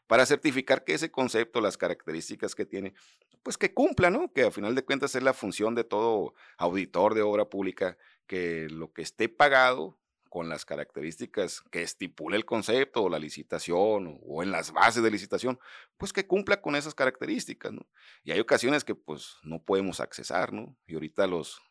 para 0.07 0.25
certificar 0.25 0.83
que 0.83 0.93
ese 0.93 1.11
concepto, 1.11 1.61
las 1.61 1.77
características 1.77 2.55
que 2.55 2.65
tiene, 2.65 2.93
pues 3.41 3.57
que 3.57 3.73
cumpla, 3.73 4.09
¿no? 4.09 4.31
Que 4.31 4.43
a 4.43 4.51
final 4.51 4.75
de 4.75 4.85
cuentas 4.85 5.15
es 5.15 5.23
la 5.23 5.33
función 5.33 5.75
de 5.75 5.83
todo 5.83 6.33
auditor 6.57 7.13
de 7.13 7.21
obra 7.21 7.45
pública, 7.45 7.97
que 8.27 8.67
lo 8.69 8.93
que 8.93 9.01
esté 9.01 9.29
pagado 9.29 9.99
con 10.29 10.49
las 10.49 10.65
características 10.65 11.61
que 11.69 11.83
estipula 11.83 12.35
el 12.35 12.45
concepto 12.45 13.03
o 13.03 13.09
la 13.09 13.19
licitación 13.19 14.19
o, 14.23 14.41
en 14.43 14.51
las 14.51 14.71
bases 14.71 15.03
de 15.03 15.11
licitación, 15.11 15.59
pues 15.97 16.11
que 16.11 16.25
cumpla 16.25 16.61
con 16.61 16.75
esas 16.75 16.95
características, 16.95 17.71
¿no? 17.71 17.87
Y 18.23 18.31
hay 18.31 18.39
ocasiones 18.39 18.83
que 18.83 18.95
pues 18.95 19.37
no 19.43 19.63
podemos 19.63 19.99
accesar, 19.99 20.51
¿no? 20.53 20.75
Y 20.87 20.95
ahorita 20.95 21.27
los, 21.27 21.61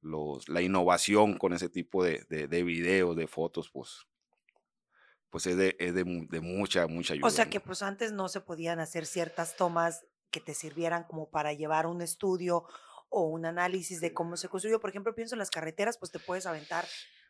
los, 0.00 0.48
la 0.48 0.62
innovación 0.62 1.36
con 1.38 1.52
ese 1.52 1.68
tipo 1.68 2.04
de, 2.04 2.24
de, 2.28 2.48
de 2.48 2.62
videos, 2.62 3.16
de 3.16 3.26
fotos, 3.26 3.70
pues 3.70 4.06
pues 5.30 5.46
es 5.46 5.56
de, 5.56 5.76
es 5.78 5.94
de, 5.94 6.04
de 6.04 6.40
mucha, 6.40 6.86
mucha 6.86 7.12
ayuda. 7.12 7.26
O 7.26 7.30
sea 7.30 7.50
que 7.50 7.60
pues 7.60 7.82
antes 7.82 8.12
no 8.12 8.28
se 8.28 8.40
podían 8.40 8.80
hacer 8.80 9.04
ciertas 9.04 9.56
tomas 9.56 10.06
que 10.30 10.40
te 10.40 10.54
sirvieran 10.54 11.04
como 11.04 11.30
para 11.30 11.52
llevar 11.52 11.86
un 11.86 12.02
estudio 12.02 12.64
o 13.10 13.24
un 13.24 13.46
análisis 13.46 14.00
de 14.00 14.12
cómo 14.12 14.36
se 14.36 14.48
construyó. 14.48 14.80
Por 14.80 14.90
ejemplo, 14.90 15.14
pienso 15.14 15.34
en 15.34 15.38
las 15.38 15.50
carreteras, 15.50 15.98
pues 15.98 16.12
te 16.12 16.18
puedes 16.18 16.46
aventar 16.46 16.86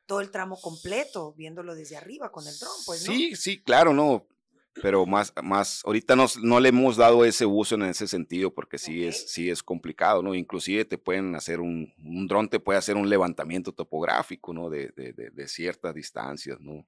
todo 0.07 0.21
el 0.21 0.31
tramo 0.31 0.61
completo 0.61 1.35
viéndolo 1.35 1.75
desde 1.75 1.97
arriba 1.97 2.33
con 2.33 2.47
el 2.47 2.59
dron, 2.59 2.73
pues, 2.87 3.07
¿no? 3.07 3.13
Sí, 3.13 3.37
sí, 3.37 3.63
claro, 3.63 3.93
no. 3.93 4.27
Pero 4.83 5.07
más, 5.07 5.33
más, 5.43 5.83
ahorita 5.85 6.15
no, 6.15 6.27
no 6.43 6.61
le 6.61 6.69
hemos 6.69 6.97
dado 6.97 7.25
ese 7.25 7.47
uso 7.47 7.75
en 7.75 7.83
ese 7.83 8.07
sentido 8.07 8.55
porque 8.55 8.79
sí, 8.79 9.07
es, 9.07 9.31
sí 9.31 9.51
es 9.51 9.63
complicado, 9.63 10.23
¿no? 10.23 10.35
Inclusive 10.35 10.85
te 10.85 10.99
pueden 10.99 11.35
hacer 11.35 11.61
un, 11.61 11.93
un 11.99 12.27
dron 12.29 12.49
te 12.49 12.61
puede 12.61 12.79
hacer 12.79 12.97
un 12.97 13.09
levantamiento 13.09 13.73
topográfico, 13.73 14.53
¿no? 14.53 14.71
De, 14.71 14.93
de, 14.97 15.13
de 15.13 15.49
ciertas 15.49 15.95
distancias, 15.95 16.61
¿no? 16.61 16.87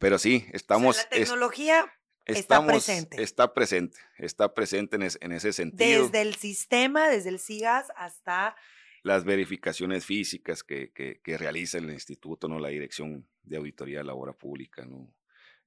Pero 0.00 0.18
sí, 0.18 0.46
estamos... 0.52 0.96
la 0.96 1.08
tecnología 1.10 1.92
está 2.24 2.66
presente. 2.66 3.22
Está 3.22 3.52
presente, 3.52 3.98
está 4.18 4.54
presente 4.54 4.96
en, 4.96 5.32
ese 5.32 5.52
sentido. 5.52 6.04
Desde 6.04 6.22
el 6.22 6.34
sistema, 6.36 7.08
desde 7.08 7.28
el 7.28 7.38
SIGAS 7.38 7.88
hasta... 7.96 8.56
Las 9.02 9.24
verificaciones 9.24 10.04
físicas 10.04 10.62
que, 10.62 10.92
que, 10.92 11.38
realiza 11.38 11.78
el 11.78 11.90
instituto, 11.90 12.48
¿no? 12.48 12.58
La 12.58 12.68
Dirección 12.68 13.26
de 13.42 13.56
Auditoría 13.56 13.98
de 13.98 14.04
la 14.04 14.14
Obra 14.14 14.34
Pública, 14.34 14.84
¿no? 14.84 15.10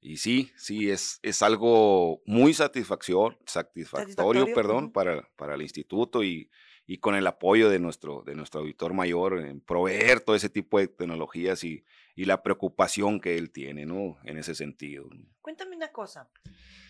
Y 0.04 0.18
sí, 0.18 0.51
sí, 0.58 0.91
es, 0.91 1.20
es 1.24 1.41
algo 1.41 2.22
muy 2.26 2.54
satisfactorio, 2.54 3.39
satisfactorio, 3.45 4.54
perdón, 4.54 4.91
para, 4.91 5.30
para 5.38 5.56
el 5.56 5.62
instituto 5.62 6.26
y, 6.26 6.51
y 6.86 6.97
con 6.97 7.16
el 7.16 7.26
apoyo 7.26 7.70
de 7.70 7.80
nuestro, 7.80 8.22
de 8.24 8.36
nuestro 8.36 8.60
auditor 8.60 8.93
mayor 8.93 9.39
en 9.39 9.62
proveer 9.62 10.20
todo 10.20 10.36
ese 10.36 10.49
tipo 10.49 10.78
de 10.78 10.89
tecnologías 10.89 11.64
y, 11.64 11.86
y 12.16 12.26
la 12.26 12.43
preocupación 12.43 13.22
que 13.22 13.38
él 13.38 13.51
tiene, 13.51 13.86
¿no? 13.86 14.18
En 14.26 14.38
ese 14.38 14.56
sentido. 14.56 15.08
Cuéntame 15.41 15.78
una 15.78 15.93
cosa, 15.93 16.30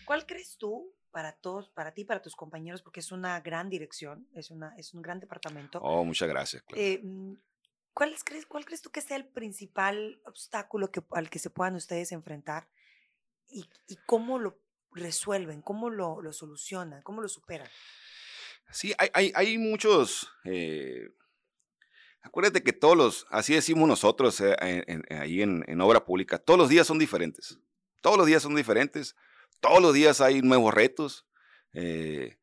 ¿cuál 0.04 0.26
crees 0.26 0.56
tú 0.58 0.92
para 1.12 1.36
todos, 1.36 1.68
para 1.68 1.94
ti, 1.94 2.04
para 2.04 2.20
tus 2.20 2.34
compañeros, 2.34 2.82
porque 2.82 2.98
es 2.98 3.12
una 3.12 3.40
gran 3.40 3.70
dirección, 3.70 4.26
es, 4.34 4.50
una, 4.50 4.74
es 4.76 4.92
un 4.92 5.02
gran 5.02 5.20
departamento? 5.20 5.78
Oh, 5.82 6.04
muchas 6.04 6.28
gracias. 6.28 6.64
Eh, 6.74 6.98
mm, 7.00 7.34
¿cuál, 7.92 8.12
crees, 8.24 8.44
¿Cuál 8.46 8.64
crees 8.64 8.82
tú 8.82 8.90
que 8.90 9.00
sea 9.00 9.16
el 9.16 9.26
principal 9.26 10.20
obstáculo 10.24 10.90
que, 10.90 11.00
al 11.12 11.30
que 11.30 11.38
se 11.38 11.50
puedan 11.50 11.76
ustedes 11.76 12.10
enfrentar 12.10 12.66
y, 13.50 13.66
cómo 14.06 14.38
lo 14.38 14.58
resuelven, 14.92 15.62
cómo 15.62 15.90
lo, 15.90 16.22
lo 16.22 16.32
solucionan, 16.32 17.02
cómo 17.02 17.20
lo 17.20 17.28
superan? 17.28 17.68
Sí, 18.70 18.94
hay, 18.98 19.32
hay, 19.34 19.58
muchos. 19.58 20.30
Eh, 20.44 21.10
que 22.64 22.72
todos 22.72 22.96
los, 22.96 23.26
así 23.30 23.54
decimos 23.54 23.86
nosotros 23.86 24.40
eh, 24.40 24.56
ahí 25.10 25.42
en, 25.42 25.64
en, 25.68 25.80
obra 25.80 26.04
pública, 26.04 26.38
todos 26.38 26.58
los 26.58 26.68
días 26.68 26.86
son 26.86 26.98
diferentes. 26.98 27.58
Todos 28.00 28.18
los 28.18 28.26
días 28.26 28.42
son 28.42 28.54
diferentes. 28.54 29.16
Todos 29.60 29.80
los 29.80 29.94
días 29.94 30.20
hay 30.20 30.42
nuevos 30.42 30.74
retos. 30.74 31.26
Eh, 31.72 32.38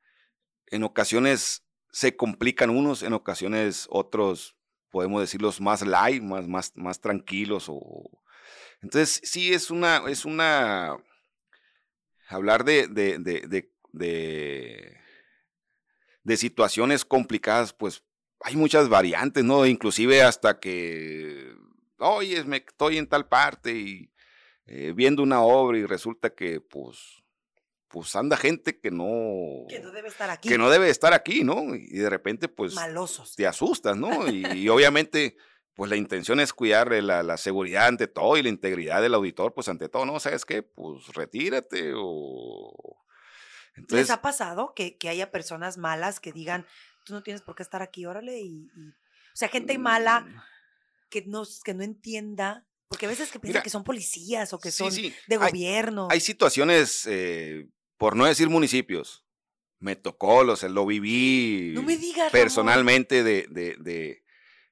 en 0.67 0.83
ocasiones 0.83 1.63
se 1.91 2.15
complican 2.15 2.69
unos, 2.69 3.03
en 3.03 3.13
ocasiones 3.13 3.87
otros, 3.89 4.55
podemos 4.89 5.21
decirlos 5.21 5.61
más 5.61 5.85
light, 5.85 6.23
más, 6.23 6.47
más, 6.47 6.71
más 6.75 6.99
tranquilos. 6.99 7.65
O... 7.67 8.21
Entonces, 8.81 9.21
sí 9.23 9.53
es 9.53 9.69
una, 9.71 10.03
es 10.07 10.25
una, 10.25 10.97
hablar 12.27 12.63
de, 12.63 12.87
de, 12.87 13.19
de, 13.19 14.97
de 16.23 16.37
situaciones 16.37 17.05
complicadas, 17.05 17.73
pues 17.73 18.03
hay 18.41 18.55
muchas 18.55 18.89
variantes, 18.89 19.43
¿no? 19.43 19.65
Inclusive 19.65 20.23
hasta 20.23 20.59
que, 20.59 21.53
oye, 21.99 22.43
me 22.43 22.57
estoy 22.57 22.97
en 22.97 23.07
tal 23.07 23.27
parte 23.27 23.71
y 23.71 24.11
eh, 24.65 24.93
viendo 24.95 25.23
una 25.23 25.41
obra 25.41 25.77
y 25.77 25.85
resulta 25.85 26.33
que, 26.33 26.59
pues, 26.61 27.23
pues 27.87 28.15
anda 28.15 28.37
gente 28.37 28.79
que 28.79 28.89
no... 28.89 29.65
Que 29.67 29.79
no 29.79 29.91
debe 29.91 30.07
estar 30.07 30.29
aquí. 30.29 30.49
Que 30.49 30.57
no 30.57 30.69
debe 30.69 30.89
estar 30.89 31.13
aquí, 31.13 31.43
¿no? 31.43 31.75
Y 31.75 31.97
de 31.97 32.09
repente, 32.09 32.47
pues... 32.47 32.73
Malosos. 32.73 33.35
Te 33.35 33.45
asustas, 33.45 33.97
¿no? 33.97 34.27
Y, 34.29 34.69
obviamente, 34.69 35.35
pues 35.75 35.89
la 35.89 35.95
intención 35.95 36.39
es 36.39 36.53
cuidar 36.53 36.91
la, 36.91 37.23
la, 37.23 37.37
seguridad 37.37 37.87
ante 37.87 38.07
todo 38.07 38.37
y 38.37 38.43
la 38.43 38.49
integridad 38.49 39.01
del 39.01 39.13
auditor, 39.13 39.53
pues 39.53 39.69
ante 39.69 39.89
todo, 39.89 40.05
¿no? 40.05 40.19
¿Sabes 40.19 40.45
qué? 40.45 40.63
Pues 40.63 41.07
retírate 41.13 41.93
o 41.95 43.01
¿Les 43.89 44.09
ha 44.09 44.21
pasado 44.21 44.73
que, 44.75 44.97
que, 44.97 45.09
haya 45.09 45.31
personas 45.31 45.77
malas 45.77 46.19
que 46.19 46.31
digan, 46.31 46.65
tú 47.05 47.13
no 47.13 47.23
tienes 47.23 47.41
por 47.41 47.55
qué 47.55 47.63
estar 47.63 47.81
aquí, 47.81 48.05
órale? 48.05 48.39
Y, 48.39 48.69
o 48.75 49.35
sea, 49.35 49.47
gente 49.47 49.77
mala 49.77 50.21
mm. 50.21 50.41
que 51.09 51.23
no, 51.25 51.43
que 51.63 51.73
no 51.73 51.83
entienda, 51.83 52.67
porque 52.87 53.05
a 53.05 53.09
veces 53.09 53.31
que 53.31 53.39
piensan 53.39 53.63
que 53.63 53.69
son 53.69 53.83
policías 53.83 54.53
o 54.53 54.59
que 54.59 54.71
son 54.71 54.91
de 54.93 55.37
gobierno. 55.37 56.07
Hay, 56.11 56.19
situaciones, 56.19 57.05
eh, 57.07 57.69
por 57.97 58.15
no 58.15 58.25
decir 58.25 58.49
municipios, 58.49 59.25
me 59.79 59.95
tocó, 59.95 60.43
lo, 60.43 60.55
lo 60.55 60.85
viví 60.85 61.71
no 61.73 61.81
me 61.81 61.97
digas, 61.97 62.31
personalmente 62.31 63.23
de, 63.23 63.47
de, 63.49 63.77
de, 63.79 64.20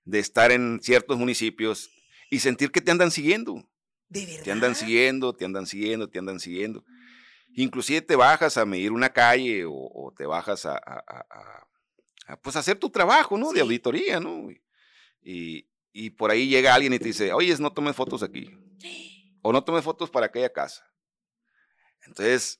de, 0.10 0.20
estar 0.20 0.51
en 0.51 0.80
ciertos 0.82 1.18
municipios 1.18 1.89
y 2.30 2.39
sentir 2.39 2.72
que 2.72 2.82
te 2.82 2.91
andan 2.91 3.12
siguiendo. 3.12 3.68
¿De 4.07 4.26
verdad? 4.26 4.43
Te 4.43 4.51
andan 4.51 4.76
siguiendo, 4.76 5.34
te 5.34 5.45
andan 5.45 5.66
siguiendo, 5.66 6.10
te 6.10 6.20
andan 6.20 6.39
siguiendo. 6.39 6.84
Inclusive 7.55 8.01
te 8.01 8.16
bajas 8.16 8.57
a 8.57 8.66
medir 8.66 8.91
una 8.91 9.10
calle 9.10 9.66
o, 9.68 10.14
te 10.18 10.26
bajas 10.26 10.66
a, 10.66 10.82
pues 12.41 12.55
hacer 12.55 12.78
tu 12.78 12.89
trabajo, 12.89 13.38
¿no? 13.38 13.51
De 13.51 13.62
auditoría, 13.62 14.20
¿no? 14.20 14.49
Y, 15.22 15.66
por 16.12 16.32
ahí 16.32 16.47
llega 16.47 16.74
alguien 16.74 16.93
y 16.93 16.99
te 16.99 17.05
dice, 17.05 17.34
oye, 17.34 17.55
no 17.60 17.74
tomes 17.74 17.95
fotos 17.95 18.24
aquí. 18.24 18.49
O 19.41 19.53
no 19.53 19.64
tomes 19.64 19.86
fotos 19.86 20.10
para 20.10 20.26
aquella 20.26 20.51
casa. 20.51 20.84
Entonces, 22.05 22.60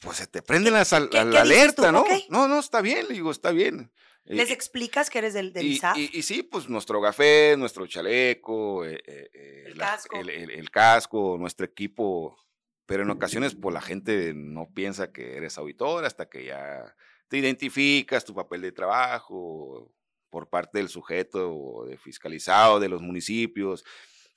pues 0.00 0.16
se 0.16 0.26
te 0.26 0.40
prende 0.40 0.70
la, 0.70 0.80
alerta, 0.80 1.92
¿no? 1.92 2.06
No, 2.30 2.48
no, 2.48 2.58
está 2.58 2.80
bien, 2.80 3.06
le 3.06 3.12
digo, 3.12 3.30
está 3.30 3.50
bien. 3.50 3.92
¿Les 4.26 4.50
explicas 4.50 5.10
que 5.10 5.18
eres 5.18 5.34
del, 5.34 5.52
del 5.52 5.66
y, 5.66 5.80
y, 6.12 6.22
sí, 6.22 6.42
pues 6.42 6.68
nuestro 6.68 7.02
café, 7.02 7.56
nuestro 7.58 7.86
chaleco, 7.86 8.84
eh, 8.86 9.02
eh, 9.06 9.64
el, 9.66 9.76
casco. 9.76 10.18
el, 10.18 10.70
casco, 10.70 11.36
nuestro 11.38 11.66
equipo 11.66 12.36
pero 12.86 13.02
en 13.02 13.10
ocasiones, 13.10 13.54
pues 13.54 13.72
la 13.72 13.80
gente 13.80 14.32
no 14.34 14.68
piensa 14.74 15.12
que 15.12 15.36
eres 15.36 15.56
auditor 15.56 16.04
hasta 16.04 16.28
que 16.28 16.44
ya 16.44 16.94
te 17.28 17.38
identificas, 17.38 18.24
tu 18.24 18.34
papel 18.34 18.60
de 18.60 18.72
trabajo 18.72 19.90
por 20.28 20.50
parte 20.50 20.78
del 20.78 20.88
sujeto 20.88 21.84
de 21.86 21.96
fiscalizado 21.96 22.80
de 22.80 22.88
los 22.88 23.00
municipios, 23.00 23.84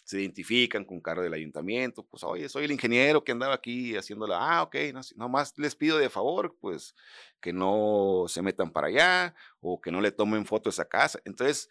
se 0.08 0.22
identifican 0.22 0.86
con 0.86 1.02
cargo 1.02 1.22
del 1.22 1.34
ayuntamiento, 1.34 2.02
pues 2.02 2.24
oye, 2.24 2.48
soy 2.48 2.64
el 2.64 2.72
ingeniero 2.72 3.26
que 3.26 3.34
andaba 3.34 3.54
aquí 3.54 3.94
haciéndola, 3.98 4.38
ah, 4.40 4.64
ok, 4.64 4.76
no, 5.18 5.28
más 5.28 5.54
les 5.58 5.76
pido 5.76 5.98
de 5.98 6.10
favor, 6.10 6.56
pues 6.62 6.96
que 7.42 7.52
no 7.52 8.24
se 8.30 8.42
metan 8.42 8.72
para 8.72 8.88
allá 8.88 9.36
o 9.60 9.82
que 9.82 9.92
no 9.92 10.00
le 10.00 10.14
tomen 10.14 10.46
fotos 10.46 10.80
a 10.80 10.88
casa. 10.88 11.20
Entonces, 11.26 11.70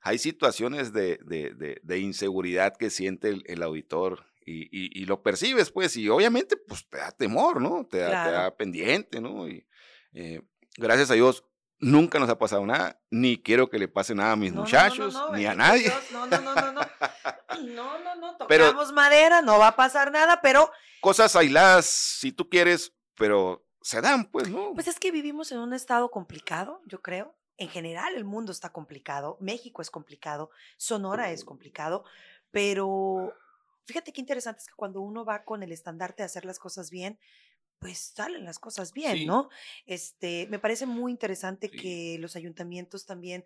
hay 0.00 0.16
situaciones 0.16 0.94
de, 0.94 1.18
de, 1.26 1.78
de, 1.82 1.98
inseguridad 1.98 2.74
que 2.78 2.88
siente 2.88 3.28
el, 3.28 3.44
el 3.46 3.62
auditor 3.62 4.24
y, 4.46 5.04
lo 5.04 5.22
percibes, 5.22 5.70
pues, 5.70 5.98
y 5.98 6.08
obviamente, 6.08 6.56
pues, 6.56 6.88
te 6.88 6.96
da 6.96 7.10
temor, 7.10 7.60
¿no? 7.60 7.84
Te 7.84 7.98
da, 7.98 8.56
pendiente, 8.56 9.20
¿no? 9.20 9.46
Y 9.48 9.66
eh, 10.14 10.40
gracias 10.78 11.10
a 11.10 11.14
Dios, 11.14 11.44
nunca 11.78 12.18
nos 12.18 12.30
ha 12.30 12.38
pasado 12.38 12.64
nada, 12.64 13.02
ni 13.10 13.36
quiero 13.42 13.68
que 13.68 13.78
le 13.78 13.88
pase 13.88 14.14
nada 14.14 14.32
a 14.32 14.36
mis 14.36 14.54
muchachos, 14.54 15.14
ni 15.34 15.44
a 15.44 15.54
nadie. 15.54 15.92
no, 16.10 16.26
no, 16.26 16.40
no, 16.40 16.54
no, 16.54 16.72
no. 16.72 16.80
No, 17.58 17.98
no, 17.98 18.16
no, 18.16 18.36
tocamos 18.36 18.92
madera, 18.92 19.42
no 19.42 19.58
va 19.58 19.68
a 19.68 19.76
pasar 19.76 20.10
nada, 20.10 20.40
pero... 20.40 20.70
Cosas 21.00 21.36
aisladas, 21.36 21.86
si 21.86 22.32
tú 22.32 22.48
quieres, 22.48 22.92
pero 23.16 23.64
se 23.80 24.00
dan, 24.00 24.30
pues, 24.30 24.48
¿no? 24.48 24.72
Pues 24.74 24.88
es 24.88 24.98
que 24.98 25.10
vivimos 25.10 25.52
en 25.52 25.58
un 25.58 25.72
estado 25.72 26.10
complicado, 26.10 26.82
yo 26.86 27.02
creo. 27.02 27.36
En 27.58 27.68
general 27.68 28.14
el 28.14 28.24
mundo 28.24 28.52
está 28.52 28.70
complicado, 28.70 29.38
México 29.40 29.80
es 29.80 29.90
complicado, 29.90 30.50
Sonora 30.76 31.30
es 31.30 31.44
complicado, 31.44 32.04
pero 32.50 33.32
fíjate 33.86 34.12
qué 34.12 34.20
interesante 34.20 34.60
es 34.60 34.66
que 34.66 34.74
cuando 34.74 35.00
uno 35.00 35.24
va 35.24 35.44
con 35.44 35.62
el 35.62 35.72
estandarte 35.72 36.22
de 36.22 36.26
hacer 36.26 36.44
las 36.44 36.58
cosas 36.58 36.90
bien, 36.90 37.18
pues 37.78 38.12
salen 38.14 38.44
las 38.44 38.58
cosas 38.58 38.92
bien, 38.92 39.26
¿no? 39.26 39.48
Este, 39.86 40.46
me 40.50 40.58
parece 40.58 40.86
muy 40.86 41.12
interesante 41.12 41.70
que 41.70 42.16
los 42.20 42.36
ayuntamientos 42.36 43.06
también 43.06 43.44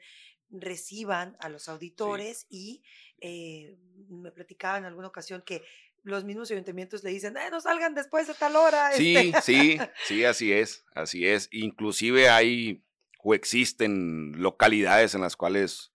reciban 0.50 1.36
a 1.40 1.48
los 1.48 1.68
auditores 1.68 2.46
y 2.48 2.82
eh, 3.20 3.76
me 4.08 4.30
platicaba 4.32 4.78
en 4.78 4.84
alguna 4.84 5.08
ocasión 5.08 5.42
que 5.44 5.62
los 6.02 6.24
mismos 6.24 6.50
ayuntamientos 6.50 7.04
le 7.04 7.10
dicen, 7.10 7.34
no 7.50 7.60
salgan 7.60 7.94
después 7.94 8.26
de 8.26 8.34
tal 8.34 8.56
hora. 8.56 8.92
Sí, 8.92 9.16
este". 9.16 9.42
sí, 9.42 9.78
sí, 10.06 10.24
así 10.24 10.52
es, 10.52 10.84
así 10.94 11.26
es. 11.26 11.48
Inclusive 11.52 12.28
hay 12.30 12.82
o 13.22 13.34
existen 13.34 14.32
localidades 14.40 15.14
en 15.14 15.20
las 15.20 15.36
cuales 15.36 15.92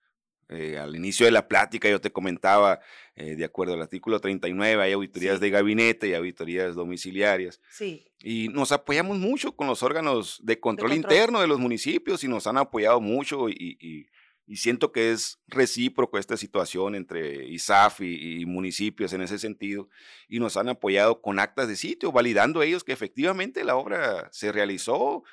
eh, 0.47 0.77
al 0.77 0.95
inicio 0.95 1.25
de 1.25 1.31
la 1.31 1.47
plática 1.47 1.89
yo 1.89 1.99
te 1.99 2.11
comentaba, 2.11 2.79
eh, 3.15 3.35
de 3.35 3.45
acuerdo 3.45 3.73
al 3.73 3.81
artículo 3.81 4.19
39, 4.19 4.83
hay 4.83 4.93
auditorías 4.93 5.39
de 5.39 5.49
gabinete 5.49 6.07
y 6.07 6.13
auditorías 6.13 6.75
domiciliarias. 6.75 7.61
Sí. 7.71 8.05
Y 8.19 8.49
nos 8.49 8.71
apoyamos 8.71 9.17
mucho 9.17 9.55
con 9.55 9.65
los 9.65 9.81
órganos 9.81 10.39
de 10.43 10.59
control, 10.59 10.93
interno 10.93 11.41
de 11.41 11.47
los 11.47 11.59
municipios 11.59 12.23
y 12.23 12.27
nos 12.27 12.45
han 12.45 12.57
apoyado 12.57 13.01
mucho 13.01 13.49
y, 13.49 14.07
siento 14.53 14.91
que 14.91 15.11
es 15.11 15.39
recíproco 15.47 16.17
esta 16.17 16.37
situación 16.37 16.95
entre 16.95 17.45
ISAF 17.47 18.01
y, 18.01 18.45
municipios 18.45 19.11
en 19.13 19.21
ese 19.21 19.39
sentido 19.39 19.89
y 20.27 20.39
nos 20.39 20.55
han 20.57 20.69
apoyado 20.69 21.21
con 21.21 21.39
actas 21.39 21.67
de 21.67 21.75
sitio, 21.75 22.11
validando 22.11 22.61
ellos 22.61 22.83
que 22.83 22.93
efectivamente 22.93 23.63
la 23.63 23.75
obra 23.75 24.29
se 24.31 24.51
realizó 24.51 25.23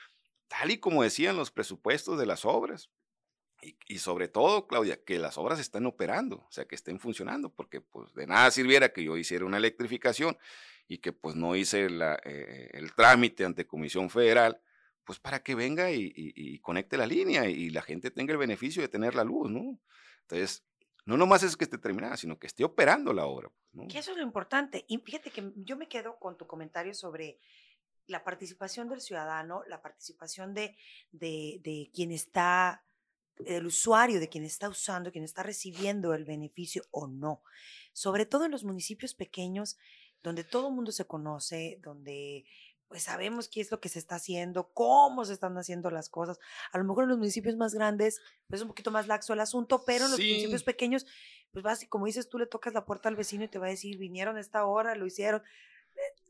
tal 0.48 0.70
y 0.70 0.78
como 0.78 1.02
decían 1.02 1.36
los 1.36 1.50
presupuestos 1.50 2.18
de 2.18 2.26
las 2.26 2.44
obras. 2.44 2.90
Y, 3.86 3.98
sobre 3.98 4.26
todo, 4.26 4.66
Claudia, 4.66 5.00
que 5.04 5.20
las 5.20 5.38
obras 5.38 5.60
estén 5.60 5.86
operando, 5.86 6.38
o 6.38 6.50
sea, 6.50 6.64
que 6.64 6.74
estén 6.74 6.98
funcionando, 6.98 7.48
porque 7.48 7.80
pues 7.80 8.12
de 8.12 8.26
nada 8.26 8.50
sirviera 8.50 8.92
que 8.92 9.04
yo 9.04 9.16
hiciera 9.16 9.44
una 9.44 9.58
electrificación 9.58 10.36
y 10.88 10.98
que 10.98 11.12
pues 11.12 11.36
no 11.36 11.54
hice 11.54 11.86
eh, 11.86 12.70
el 12.72 12.92
trámite 12.94 13.44
ante 13.44 13.64
Comisión 13.64 14.10
Federal, 14.10 14.60
pues 15.05 15.18
para 15.18 15.42
que 15.42 15.55
venga 15.55 15.90
y, 15.90 16.59
conecte 16.61 16.96
la 16.96 17.07
línea 17.07 17.48
y 17.48 17.70
la 17.70 17.82
gente 17.82 18.11
tenga 18.11 18.32
el 18.32 18.38
beneficio 18.38 18.82
de 18.82 18.88
tener 18.88 19.14
la 19.14 19.24
luz, 19.24 19.50
¿no? 19.50 19.78
Entonces, 20.22 20.64
no 21.05 21.16
nomás 21.16 21.42
es 21.42 21.57
que 21.57 21.64
esté 21.64 21.78
terminada, 21.78 22.16
sino 22.16 22.38
que 22.38 22.46
esté 22.46 22.64
operando 22.64 23.12
la 23.12 23.26
obra. 23.26 23.50
¿no? 23.72 23.88
Que 23.88 23.98
eso 23.98 24.12
es 24.12 24.16
lo 24.16 24.22
importante. 24.22 24.84
Y 24.86 24.98
fíjate 24.98 25.30
que 25.30 25.53
yo 25.57 25.76
me 25.76 25.88
quedo 25.88 26.18
con 26.18 26.36
tu 26.36 26.46
comentario 26.46 26.94
sobre 26.94 27.38
la 28.07 28.22
participación 28.22 28.88
del 28.88 29.00
ciudadano, 29.00 29.64
la 29.68 29.82
participación 29.82 30.55
de, 30.55 30.76
de, 31.11 31.61
de 31.62 31.90
quien 31.92 32.12
está 32.12 32.84
el 33.44 33.66
usuario, 33.66 34.20
de 34.20 34.28
quien 34.28 34.44
está 34.44 34.68
usando, 34.68 35.11
quien 35.11 35.24
está 35.24 35.42
recibiendo 35.42 36.14
el 36.14 36.24
beneficio 36.24 36.84
o 36.90 37.09
no. 37.09 37.42
Sobre 37.92 38.26
todo 38.26 38.44
en 38.44 38.50
los 38.50 38.64
municipios 38.64 39.14
pequeños, 39.14 39.78
donde 40.22 40.44
todo 40.44 40.68
el 40.68 40.74
mundo 40.74 40.92
se 40.92 41.07
conoce, 41.07 41.78
donde 41.82 42.44
pues 42.93 43.05
sabemos 43.05 43.49
qué 43.49 43.62
es 43.62 43.70
lo 43.70 43.80
que 43.80 43.88
se 43.88 43.99
está 43.99 44.16
haciendo, 44.16 44.68
cómo 44.74 45.24
se 45.24 45.32
están 45.32 45.57
haciendo 45.57 45.90
las 45.90 46.11
cosas. 46.11 46.38
A 46.72 46.78
lo 46.78 46.84
mejor 46.84 47.05
en 47.05 47.09
los 47.09 47.16
municipios 47.16 47.57
más 47.57 47.72
grandes, 47.72 48.20
pues 48.49 48.61
es 48.61 48.62
un 48.64 48.68
poquito 48.68 48.90
más 48.90 49.07
laxo 49.07 49.32
el 49.32 49.40
asunto, 49.40 49.82
pero 49.86 50.05
en 50.05 50.11
los 50.11 50.20
municipios 50.20 50.62
pequeños, 50.62 51.07
pues 51.53 51.62
vas 51.62 51.82
y 51.82 51.86
como 51.86 52.05
dices, 52.05 52.28
tú 52.28 52.38
le 52.38 52.45
tocas 52.45 52.74
la 52.74 52.84
puerta 52.84 53.09
al 53.09 53.16
vecino 53.16 53.45
y 53.45 53.49
te 53.49 53.59
va 53.59 53.68
a 53.68 53.70
decir, 53.70 53.97
vinieron 53.97 54.36
a 54.36 54.40
esta 54.40 54.66
hora, 54.66 54.95
lo 54.95 55.07
hicieron. 55.07 55.43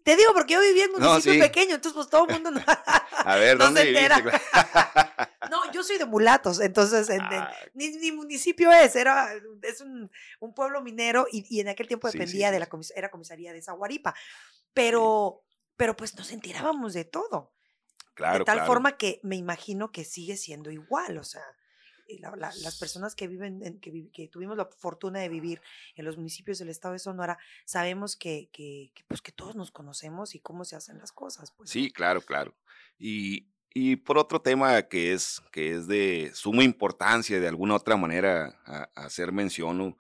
Te 0.05 0.15
digo, 0.15 0.33
porque 0.35 0.55
yo 0.55 0.61
viví 0.61 0.83
en 0.83 0.95
un 0.95 1.03
municipio 1.03 1.41
pequeño, 1.41 1.75
entonces 1.75 1.95
pues 1.95 2.09
todo 2.09 2.29
el 2.29 2.33
mundo 2.33 2.53
no, 2.53 2.61
a 3.25 3.37
ver, 3.39 3.59
¿dónde 3.59 3.83
se 3.83 3.89
entera. 3.89 4.23
no, 5.51 5.73
yo 5.73 5.83
soy 5.83 5.99
de 5.99 6.07
mulatos, 6.07 6.61
entonces 6.61 7.11
ah. 7.11 7.53
ni, 7.75 8.13
municipio 8.13 8.71
es, 8.71 8.95
era, 8.95 9.33
es 9.63 9.81
un, 9.81 10.09
pueblo 10.55 10.81
minero 10.81 11.27
y, 11.33 11.59
en 11.59 11.71
aquel 11.71 11.89
tiempo 11.89 12.09
dependía 12.09 12.53
de 12.53 12.61
la 12.61 12.69
era 12.95 13.11
comisaría 13.11 13.53
de 13.53 13.63
Zaguaripa, 13.63 14.15
pero, 14.73 15.43
pero 15.83 15.97
pues 15.97 16.17
nos 16.17 16.31
enterábamos 16.31 16.95
de 16.95 17.05
todo. 17.05 17.53
Claro, 18.15 18.39
de 18.39 18.45
tal 18.45 18.65
forma 18.67 18.97
que 18.97 19.19
me 19.25 19.35
imagino 19.35 19.91
que 19.91 20.05
sigue 20.05 20.37
siendo 20.37 20.71
igual, 20.71 21.19
o 21.19 21.25
sea 21.25 21.43
las 22.37 22.79
personas 22.79 23.17
que 23.17 23.27
viven, 23.27 23.81
que, 23.81 24.29
tuvimos 24.29 24.57
la 24.57 24.67
fortuna 24.79 25.19
de 25.19 25.29
vivir 25.29 25.61
en 25.97 26.05
los 26.05 26.17
municipios 26.17 26.59
del 26.59 26.69
estado 26.69 26.93
de 26.93 26.99
Sonora, 26.99 27.39
sabemos 27.65 28.17
que, 28.17 28.49
pues, 29.09 29.23
que 29.23 29.33
todos 29.33 29.57
nos 29.57 29.73
conocemos 29.73 30.35
y 30.35 30.41
cómo 30.41 30.65
se 30.65 30.77
hacen 30.77 30.99
las 30.99 31.11
cosas. 31.11 31.53
Pues, 31.57 31.71
sí, 31.71 31.91
claro, 31.91 32.21
claro. 32.21 32.55
Y, 32.99 33.47
por 34.05 34.19
otro 34.19 34.41
tema 34.41 34.83
que 34.83 35.13
es, 35.13 35.41
que 35.51 35.73
es 35.73 35.87
de 35.87 36.31
suma 36.35 36.63
importancia, 36.63 37.41
de 37.41 37.49
alguna 37.49 37.77
otra 37.77 37.97
manera, 37.97 38.61
a, 38.67 38.83
hacer 38.95 39.33
mención, 39.33 39.97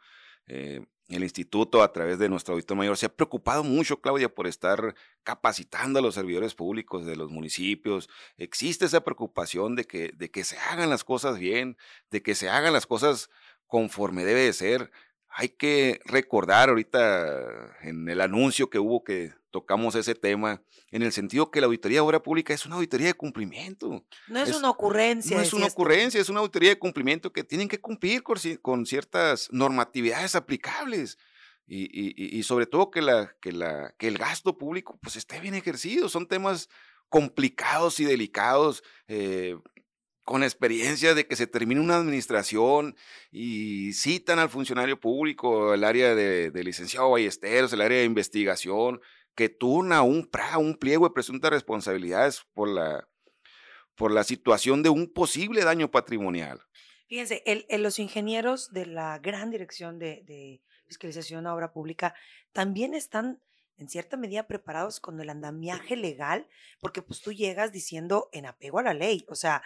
eh, 0.46 0.84
el 1.14 1.22
instituto, 1.22 1.82
a 1.82 1.92
través 1.92 2.18
de 2.18 2.28
nuestro 2.28 2.54
auditor 2.54 2.76
mayor, 2.76 2.96
se 2.96 3.06
ha 3.06 3.14
preocupado 3.14 3.64
mucho, 3.64 4.00
Claudia, 4.00 4.34
por 4.34 4.46
estar 4.46 4.94
capacitando 5.22 5.98
a 5.98 6.02
los 6.02 6.14
servidores 6.14 6.54
públicos 6.54 7.04
de 7.06 7.16
los 7.16 7.30
municipios. 7.30 8.08
Existe 8.36 8.84
esa 8.84 9.04
preocupación 9.04 9.76
de 9.76 9.84
que, 9.84 10.12
de 10.14 10.30
que 10.30 10.44
se 10.44 10.58
hagan 10.58 10.90
las 10.90 11.04
cosas 11.04 11.38
bien, 11.38 11.76
de 12.10 12.22
que 12.22 12.34
se 12.34 12.48
hagan 12.48 12.72
las 12.72 12.86
cosas 12.86 13.30
conforme 13.66 14.24
debe 14.24 14.40
de 14.40 14.52
ser. 14.52 14.90
Hay 15.28 15.48
que 15.48 16.00
recordar 16.04 16.68
ahorita 16.68 17.76
en 17.82 18.08
el 18.08 18.20
anuncio 18.20 18.70
que 18.70 18.78
hubo 18.78 19.02
que 19.02 19.32
tocamos 19.52 19.94
ese 19.94 20.16
tema, 20.16 20.62
en 20.90 21.02
el 21.02 21.12
sentido 21.12 21.50
que 21.50 21.60
la 21.60 21.66
auditoría 21.66 21.98
de 21.98 22.00
obra 22.00 22.22
pública 22.22 22.52
es 22.52 22.66
una 22.66 22.76
auditoría 22.76 23.08
de 23.08 23.14
cumplimiento. 23.14 24.04
No 24.26 24.40
es, 24.40 24.56
una 24.56 24.70
ocurrencia. 24.70 25.36
No 25.36 25.42
es 25.42 25.52
una 25.52 25.66
ocurrencia, 25.66 26.20
es 26.20 26.28
una 26.28 26.40
auditoría 26.40 26.70
de 26.70 26.78
cumplimiento 26.78 27.32
que 27.32 27.44
tienen 27.44 27.68
que 27.68 27.80
cumplir 27.80 28.24
con, 28.24 28.86
ciertas 28.86 29.48
normatividades 29.52 30.34
aplicables. 30.34 31.18
Y, 31.74 32.42
sobre 32.42 32.66
todo 32.66 32.90
que, 32.90 33.00
la, 33.00 33.34
que, 33.40 33.52
la, 33.52 33.94
que 33.96 34.08
el 34.08 34.18
gasto 34.18 34.58
público 34.58 34.98
pues 35.00 35.16
esté 35.16 35.38
bien 35.38 35.54
ejercido. 35.54 36.08
Son 36.08 36.26
temas 36.26 36.68
complicados 37.08 38.00
y 38.00 38.04
delicados. 38.04 38.82
Eh, 39.06 39.56
con 40.24 40.44
experiencia 40.44 41.14
de 41.14 41.26
que 41.26 41.34
se 41.34 41.48
termine 41.48 41.80
una 41.80 41.96
administración 41.96 42.94
y 43.32 43.92
citan 43.92 44.38
al 44.38 44.50
funcionario 44.50 45.00
público, 45.00 45.74
el 45.74 45.82
área 45.82 46.14
de, 46.14 46.52
de 46.52 46.64
licenciado 46.64 47.10
Ballesteros, 47.10 47.72
el 47.72 47.80
área 47.80 47.98
de 47.98 48.04
investigación, 48.04 49.00
que 49.34 49.48
turna 49.48 50.02
un 50.02 50.28
un 50.58 50.76
pliego 50.76 51.08
de 51.08 51.14
presuntas 51.14 51.50
responsabilidades 51.50 52.42
por 52.54 52.68
la, 52.68 53.08
por 53.94 54.12
la 54.12 54.24
situación 54.24 54.82
de 54.82 54.88
un 54.88 55.12
posible 55.12 55.64
daño 55.64 55.90
patrimonial. 55.90 56.60
Fíjense, 57.08 57.42
los 57.78 57.98
ingenieros 57.98 58.72
de 58.72 58.86
la 58.86 59.18
gran 59.18 59.50
dirección 59.50 59.98
de, 59.98 60.22
de 60.24 60.62
fiscalización 60.86 61.46
a 61.46 61.54
obra 61.54 61.72
pública 61.72 62.14
también 62.52 62.94
están 62.94 63.40
en 63.78 63.88
cierta 63.88 64.16
medida 64.16 64.46
preparados 64.46 65.00
con 65.00 65.20
el 65.20 65.28
andamiaje 65.28 65.96
legal, 65.96 66.46
porque 66.80 67.02
pues 67.02 67.20
tú 67.20 67.32
llegas 67.32 67.72
diciendo 67.72 68.28
en 68.32 68.46
apego 68.46 68.78
a 68.78 68.82
la 68.82 68.94
ley, 68.94 69.24
o 69.28 69.34
sea, 69.34 69.62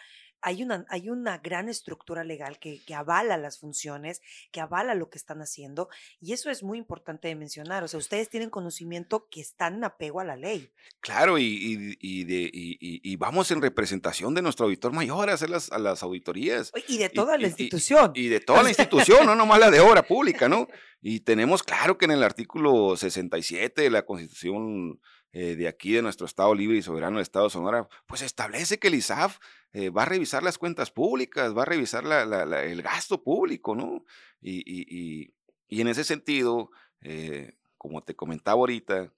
hay 0.47 0.63
una, 0.63 0.87
hay 0.91 1.09
una 1.09 1.39
gran 1.39 1.69
estructura 1.69 2.23
legal 2.23 2.61
que, 2.61 2.81
avala 2.95 3.37
las 3.37 3.59
funciones, 3.59 4.23
que 4.53 4.61
avala 4.61 4.95
lo 4.95 5.11
que 5.11 5.19
están 5.19 5.43
haciendo, 5.43 5.89
y 6.21 6.35
eso 6.35 6.51
es 6.51 6.63
muy 6.63 6.79
importante 6.79 7.27
de 7.27 7.35
mencionar. 7.35 7.83
O 7.83 7.89
sea, 7.89 7.99
ustedes 7.99 8.29
tienen 8.29 8.49
conocimiento 8.49 9.27
que 9.29 9.41
están 9.41 9.75
en 9.75 9.85
apego 9.85 10.21
a 10.21 10.25
la 10.25 10.37
ley. 10.37 10.71
Claro, 11.01 11.37
y, 11.37 11.99
y, 12.01 12.25
de, 12.25 12.49
y 12.53 13.17
vamos 13.17 13.51
en 13.51 13.61
representación 13.61 14.35
de 14.35 14.43
nuestro 14.43 14.67
auditor 14.67 14.93
mayor 14.93 15.31
a 15.31 15.33
hacer 15.33 15.51
las, 15.51 15.73
a 15.73 15.81
las 15.81 16.05
auditorías. 16.05 16.71
Y 16.87 16.99
de 16.99 17.09
toda 17.09 17.37
la 17.39 17.49
institución. 17.49 18.13
Y, 18.15 18.29
de 18.29 18.39
toda 18.39 18.63
la 18.63 18.69
institución, 18.69 19.27
no 19.27 19.35
nomás 19.35 19.59
la 19.59 19.73
de 19.73 19.81
obra 19.81 20.07
pública, 20.07 20.49
¿no? 20.49 20.69
Y 21.03 21.21
tenemos 21.21 21.65
claro 21.65 21.99
que 21.99 22.05
en 22.05 22.13
el 22.13 22.23
artículo 22.23 22.97
67 22.97 23.83
de 23.83 23.91
la 23.91 24.05
Constitución 24.05 25.01
eh, 25.39 25.55
de 25.55 25.69
aquí, 25.69 25.93
de 25.93 26.01
nuestro 26.01 26.25
Estado 26.25 26.55
libre 26.55 26.79
y 26.79 26.83
soberano 26.83 27.19
de 27.19 27.23
Estado 27.23 27.45
de 27.45 27.51
Sonora, 27.51 27.87
pues 28.07 28.23
establece 28.23 28.79
que 28.79 28.89
el 28.89 28.95
ISAF 28.95 29.37
eh, 29.75 29.91
va 29.91 30.05
a 30.05 30.07
revisar 30.07 30.43
las 30.43 30.57
cuentas 30.57 30.91
públicas, 30.91 31.55
va 31.55 31.61
a 31.61 31.67
revisar 31.67 32.07
el 32.07 32.81
gasto 32.81 33.23
público, 33.23 33.75
¿no? 33.75 34.03
Y, 34.41 35.35
en 35.69 35.89
ese 35.89 36.05
sentido, 36.05 36.71
eh, 37.03 37.53
como 37.77 38.01
te 38.01 38.17
comentaba 38.17 38.61
ahorita, 38.61 39.13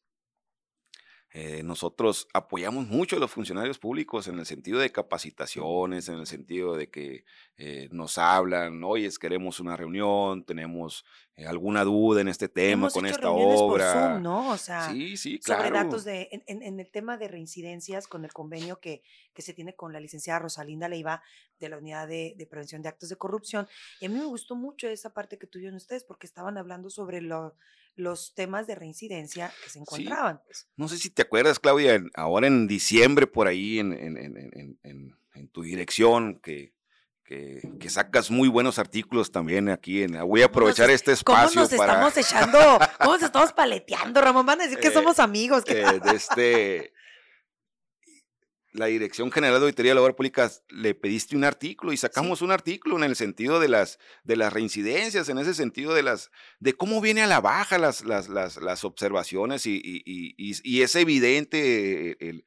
eh, 1.41 1.63
nosotros 1.63 2.27
apoyamos 2.35 2.89
mucho 2.89 3.15
a 3.15 3.21
los 3.21 3.31
funcionarios 3.31 3.79
públicos 3.79 4.27
en 4.27 4.41
el 4.41 4.45
sentido 4.45 4.81
de 4.81 4.91
capacitaciones, 4.91 6.09
en 6.09 6.17
el 6.17 6.27
sentido 6.27 6.75
de 6.75 6.91
que 6.91 7.25
eh, 7.57 7.89
nos 7.93 8.19
hablan, 8.19 8.83
oye, 8.83 9.09
queremos 9.21 9.61
una 9.61 9.77
reunión, 9.77 10.43
tenemos 10.43 11.05
eh, 11.37 11.47
alguna 11.47 11.85
duda 11.85 12.23
en 12.23 12.27
este 12.27 12.49
tema, 12.49 12.91
con 12.91 13.07
esta 13.07 13.31
obra. 13.31 13.93
Por 13.93 14.03
Zoom, 14.03 14.23
¿no? 14.25 14.51
O 14.51 14.57
sea, 14.57 14.91
sí, 14.91 15.17
sí, 15.17 15.39
claro. 15.39 15.63
sobre 15.63 15.79
datos 15.79 16.05
de, 16.05 16.29
en, 16.49 16.81
el 16.81 16.91
tema 16.91 17.17
de 17.17 17.29
reincidencias, 17.29 18.09
con 18.09 18.25
el 18.25 18.33
convenio 18.33 18.81
que, 18.81 19.05
que 19.33 19.43
se 19.43 19.55
tiene 19.55 19.77
con 19.77 19.93
la 19.93 20.01
licenciada 20.01 20.41
Rosalinda 20.41 20.89
Leiva 20.89 21.23
de 21.61 21.69
la 21.69 21.79
Unidad 21.79 22.09
de, 22.09 22.35
de, 22.37 22.47
Prevención 22.49 22.83
de 22.83 22.89
Actos 22.89 23.11
de 23.11 23.17
Corrupción. 23.17 23.69
Y 24.01 24.07
a 24.07 24.09
mí 24.09 24.19
me 24.19 24.25
gustó 24.25 24.57
mucho 24.57 24.89
esa 24.89 25.15
parte 25.15 25.39
que 25.39 25.47
tuvieron 25.47 25.77
ustedes 25.77 26.03
porque 26.03 26.27
estaban 26.27 26.59
hablando 26.59 26.91
sobre 26.91 27.21
lo, 27.21 27.55
los 27.99 28.35
temas 28.35 28.67
de 28.67 28.75
reincidencia 28.75 29.53
que 29.63 29.71
se 29.71 29.79
encontraban. 29.79 30.41
Pues. 30.45 30.69
No 30.77 30.89
sé 30.89 30.99
si 30.99 31.11
te 31.11 31.23
acuerdas, 31.23 31.59
Claudia, 31.59 32.03
ahora 32.15 32.47
en 32.47 32.67
diciembre 32.67 33.27
por 33.27 33.47
ahí 33.47 33.79
en, 33.79 33.93
en 33.93 35.49
tu 35.49 35.63
dirección, 35.63 36.41
que 36.41 36.73
que, 37.29 37.91
sacas 37.91 38.31
muy 38.31 38.49
buenos 38.49 38.79
artículos 38.79 39.31
también 39.31 39.69
aquí. 39.69 40.03
En, 40.03 40.19
voy 40.27 40.43
a 40.43 40.47
aprovechar 40.47 40.89
este 40.91 41.13
espacio. 41.13 41.49
¿Cómo 41.49 41.61
nos 41.61 41.73
estamos 41.73 42.17
echando? 42.17 42.59
¿Cómo 42.99 43.13
nos 43.13 43.23
estamos 43.23 43.53
paleteando, 43.53 44.21
Ramón? 44.21 44.47
Van 44.47 44.61
a 44.61 44.65
decir 44.65 44.79
que 44.79 44.89
eh, 44.89 44.93
somos 44.93 45.19
amigos. 45.19 45.65
Eh, 45.67 46.01
de 46.03 46.17
este, 46.17 46.93
la 48.73 48.87
Dirección 48.87 49.33
General 49.33 49.59
de 49.59 49.67
Auditoría 49.67 49.93
de 49.93 49.95
la 49.97 50.03
Obra 50.03 50.17
Pública 50.17 50.51
le 50.69 50.95
pediste 50.95 51.37
un 51.37 51.45
artículo 51.45 51.93
y 51.93 51.97
sacamos 51.97 52.43
un 52.43 52.51
artículo 52.51 52.97
en 52.97 53.05
el 53.05 53.17
sentido 53.17 53.61
de 53.61 53.69
las, 53.69 53.99
de 54.25 54.37
las 54.37 54.53
reincidencias, 54.53 55.29
en 55.29 55.39
ese 55.39 55.55
sentido 55.55 55.95
de 55.95 56.03
las 56.03 56.31
de 56.61 56.75
cómo 56.75 57.01
viene 57.01 57.23
a 57.23 57.27
la 57.27 57.41
baja 57.41 57.79
las, 57.79 58.05
las, 58.05 58.29
las, 58.29 58.57
las 58.59 58.85
observaciones 58.85 59.67
y, 59.67 59.77
y, 59.77 60.03
y, 60.05 60.55
y, 60.63 60.83
es 60.83 60.95
evidente 60.97 62.29
el, 62.29 62.45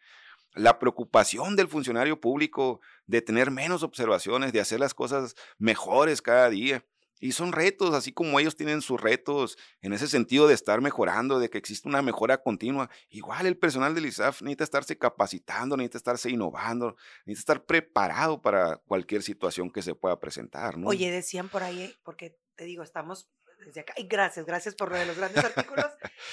la 0.54 0.80
preocupación 0.80 1.56
del 1.56 1.68
funcionario 1.68 2.20
público 2.20 2.82
de 3.08 3.22
tener 3.22 3.52
menos 3.52 3.84
observaciones, 3.84 4.54
de 4.54 4.60
hacer 4.60 4.80
las 4.80 4.94
cosas 4.94 5.36
mejores 5.58 6.22
cada 6.22 6.50
día. 6.50 6.86
Y 7.22 7.32
son 7.32 7.54
retos, 7.54 7.94
así 7.94 8.12
como 8.12 8.40
ellos 8.40 8.58
tienen 8.58 8.82
sus 8.82 9.00
retos 9.00 9.58
en 9.82 9.94
ese 9.94 10.08
sentido 10.08 10.48
de 10.48 10.56
estar 10.56 10.82
mejorando, 10.82 11.40
de 11.40 11.50
que 11.50 11.58
existe 11.58 11.88
una 11.88 12.02
mejora 12.02 12.42
continua. 12.42 12.90
Igual 13.10 13.46
el 13.46 13.58
personal 13.58 13.96
del 13.96 14.08
ISAF 14.08 14.42
necesita 14.42 14.64
estarse 14.64 14.98
capacitando, 14.98 15.78
necesita 15.78 16.00
estarse 16.00 16.30
innovando, 16.30 16.98
necesita 17.26 17.54
estar 17.54 17.66
preparado 17.66 18.42
para 18.42 18.78
cualquier 18.88 19.22
situación 19.22 19.72
que 19.72 19.84
se 19.84 19.96
pueda 19.96 20.20
presentar. 20.20 20.78
¿no? 20.78 20.88
Oye, 20.88 21.12
decían 21.12 21.48
por 21.48 21.64
ahí, 21.64 21.96
porque 22.04 22.38
te 22.56 22.66
digo, 22.66 22.84
estamos 22.84 23.30
desde 23.66 23.82
acá. 23.82 23.94
Y 23.98 24.08
gracias, 24.08 24.46
gracias 24.46 24.76
por 24.76 24.92
los 24.92 25.18
grandes 25.18 25.44
artículos. 25.44 25.86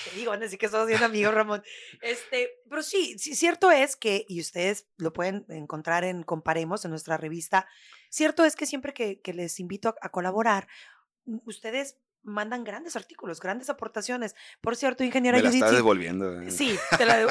Te 0.04 0.16
digo, 0.16 0.30
van 0.30 0.40
a 0.40 0.44
decir 0.44 0.58
que 0.58 0.68
somos 0.68 0.86
bien 0.86 1.02
amigos, 1.02 1.34
Ramón. 1.34 1.62
Este, 2.00 2.50
pero 2.68 2.82
sí, 2.82 3.18
sí, 3.18 3.34
cierto 3.34 3.70
es 3.70 3.96
que, 3.96 4.24
y 4.28 4.40
ustedes 4.40 4.86
lo 4.96 5.12
pueden 5.12 5.44
encontrar 5.48 6.04
en 6.04 6.22
Comparemos, 6.22 6.84
en 6.84 6.90
nuestra 6.90 7.16
revista, 7.16 7.68
cierto 8.08 8.44
es 8.44 8.56
que 8.56 8.66
siempre 8.66 8.92
que, 8.92 9.20
que 9.20 9.32
les 9.32 9.60
invito 9.60 9.88
a, 9.88 9.94
a 10.00 10.08
colaborar, 10.10 10.68
ustedes 11.44 11.98
mandan 12.28 12.64
grandes 12.64 12.96
artículos, 12.96 13.40
grandes 13.40 13.70
aportaciones. 13.70 14.34
Por 14.60 14.76
cierto, 14.76 15.04
ingeniera 15.04 15.38
Me 15.38 15.44
la 15.44 15.48
Judith. 15.48 15.64
Está 15.64 15.74
devolviendo. 15.74 16.40
¿eh? 16.40 16.50
Sí, 16.50 16.78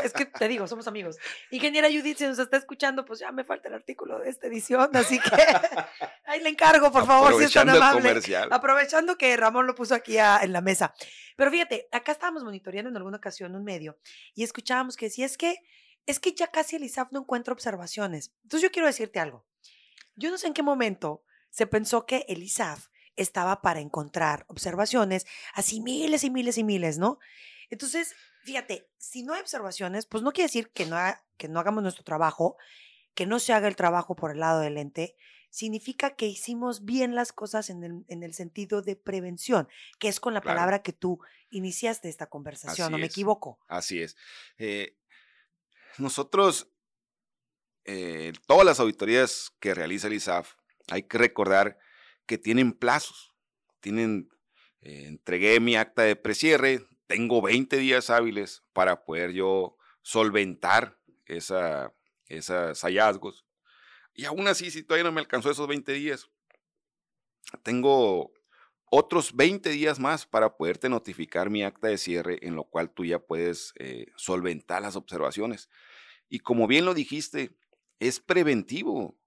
es 0.04 0.14
que 0.14 0.26
te 0.26 0.48
digo, 0.48 0.68
somos 0.68 0.88
amigos. 0.88 1.18
Ingeniera 1.52 1.88
Judith, 1.88 2.18
si 2.18 2.26
nos 2.26 2.40
está 2.40 2.58
escuchando, 2.58 3.06
pues 3.06 3.20
ya 3.20 3.32
me 3.32 3.44
falta 3.44 3.70
el 3.70 3.76
artículo 3.76 4.20
de 4.20 4.30
esta 4.30 4.48
edición, 4.48 4.90
así 4.96 5.20
que 5.20 5.30
ahí 6.26 6.42
le 6.42 6.50
encargo, 6.50 6.92
por 6.92 7.06
favor, 7.06 7.38
si 7.38 7.46
es 7.46 7.54
tan 7.54 7.70
amable. 7.70 8.20
Aprovechando 8.52 9.18
que 9.18 9.36
Ramón 9.38 9.68
lo 9.68 9.76
puso 9.76 9.96
aquí 9.96 10.18
en 10.18 10.52
la 10.52 10.62
mesa. 10.62 10.94
Pero 11.36 11.52
fíjate, 11.52 11.88
acá 11.92 12.12
estábamos 12.12 12.44
monitoreando 12.44 12.90
en 12.90 12.98
alguna 12.98 13.18
ocasión 13.18 13.56
un 13.56 13.64
medio 13.64 13.98
y 14.34 14.44
escuchábamos 14.44 14.98
que 14.98 15.06
decía, 15.06 15.26
es 15.26 15.38
que, 15.38 15.58
es 16.06 16.20
que 16.20 16.34
ya 16.34 16.48
casi 16.48 16.76
el 16.76 16.84
ISAF 16.84 17.12
no 17.12 17.20
encuentra 17.20 17.54
observaciones. 17.54 18.34
Entonces 18.44 18.68
yo 18.68 18.72
quiero 18.72 18.88
decirte 18.88 19.20
algo. 19.20 19.46
Yo 20.18 20.30
no 20.30 20.38
sé 20.38 20.48
en 20.48 20.54
qué 20.54 20.64
momento 20.64 21.24
se 21.50 21.66
pensó 21.66 22.06
que 22.06 22.26
el 22.28 22.44
ISAF 22.44 22.88
estaba 23.16 23.62
para 23.62 23.80
encontrar 23.80 24.46
observaciones, 24.48 25.26
así 25.54 25.80
miles 25.80 26.24
y 26.24 26.30
miles 26.30 26.58
y 26.58 26.64
miles, 26.64 26.98
¿no? 26.98 27.20
Entonces, 27.70 28.16
fíjate, 28.44 28.90
si 28.98 29.24
no 29.24 29.34
hay 29.34 29.42
observaciones, 29.42 30.06
pues 30.06 30.24
no 30.24 30.32
quiere 30.32 30.48
decir 30.48 30.72
que 30.72 30.86
no, 30.86 30.98
que 31.38 31.48
no 31.48 31.60
hagamos 31.60 31.84
nuestro 31.84 32.04
trabajo, 32.04 32.58
que 33.14 33.26
no 33.26 33.40
se 33.40 33.54
haga 33.54 33.68
el 33.68 33.76
trabajo 33.76 34.16
por 34.16 34.32
el 34.32 34.40
lado 34.40 34.60
del 34.60 34.78
ente, 34.78 35.16
significa 35.50 36.16
que 36.16 36.28
hicimos 36.28 36.86
bien 36.86 37.16
las 37.16 37.32
cosas 37.32 37.70
en 37.70 37.84
el, 37.84 38.06
en 38.08 38.24
el 38.24 38.34
sentido 38.34 38.82
de 38.82 38.96
prevención, 38.96 39.68
que 40.00 40.08
es 40.08 40.20
con 40.20 40.34
la 40.34 40.42
palabra 40.42 40.84
que 40.84 40.94
tú 40.94 41.20
iniciaste 41.50 42.10
esta 42.10 42.28
conversación, 42.28 42.92
¿no 42.92 42.98
me 42.98 43.08
equivoco? 43.08 43.60
Así 43.68 44.02
es. 44.02 44.18
Eh, 44.58 44.98
nosotros, 45.98 46.70
eh, 47.88 48.34
todas 48.46 48.66
las 48.66 48.80
auditorías 48.80 49.54
que 49.60 49.74
realiza 49.74 50.08
el 50.08 50.14
ISAF, 50.14 50.54
hay 50.90 51.04
que 51.04 51.18
recordar 51.18 51.80
que 52.26 52.38
tienen 52.38 52.74
plazos. 52.74 53.34
Tienen, 53.80 54.30
eh, 54.82 55.06
entregué 55.08 55.60
mi 55.60 55.76
acta 55.76 56.04
de 56.04 56.16
precierre, 56.16 56.86
tengo 57.08 57.42
20 57.42 57.78
días 57.78 58.10
hábiles 58.10 58.64
para 58.74 59.06
poder 59.06 59.32
yo 59.32 59.78
solventar 60.02 61.00
esa, 61.26 61.94
esos 62.28 62.82
hallazgos. 62.82 63.46
Y 64.14 64.26
aún 64.26 64.48
así, 64.48 64.70
si 64.70 64.84
todavía 64.84 65.06
no 65.06 65.12
me 65.12 65.22
alcanzó 65.22 65.50
esos 65.50 65.68
20 65.68 65.92
días, 65.94 66.30
tengo 67.64 68.34
otros 68.90 69.36
20 69.36 69.70
días 69.70 70.00
más 70.00 70.26
para 70.26 70.58
poderte 70.58 70.90
notificar 70.90 71.50
mi 71.50 71.64
acta 71.64 71.88
de 71.88 71.98
cierre, 71.98 72.40
en 72.42 72.56
lo 72.56 72.64
cual 72.66 72.90
tú 72.90 73.06
ya 73.06 73.20
puedes 73.20 73.74
eh, 73.78 74.08
solventar 74.16 74.82
las 74.82 74.96
observaciones. 74.96 75.70
Y 76.30 76.40
como 76.40 76.68
bien 76.68 76.84
lo 76.84 76.94
dijiste, 76.94 77.56
es 78.00 78.20
preventivo. 78.20 79.00
O 79.00 79.18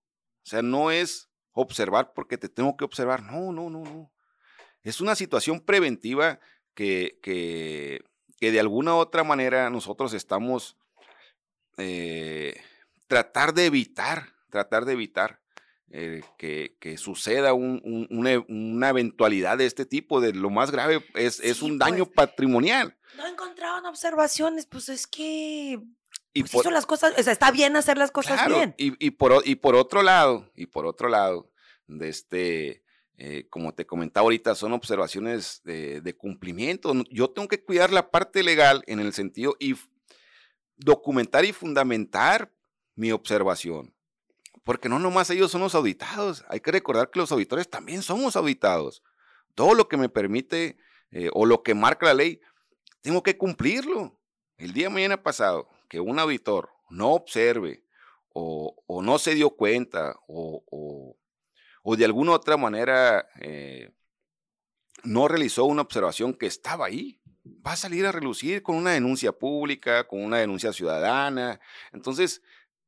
sea, 0.44 0.62
no 0.62 0.90
es 0.90 1.30
observar 1.52 2.12
porque 2.14 2.38
te 2.38 2.48
tengo 2.48 2.76
que 2.76 2.84
observar. 2.84 3.22
No, 3.22 3.52
no, 3.52 3.70
no, 3.70 3.84
no. 3.84 4.12
Es 4.82 5.00
una 5.00 5.14
situación 5.14 5.60
preventiva 5.60 6.40
que, 6.74 7.18
que, 7.22 8.04
que 8.38 8.52
de 8.52 8.60
alguna 8.60 8.94
u 8.94 8.98
otra 8.98 9.24
manera 9.24 9.68
nosotros 9.70 10.14
estamos 10.14 10.76
eh, 11.76 12.60
tratar 13.06 13.54
de 13.54 13.66
evitar, 13.66 14.34
tratar 14.50 14.84
de 14.84 14.92
evitar 14.92 15.40
eh, 15.90 16.22
que, 16.38 16.76
que, 16.78 16.96
suceda 16.96 17.52
un, 17.52 18.06
una, 18.10 18.88
eventualidad 18.88 19.58
de 19.58 19.66
este 19.66 19.84
tipo. 19.84 20.20
De 20.20 20.32
lo 20.32 20.50
más 20.50 20.70
grave 20.70 21.04
es, 21.14 21.40
es 21.40 21.62
un 21.62 21.78
daño 21.78 22.06
pues, 22.06 22.14
patrimonial. 22.14 22.96
No 23.16 23.26
encontraron 23.26 23.86
observaciones, 23.86 24.66
pues 24.66 24.88
es 24.88 25.06
que 25.06 25.80
y 26.33 26.43
pues 26.43 26.55
hizo 26.55 26.70
las 26.70 26.87
cosas, 26.87 27.12
o 27.18 27.22
sea, 27.22 27.33
está 27.33 27.51
bien 27.51 27.76
hacer 27.76 27.99
las 27.99 28.11
cosas 28.11 28.47
bien. 28.47 28.74
Y, 28.76 29.11
por, 29.11 29.43
y 29.45 29.57
por 29.57 29.74
otro 29.74 30.03
lado, 30.03 30.51
y 30.55 30.66
por 30.66 30.87
otro 30.87 31.09
lado, 31.09 31.51
de 31.89 32.09
este, 32.09 32.85
eh, 33.16 33.47
como 33.51 33.74
te 33.74 33.85
comentaba 33.85 34.24
ahorita, 34.24 34.55
son 34.55 34.72
observaciones 34.72 35.61
de, 35.64 36.14
cumplimiento. 36.16 36.93
Yo 37.11 37.31
tengo 37.31 37.49
que 37.49 37.62
cuidar 37.62 37.93
la 37.93 38.11
parte 38.11 38.43
legal 38.45 38.85
en 38.87 39.01
el 39.01 39.12
sentido 39.12 39.57
y 39.59 39.74
documentar 40.76 41.45
y 41.45 41.53
fundamentar 41.53 42.53
mi 42.95 43.11
observación. 43.11 43.93
Porque 44.62 44.89
no 44.89 44.99
nomás 45.01 45.31
ellos 45.31 45.51
son 45.51 45.62
los 45.62 45.74
auditados, 45.74 46.45
hay 46.49 46.61
que 46.61 46.70
recordar 46.70 47.11
que 47.11 47.18
los 47.18 47.33
auditores 47.33 47.68
también 47.68 48.03
somos 48.03 48.37
auditados. 48.37 49.03
Todo 49.57 49.74
lo 49.74 49.89
que 49.89 49.97
me 49.97 50.09
permite 50.09 50.76
eh, 51.11 51.28
o 51.33 51.45
lo 51.45 51.62
que 51.64 51.74
marca 51.74 52.07
la 52.07 52.14
ley, 52.14 52.41
tengo 53.01 53.22
que 53.22 53.37
cumplirlo. 53.37 54.16
El 54.59 54.72
día 54.72 54.91
mañana 54.91 55.22
pasado, 55.22 55.68
que 55.91 56.01
un 56.01 56.18
auditor 56.18 56.70
no 56.88 57.11
observe 57.11 57.84
o, 58.32 59.03
no 59.03 59.18
se 59.18 59.34
dio 59.34 59.51
cuenta 59.51 60.14
o, 60.28 61.16
de 61.84 62.05
alguna 62.05 62.32
otra 62.32 62.57
manera 62.57 63.28
eh, 63.41 63.93
no 65.03 65.26
realizó 65.26 65.64
una 65.64 65.82
observación 65.82 66.32
que 66.34 66.47
estaba 66.47 66.86
ahí, 66.86 67.20
va 67.66 67.72
a 67.72 67.76
salir 67.76 68.07
a 68.07 68.12
relucir 68.12 68.62
con 68.62 68.76
una 68.76 68.93
denuncia 68.93 69.32
pública, 69.32 70.07
con 70.07 70.22
una 70.22 70.38
denuncia 70.38 70.72
ciudadana. 70.72 71.59
Entonces, 71.93 72.43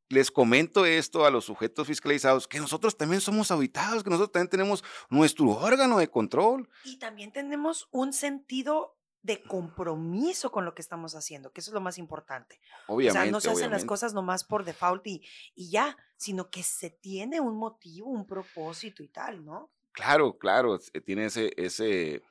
les 0.08 0.30
comento 0.30 0.84
esto 0.84 1.24
a 1.24 1.30
los 1.30 1.46
sujetos 1.46 1.86
fiscalizados, 1.86 2.46
que 2.46 2.60
nosotros 2.60 2.96
también 2.96 3.20
somos 3.20 3.50
auditados, 3.50 4.04
que 4.04 4.10
nosotros 4.10 4.32
también 4.32 4.50
tenemos 4.50 4.84
nuestro 5.08 5.48
órgano 5.50 5.98
de 5.98 6.08
control. 6.08 6.68
Y 6.84 6.98
también 6.98 7.32
tenemos 7.32 7.88
un 7.90 8.12
sentido 8.12 8.96
de 9.22 9.40
compromiso 9.42 10.50
con 10.50 10.64
lo 10.64 10.74
que 10.74 10.82
estamos 10.82 11.14
haciendo, 11.14 11.52
que 11.52 11.60
eso 11.60 11.70
es 11.70 11.74
lo 11.74 11.80
más 11.80 11.96
importante. 11.98 12.60
Obviamente. 12.88 13.18
O 13.18 13.22
sea, 13.22 13.30
no 13.30 13.40
se 13.40 13.50
hacen 13.50 13.70
las 13.70 13.84
cosas 13.84 14.14
nomás 14.14 14.42
por 14.44 14.64
default 14.64 15.06
y, 15.06 15.24
y 15.54 15.70
ya, 15.70 15.96
sino 16.16 16.50
que 16.50 16.62
se 16.62 16.90
tiene 16.90 17.40
un 17.40 17.56
motivo, 17.56 18.10
un 18.10 18.26
propósito 18.26 19.02
y 19.02 19.08
tal, 19.08 19.44
¿no? 19.44 19.70
Claro, 19.92 20.38
claro, 20.38 20.78
tiene 21.04 21.26
ese, 21.26 21.52
ese, 21.56 22.22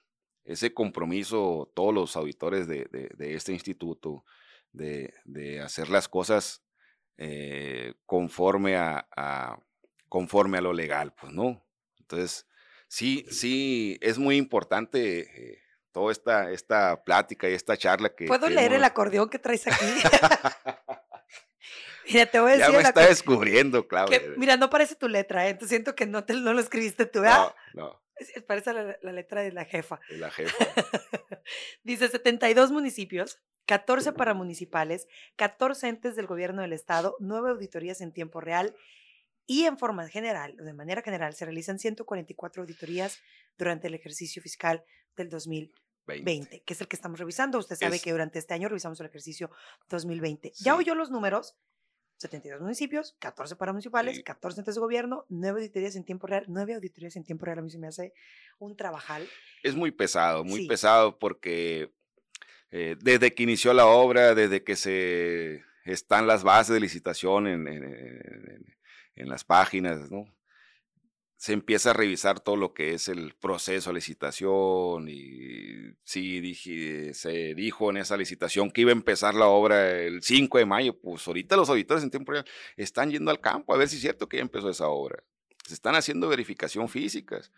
ese 0.43 0.73
compromiso 0.73 1.71
todos 1.73 1.93
los 1.93 2.15
auditores 2.15 2.67
de, 2.67 2.85
de, 2.91 3.33
este 3.35 3.53
instituto 3.53 4.25
de, 4.73 5.13
de, 5.25 5.61
hacer 5.61 5.89
las 5.89 6.09
cosas 6.09 6.63
eh, 7.17 7.93
conforme, 8.05 8.75
a, 8.75 9.07
a, 9.15 9.59
conforme 10.09 10.57
a 10.57 10.61
lo 10.61 10.73
legal, 10.73 11.13
pues, 11.13 11.31
¿no? 11.31 11.63
Entonces, 11.99 12.47
sí, 12.87 13.25
sí, 13.29 13.97
es 14.01 14.17
muy 14.17 14.37
importante. 14.37 15.51
Eh, 15.53 15.61
toda 15.91 16.11
esta, 16.11 16.51
esta 16.51 17.03
plática 17.03 17.49
y 17.49 17.53
esta 17.53 17.77
charla 17.77 18.13
que... 18.15 18.25
¿Puedo 18.25 18.49
leer 18.49 18.73
el 18.73 18.83
acordeón 18.83 19.29
que 19.29 19.39
traes 19.39 19.67
aquí? 19.67 19.85
mira, 22.07 22.25
te 22.25 22.39
voy 22.39 22.51
a 22.51 22.57
decir... 22.57 22.71
Ya 22.71 22.77
me 22.77 22.83
está 22.83 23.07
descubriendo, 23.07 23.87
Claudia. 23.87 24.21
mira, 24.37 24.57
no 24.57 24.69
parece 24.69 24.95
tu 24.95 25.07
letra, 25.07 25.47
¿eh? 25.47 25.51
Entonces 25.51 25.69
siento 25.69 25.95
que 25.95 26.05
no, 26.05 26.23
te, 26.23 26.33
no 26.33 26.53
lo 26.53 26.59
escribiste 26.59 27.05
tú, 27.05 27.21
¿verdad? 27.21 27.53
No, 27.73 27.83
no. 27.83 28.01
parece 28.47 28.73
la, 28.73 28.97
la, 29.01 29.11
letra 29.11 29.41
de 29.41 29.51
la 29.51 29.65
jefa. 29.65 29.99
De 30.09 30.17
la 30.17 30.31
jefa. 30.31 30.65
Dice 31.83 32.07
72 32.07 32.71
municipios, 32.71 33.39
14 33.65 34.13
paramunicipales, 34.13 35.07
14 35.35 35.87
entes 35.87 36.15
del 36.15 36.27
gobierno 36.27 36.61
del 36.61 36.73
estado, 36.73 37.15
9 37.19 37.51
auditorías 37.51 38.01
en 38.01 38.11
tiempo 38.11 38.41
real 38.41 38.75
y 39.45 39.65
en 39.65 39.77
forma 39.77 40.07
general, 40.07 40.55
de 40.55 40.73
manera 40.73 41.01
general, 41.01 41.33
se 41.33 41.45
realizan 41.45 41.79
144 41.79 42.63
auditorías 42.63 43.19
durante 43.57 43.87
el 43.87 43.95
ejercicio 43.95 44.41
fiscal 44.41 44.83
del 45.15 45.29
2000 45.29 45.73
20, 46.07 46.61
que 46.63 46.73
es 46.73 46.81
el 46.81 46.87
que 46.89 46.95
estamos 46.97 47.19
revisando. 47.19 47.57
Usted 47.57 47.75
sabe 47.77 47.95
Es- 47.97 48.01
que 48.01 48.11
durante 48.11 48.37
este 48.39 48.53
año 48.53 48.67
revisamos 48.67 48.99
el 48.99 49.05
ejercicio 49.05 49.49
2020. 49.89 50.51
Ya 50.57 50.73
Sí. 50.73 50.79
oyó 50.79 50.95
los 50.95 51.09
números. 51.09 51.55
72 52.17 52.61
municipios, 52.61 53.15
14 53.19 53.55
paramunicipales, 53.55 54.17
Sí. 54.17 54.23
14 54.23 54.59
entes 54.61 54.75
de 54.75 54.81
gobierno, 54.81 55.25
9 55.29 55.59
auditorías 55.61 55.95
en 55.95 56.03
tiempo 56.03 56.27
real. 56.27 56.45
9 56.49 56.73
auditorías 56.75 57.15
en 57.15 57.23
tiempo 57.23 57.45
real 57.45 57.59
a 57.59 57.61
mí 57.61 57.69
se 57.71 57.79
me 57.79 57.87
hace 57.87 58.13
un 58.59 58.75
trabajal. 58.75 59.27
Es 59.63 59.73
muy 59.75 59.91
pesado, 59.91 60.43
muy 60.43 60.61
Sí. 60.63 60.67
pesado 60.67 61.17
porque 61.17 61.91
eh, 62.73 62.95
desde 63.01 63.33
que 63.33 63.43
inició 63.43 63.73
la 63.73 63.85
obra, 63.85 64.33
desde 64.35 64.63
que 64.63 64.75
se 64.77 65.61
están 65.83 66.25
las 66.27 66.43
bases 66.43 66.73
de 66.73 66.79
licitación 66.79 67.47
en, 67.47 67.67
en- 67.67 67.83
en- 67.83 68.77
en 69.15 69.27
las 69.29 69.43
páginas, 69.43 70.09
¿no? 70.11 70.25
Se 71.41 71.53
empieza 71.53 71.89
a 71.89 71.93
revisar 71.93 72.39
todo 72.39 72.55
lo 72.55 72.71
que 72.75 72.93
es 72.93 73.07
el 73.07 73.33
proceso 73.33 73.89
de 73.89 73.95
licitación 73.95 75.09
y 75.09 75.91
sí, 76.03 76.39
dije, 76.39 77.15
se 77.15 77.55
dijo 77.55 77.89
en 77.89 77.97
esa 77.97 78.15
licitación 78.15 78.69
que 78.69 78.81
iba 78.81 78.91
a 78.91 78.93
empezar 78.93 79.33
la 79.33 79.47
obra 79.47 79.89
el 79.89 80.21
5 80.21 80.59
de 80.59 80.67
mayo, 80.67 80.99
pues 80.99 81.27
ahorita 81.27 81.57
los 81.57 81.67
auditores 81.67 82.03
en 82.03 82.11
tiempo 82.11 82.33
real 82.33 82.45
están 82.77 83.09
yendo 83.09 83.31
al 83.31 83.39
campo 83.39 83.73
a 83.73 83.77
ver 83.77 83.87
si 83.87 83.95
es 83.95 84.03
cierto 84.03 84.29
que 84.29 84.37
ya 84.37 84.43
empezó 84.43 84.69
esa 84.69 84.89
obra. 84.89 85.23
Se 85.65 85.73
están 85.73 85.95
haciendo 85.95 86.29
verificación 86.29 86.87
físicas 86.89 87.51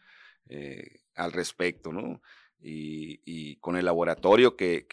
eh, 0.47 1.01
al 1.15 1.33
respecto, 1.33 1.91
¿no? 1.91 2.21
Y, 2.61 3.57
con 3.57 3.75
el 3.75 3.83
laboratorio 3.83 4.55
que, 4.55 4.87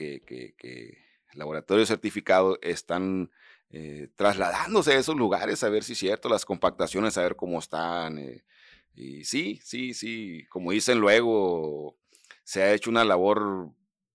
laboratorio 1.35 1.87
certificado 1.87 2.59
están 2.61 3.31
eh, 3.71 4.09
trasladándose 4.17 4.95
a 4.95 4.99
esos 4.99 5.15
lugares 5.15 5.63
a 5.63 5.69
ver 5.69 5.85
si 5.85 5.93
es 5.93 5.99
cierto, 6.01 6.29
las 6.29 6.45
compactaciones, 6.45 7.17
a 7.17 7.23
ver 7.23 7.37
cómo 7.37 7.61
están. 7.61 8.19
eh, 8.19 8.43
y 8.95 9.25
sí, 9.25 9.61
sí, 9.65 9.95
sí, 9.95 10.45
como 10.51 10.73
dicen 10.73 10.99
luego, 10.99 11.97
se 12.45 12.63
ha 12.63 12.75
hecho 12.75 12.91
una 12.91 13.05
labor 13.05 13.73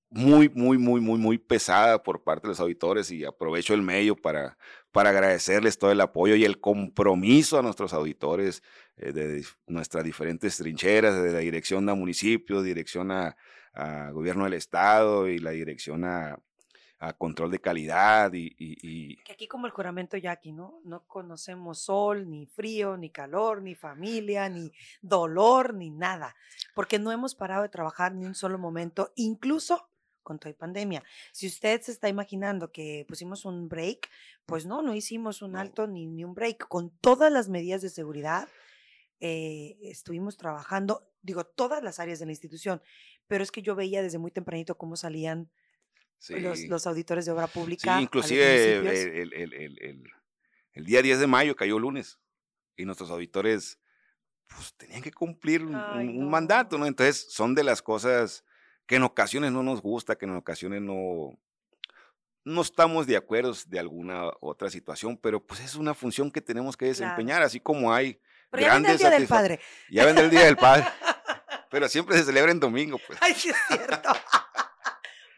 muy, 0.09 0.49
muy, 0.49 0.77
muy, 0.77 1.01
muy, 1.01 1.19
muy 1.19 1.37
pesada 1.37 2.01
por 2.03 2.23
parte 2.23 2.47
de 2.47 2.49
los 2.49 2.59
auditores 2.59 3.11
y 3.11 3.25
aprovecho 3.25 3.73
el 3.73 3.81
medio 3.81 4.15
para, 4.15 4.57
para 4.91 5.09
agradecerles 5.09 5.77
todo 5.77 5.91
el 5.91 6.01
apoyo 6.01 6.35
y 6.35 6.45
el 6.45 6.59
compromiso 6.59 7.59
a 7.59 7.61
nuestros 7.61 7.93
auditores 7.93 8.63
eh, 8.97 9.11
de 9.11 9.43
nuestras 9.67 10.03
diferentes 10.03 10.57
trincheras, 10.57 11.21
de 11.21 11.31
la 11.31 11.39
dirección 11.39 11.89
a 11.89 11.95
municipios, 11.95 12.63
dirección 12.63 13.11
a 13.11 13.35
gobierno 14.13 14.45
del 14.45 14.53
estado 14.53 15.27
y 15.27 15.37
la 15.37 15.51
dirección 15.51 16.05
a, 16.05 16.39
a 16.99 17.13
control 17.13 17.51
de 17.51 17.59
calidad 17.59 18.31
y, 18.33 18.47
y- 18.57 18.77
y- 18.81 19.15
Que 19.23 19.33
aquí 19.33 19.47
como 19.47 19.65
el 19.67 19.71
juramento 19.73 20.15
Jackie, 20.17 20.53
¿no? 20.53 20.79
No 20.85 21.05
conocemos 21.07 21.79
sol, 21.79 22.29
ni 22.29 22.45
frío, 22.45 22.95
ni 22.97 23.09
calor, 23.09 23.61
ni 23.61 23.75
familia, 23.75 24.47
ni 24.49 24.71
dolor, 25.01 25.73
ni 25.73 25.89
nada. 25.89 26.35
Porque 26.73 26.97
no 26.99 27.11
hemos 27.11 27.35
parado 27.35 27.63
de 27.63 27.69
trabajar 27.69 28.13
ni 28.15 28.25
un 28.25 28.33
solo 28.35 28.57
momento, 28.57 29.11
incluso 29.15 29.89
con 30.23 30.39
toda 30.39 30.55
pandemia. 30.55 31.03
Si 31.33 31.45
usted 31.45 31.81
se 31.81 31.91
está 31.91 32.09
imaginando 32.09 32.71
que 32.71 33.05
pusimos 33.07 33.45
un 33.45 33.67
break, 33.69 34.09
pues 34.47 34.65
no, 34.65 34.81
no 34.81 34.95
hicimos 34.95 35.41
un 35.43 35.55
alto 35.55 35.85
ni, 35.87 36.07
ni 36.07 36.23
un 36.23 36.33
break. 36.33 36.67
Con 36.67 36.89
todas 36.89 37.31
las 37.31 37.47
medidas 37.49 37.81
de 37.83 37.89
seguridad 37.89 38.47
eh, 39.19 39.77
estuvimos 39.81 40.37
trabajando, 40.37 41.07
digo, 41.21 41.43
todas 41.45 41.83
las 41.83 41.99
áreas 41.99 42.19
de 42.19 42.25
la 42.25 42.31
institución, 42.31 42.81
pero 43.27 43.43
es 43.43 43.51
que 43.51 43.61
yo 43.61 43.75
veía 43.75 44.01
desde 44.01 44.17
muy 44.17 44.31
tempranito 44.31 44.77
cómo 44.77 44.95
salían 44.95 45.51
sí. 46.27 46.67
los 46.67 46.87
auditores 46.87 47.25
de 47.25 47.31
obra 47.31 47.47
Sí, 47.47 47.53
pública. 47.53 47.93
los 47.95 48.03
inclusive 48.03 48.77
el, 48.77 48.87
el- 49.33 49.53
el- 49.53 49.53
el- 49.81 50.03
el 50.73 50.85
día 50.85 51.01
10 51.01 51.19
de 51.19 51.27
mayo 51.27 51.55
cayó 51.55 51.79
lunes 51.79 52.19
y 52.75 52.85
nuestros 52.85 53.09
auditores 53.11 53.79
pues, 54.47 54.73
tenían 54.75 55.01
que 55.01 55.11
cumplir 55.11 55.63
un, 55.63 55.75
Ay, 55.75 56.07
un- 56.07 56.23
un 56.23 56.29
mandato, 56.29 56.77
no. 56.77 56.81
¿no? 56.81 56.87
Entonces 56.87 57.27
son 57.31 57.55
de 57.55 57.63
las 57.63 57.81
cosas 57.81 58.43
que 58.85 58.97
en 58.97 59.03
ocasiones 59.03 59.51
no 59.51 59.63
nos 59.63 59.81
gusta, 59.81 60.15
que 60.17 60.25
en 60.25 60.35
ocasiones 60.35 60.81
no, 60.81 61.39
no 62.43 62.61
estamos 62.61 63.07
de 63.07 63.17
acuerdo 63.17 63.53
de 63.67 63.79
alguna 63.79 64.29
otra 64.41 64.69
situación, 64.69 65.17
pero 65.17 65.43
pues 65.43 65.61
es 65.61 65.73
una 65.75 65.93
función 65.95 66.29
que 66.29 66.41
tenemos 66.41 66.77
que 66.77 66.85
Claro. 66.85 66.99
desempeñar, 66.99 67.41
así 67.41 67.59
como 67.59 67.91
hay 67.93 68.19
Pero 68.51 68.61
ya 68.67 68.73
vendrá 68.75 68.91
el 68.91 68.97
grandes 68.97 68.99
Día 68.99 69.09
del 69.09 69.27
Padre. 69.27 69.59
Ya 69.89 70.05
vendrá 70.05 70.23
el 70.25 70.29
Día 70.29 70.45
del 70.45 70.57
Padre, 70.57 70.85
pero 71.71 71.87
siempre 71.89 72.15
se 72.17 72.25
celebra 72.25 72.51
en 72.51 72.59
domingo, 72.59 72.99
pues. 73.07 73.17
Ay, 73.21 73.33
sí 73.33 73.49
es 73.49 73.55
cierto. 73.67 74.09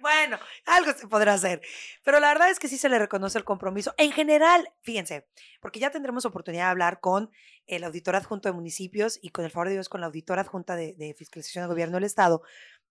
bueno, 0.08 0.39
algo 0.66 0.93
se 0.93 1.08
podrá 1.08 1.34
hacer. 1.34 1.62
Pero 2.03 2.20
la 2.20 2.30
verdad 2.30 2.49
es 2.49 2.60
que 2.60 2.70
sí 2.70 2.78
se 2.78 2.88
le 2.88 2.97
reconoce 2.97 3.38
el 3.38 3.43
compromiso. 3.43 3.93
En 3.97 4.12
general, 4.12 4.72
fíjense, 4.82 5.28
porque 5.62 5.80
ya 5.80 5.91
tendremos 5.91 6.26
oportunidad 6.26 6.66
de 6.66 6.72
hablar 6.72 7.01
con 7.01 7.30
el 7.66 7.84
auditor 7.84 8.16
adjunto 8.16 8.47
de 8.47 8.53
municipios 8.53 9.20
y 9.22 9.30
con 9.30 9.43
el 9.43 9.51
favor 9.51 9.68
de 9.68 9.74
Dios 9.74 9.89
con 9.89 9.99
la 9.99 10.08
auditora 10.08 10.43
adjunta 10.43 10.78
de, 10.78 10.93
de 10.93 11.14
fiscalización 11.14 11.64
del 11.64 11.70
gobierno 11.70 11.97
del 11.97 12.05
Estado. 12.05 12.41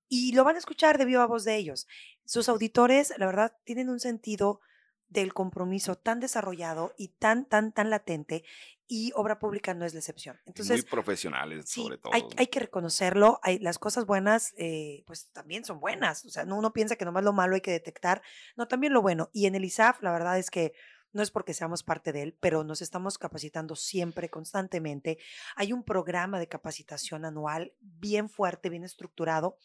Y 0.09 0.35
lo 0.35 0.45
van 0.45 0.57
a 0.57 0.59
escuchar 0.59 0.99
de 0.99 1.07
viva 1.07 1.27
voz 1.27 1.45
de 1.45 1.57
ellos. 1.57 1.89
Sus 2.27 2.51
auditores, 2.51 3.15
la 3.17 3.27
verdad, 3.27 3.57
tienen 3.65 3.89
un 3.89 3.99
sentido 3.99 4.61
del 5.09 5.33
compromiso 5.33 5.95
tan 5.97 6.21
desarrollado 6.21 6.93
y 6.99 7.09
tan, 7.09 7.47
tan, 7.47 7.73
tan 7.73 7.91
latente 7.91 8.45
y 8.89 9.13
obra 9.15 9.39
pública 9.39 9.75
no 9.75 9.85
es 9.85 9.95
la 9.95 10.01
excepción. 10.01 10.39
Entonces, 10.47 10.83
muy 10.83 10.91
profesionales, 10.91 11.65
Sí, 11.69 11.83
sobre 11.83 11.99
todo. 11.99 12.13
hay, 12.15 12.25
hay 12.37 12.47
que 12.47 12.61
reconocerlo. 12.61 13.41
Hay, 13.43 13.59
las 13.59 13.79
cosas 13.79 14.07
buenas, 14.07 14.55
eh, 14.57 15.03
pues 15.07 15.31
también 15.33 15.65
son 15.65 15.81
buenas. 15.81 16.25
O 16.25 16.31
sea, 16.31 16.45
no 16.45 16.57
uno 16.57 16.73
piensa 16.73 16.97
que 16.97 17.05
nomás 17.05 17.25
lo 17.25 17.33
malo 17.33 17.55
hay 17.55 17.61
que 17.61 17.73
detectar. 17.73 18.23
No, 18.57 18.69
también 18.69 18.93
lo 18.93 19.03
bueno. 19.03 19.31
Y 19.33 19.47
en 19.47 19.55
el 19.55 19.65
ISAF, 19.65 20.03
la 20.03 20.13
verdad 20.13 20.39
es 20.39 20.51
que 20.51 20.73
no 21.13 21.23
es 21.23 21.31
porque 21.31 21.55
seamos 21.55 21.83
parte 21.83 22.13
de 22.13 22.23
él, 22.23 22.37
pero 22.41 22.63
nos 22.63 22.83
estamos 22.83 23.19
capacitando 23.19 23.75
siempre, 23.75 24.29
constantemente. 24.29 25.19
Hay 25.57 25.73
un 25.73 25.83
programa 25.83 26.39
de 26.39 26.47
capacitación 26.47 27.25
anual 27.25 27.73
bien 27.81 28.29
fuerte, 28.29 28.69
bien 28.69 28.85
estructurado 28.85 29.59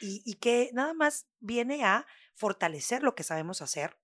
y, 0.00 0.22
y 0.24 0.34
que 0.34 0.70
nada 0.72 0.94
más 0.94 1.26
viene 1.40 1.84
a 1.84 2.06
fortalecer 2.34 3.02
lo 3.02 3.14
que 3.14 3.24
sabemos 3.24 3.62
hacer 3.62 3.98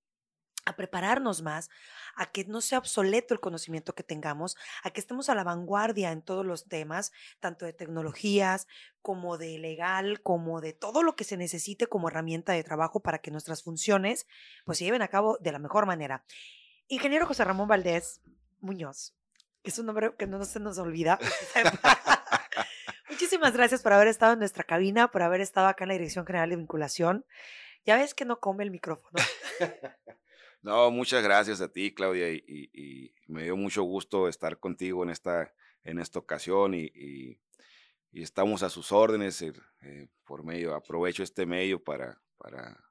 a 0.68 0.76
prepararnos 0.76 1.40
más, 1.40 1.70
a 2.14 2.26
que 2.26 2.44
no 2.44 2.60
sea 2.60 2.78
obsoleto 2.78 3.32
el 3.32 3.40
conocimiento 3.40 3.94
que 3.94 4.02
tengamos, 4.02 4.56
a 4.82 4.90
que 4.90 5.00
estemos 5.00 5.30
a 5.30 5.34
la 5.34 5.42
vanguardia 5.42 6.12
en 6.12 6.20
todos 6.20 6.44
los 6.44 6.66
temas, 6.66 7.10
tanto 7.40 7.64
de 7.64 7.72
tecnologías 7.72 8.66
como 9.00 9.38
de 9.38 9.58
legal, 9.58 10.20
como 10.22 10.60
de 10.60 10.74
todo 10.74 11.02
lo 11.02 11.16
que 11.16 11.24
se 11.24 11.38
necesite 11.38 11.86
como 11.86 12.08
herramienta 12.08 12.52
de 12.52 12.64
trabajo 12.64 13.00
para 13.00 13.18
que 13.18 13.30
nuestras 13.30 13.62
funciones 13.62 14.26
pues 14.66 14.78
se 14.78 14.84
lleven 14.84 15.00
a 15.00 15.08
cabo 15.08 15.38
de 15.40 15.52
la 15.52 15.58
mejor 15.58 15.86
manera. 15.86 16.22
Ingeniero 16.88 17.26
José 17.26 17.44
Ramón 17.44 17.68
Valdés 17.68 18.20
Muñoz, 18.60 19.14
que 19.62 19.70
es 19.70 19.78
un 19.78 19.86
nombre 19.86 20.14
que 20.18 20.26
no 20.26 20.44
se 20.44 20.60
nos 20.60 20.76
olvida. 20.76 21.18
Muchísimas 23.08 23.54
gracias 23.54 23.82
por 23.82 23.94
haber 23.94 24.08
estado 24.08 24.34
en 24.34 24.40
nuestra 24.40 24.64
cabina, 24.64 25.10
por 25.10 25.22
haber 25.22 25.40
estado 25.40 25.66
acá 25.66 25.84
en 25.84 25.88
la 25.88 25.94
Dirección 25.94 26.26
General 26.26 26.50
de 26.50 26.56
Vinculación. 26.56 27.24
Ya 27.86 27.96
ves 27.96 28.12
que 28.12 28.26
no 28.26 28.38
come 28.38 28.64
el 28.64 28.70
micrófono. 28.70 29.24
No, 30.62 30.90
muchas 30.90 31.22
gracias 31.22 31.60
a 31.60 31.68
ti, 31.70 31.94
Claudia, 31.94 32.30
y, 32.32 32.42
y- 32.46 32.70
y 32.72 33.12
me 33.28 33.44
dio 33.44 33.56
mucho 33.56 33.82
gusto 33.82 34.28
estar 34.28 34.58
contigo 34.58 35.02
en 35.04 35.10
esta, 35.10 35.54
en 35.84 35.98
esta 35.98 36.18
ocasión 36.18 36.74
y, 36.74 36.90
y- 36.94 37.38
estamos 38.12 38.62
a 38.64 38.70
sus 38.70 38.90
órdenes 38.90 39.40
eh, 39.42 39.52
eh, 39.82 40.08
por 40.24 40.42
medio, 40.44 40.74
aprovecho 40.74 41.22
este 41.22 41.46
medio 41.46 41.82
para, 41.82 42.20
para 42.36 42.82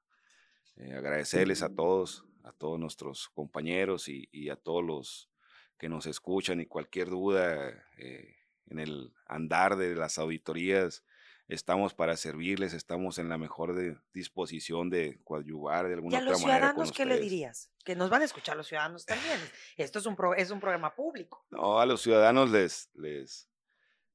eh, 0.77 0.93
agradecerles 0.93 1.61
a 1.63 1.69
todos, 1.69 2.25
a 2.43 2.53
todos 2.53 2.79
nuestros 2.79 3.27
compañeros 3.29 4.07
y, 4.07 4.29
y 4.31 4.49
a 4.49 4.55
todos 4.55 4.83
los 4.85 5.29
que 5.77 5.89
nos 5.89 6.05
escuchan 6.05 6.61
y 6.61 6.65
cualquier 6.67 7.09
duda 7.09 7.69
eh, 7.97 8.35
en 8.67 8.79
el 8.79 9.13
andar 9.25 9.75
de 9.75 9.95
las 9.95 10.17
auditorías. 10.17 11.03
Estamos 11.47 11.93
para 11.93 12.17
servirles, 12.17 12.73
estamos 12.73 13.19
en 13.19 13.29
la 13.29 13.37
mejor 13.37 13.73
de- 13.73 13.97
disposición 14.13 14.89
de 14.89 15.21
coadyuvar 15.23 15.85
de 15.85 15.91
¿Y 15.91 15.93
alguna 15.93 16.17
a 16.17 16.21
otra 16.21 16.31
los 16.31 16.41
manera. 16.41 16.73
con 16.73 16.85
ciudadanos 16.87 16.91
qué 16.91 17.05
le 17.05 17.19
dirías? 17.21 17.71
Que 17.85 17.95
nos 17.95 18.09
van 18.09 18.21
a 18.21 18.25
escuchar 18.25 18.57
los 18.57 18.67
ciudadanos 18.67 19.05
también. 19.05 19.39
Esto 19.77 19.99
es 19.99 20.05
un, 20.05 20.15
pro- 20.17 20.33
es 20.35 20.51
un 20.51 20.59
programa 20.59 20.93
público. 20.93 21.45
No, 21.49 21.79
a 21.79 21.85
los 21.85 22.01
ciudadanos 22.01 22.51
les, 22.51 22.89
les, 22.95 23.49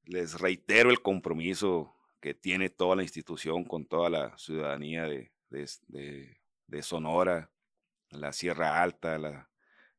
les 0.04 0.38
reitero 0.40 0.90
el 0.90 1.00
compromiso 1.00 1.96
que 2.20 2.34
tiene 2.34 2.68
toda 2.68 2.96
la 2.96 3.02
institución 3.02 3.64
con 3.64 3.86
toda 3.86 4.10
la 4.10 4.36
ciudadanía 4.36 5.04
de, 5.04 5.32
de, 5.48 5.70
de- 5.88 6.38
de 6.66 6.82
Sonora, 6.82 7.50
la 8.10 8.32
Sierra 8.34 8.82
Alta, 8.82 9.16
la- 9.18 9.48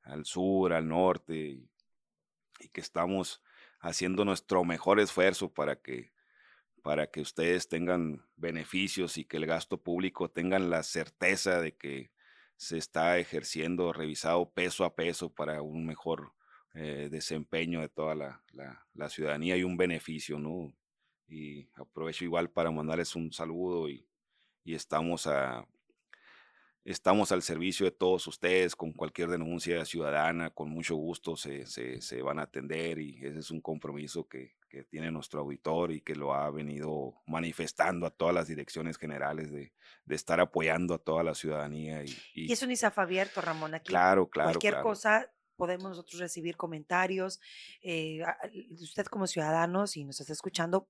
al 0.03 0.25
sur, 0.25 0.71
al 0.73 0.87
norte, 0.87 1.33
y, 1.35 1.69
y 2.59 2.67
que 2.69 2.81
estamos 2.81 3.41
haciendo 3.79 4.23
nuestro 4.23 4.63
mejor 4.63 4.99
esfuerzo 4.99 5.51
para 5.51 5.81
que, 5.81 6.12
para 6.83 7.07
que 7.11 7.21
ustedes 7.21 7.69
tengan 7.69 8.25
beneficios 8.35 9.17
y 9.17 9.25
que 9.25 9.37
el 9.37 9.47
gasto 9.47 9.81
público 9.81 10.29
tengan 10.29 10.69
la 10.69 10.83
certeza 10.83 11.61
de 11.61 11.75
que 11.77 12.11
se 12.57 12.77
está 12.77 13.17
ejerciendo, 13.19 13.93
revisado 13.93 14.51
peso 14.51 14.85
a 14.85 14.95
peso 14.95 15.33
para 15.33 15.61
un 15.61 15.85
mejor 15.87 16.33
eh, 16.75 17.09
desempeño 17.11 17.81
de 17.81 17.89
toda 17.89 18.15
la, 18.15 18.43
la- 18.51 18.85
la 18.93 19.09
ciudadanía 19.09 19.57
y 19.57 19.63
un 19.63 19.77
beneficio, 19.77 20.39
¿no? 20.39 20.73
Y 21.27 21.69
aprovecho 21.75 22.25
igual 22.25 22.51
para 22.51 22.71
mandarles 22.71 23.15
un 23.15 23.31
saludo 23.33 23.89
y, 23.89 24.07
y 24.63 24.75
estamos 24.75 25.27
a 25.27 25.67
estamos 26.85 27.31
al 27.31 27.41
servicio 27.41 27.85
de 27.85 27.91
todos 27.91 28.27
ustedes 28.27 28.75
con 28.75 28.91
cualquier 28.93 29.29
denuncia 29.29 29.85
ciudadana, 29.85 30.49
con 30.49 30.69
mucho 30.69 30.95
gusto 30.95 31.35
se, 31.37 31.65
se- 31.65 32.01
se 32.01 32.21
van 32.21 32.39
a 32.39 32.43
atender 32.43 32.99
y 32.99 33.17
ese 33.25 33.39
es 33.39 33.51
un 33.51 33.61
compromiso 33.61 34.27
que, 34.27 34.53
que 34.73 34.83
tiene 34.83 35.11
nuestro 35.11 35.41
auditor 35.41 35.91
y 35.91 36.01
que 36.01 36.15
lo 36.15 36.33
ha 36.33 36.49
venido 36.49 37.21
manifestando 37.27 38.07
a 38.07 38.09
todas 38.09 38.33
las 38.33 38.47
direcciones 38.47 38.97
generales 38.97 39.51
de, 39.51 39.71
de 40.03 40.15
estar 40.15 40.39
apoyando 40.39 40.95
a 40.95 40.97
toda 40.97 41.21
la 41.21 41.35
ciudadanía. 41.35 42.03
Y, 42.03 42.17
y, 42.33 42.51
es 42.51 42.63
un 42.63 42.71
ISAF 42.71 42.97
abierto, 42.97 43.39
Ramón. 43.39 43.75
Aquí 43.75 43.89
claro, 43.89 44.27
claro. 44.27 44.49
Cualquier 44.49 44.81
cosa 44.81 45.31
podemos 45.55 45.89
nosotros 45.89 46.19
recibir 46.19 46.57
comentarios. 46.57 47.39
Eh, 47.83 48.23
usted 48.71 49.05
como 49.05 49.27
ciudadano, 49.27 49.85
si 49.85 50.05
nos 50.05 50.19
está 50.19 50.33
escuchando, 50.33 50.89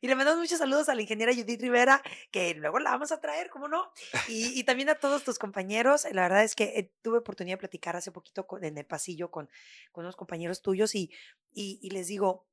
Y 0.00 0.06
le 0.06 0.14
mandamos 0.14 0.40
muchos 0.40 0.58
saludos 0.58 0.88
a 0.88 0.94
la 0.94 1.02
ingeniera 1.02 1.34
Judith 1.34 1.60
Rivera, 1.60 2.02
que 2.30 2.54
luego 2.54 2.78
la 2.78 2.90
vamos 2.90 3.10
a 3.10 3.20
traer, 3.20 3.50
¿cómo 3.50 3.66
no? 3.66 3.90
Y, 4.28 4.62
también 4.64 4.88
a 4.90 4.94
todos 4.94 5.24
tus 5.24 5.38
compañeros. 5.38 6.06
La 6.12 6.22
verdad 6.22 6.44
es 6.44 6.54
que 6.54 6.64
eh, 6.78 6.92
tuve 7.02 7.18
oportunidad 7.18 7.54
de 7.54 7.60
platicar 7.60 7.96
hace 7.96 8.12
poquito 8.12 8.46
en 8.62 8.78
el 8.78 8.86
pasillo 8.86 9.30
con, 9.30 9.48
con 9.90 10.04
unos 10.04 10.14
compañeros 10.14 10.62
tuyos 10.62 10.94
y, 10.94 11.10
y, 11.52 11.90
les 11.90 12.06
digo, 12.06 12.46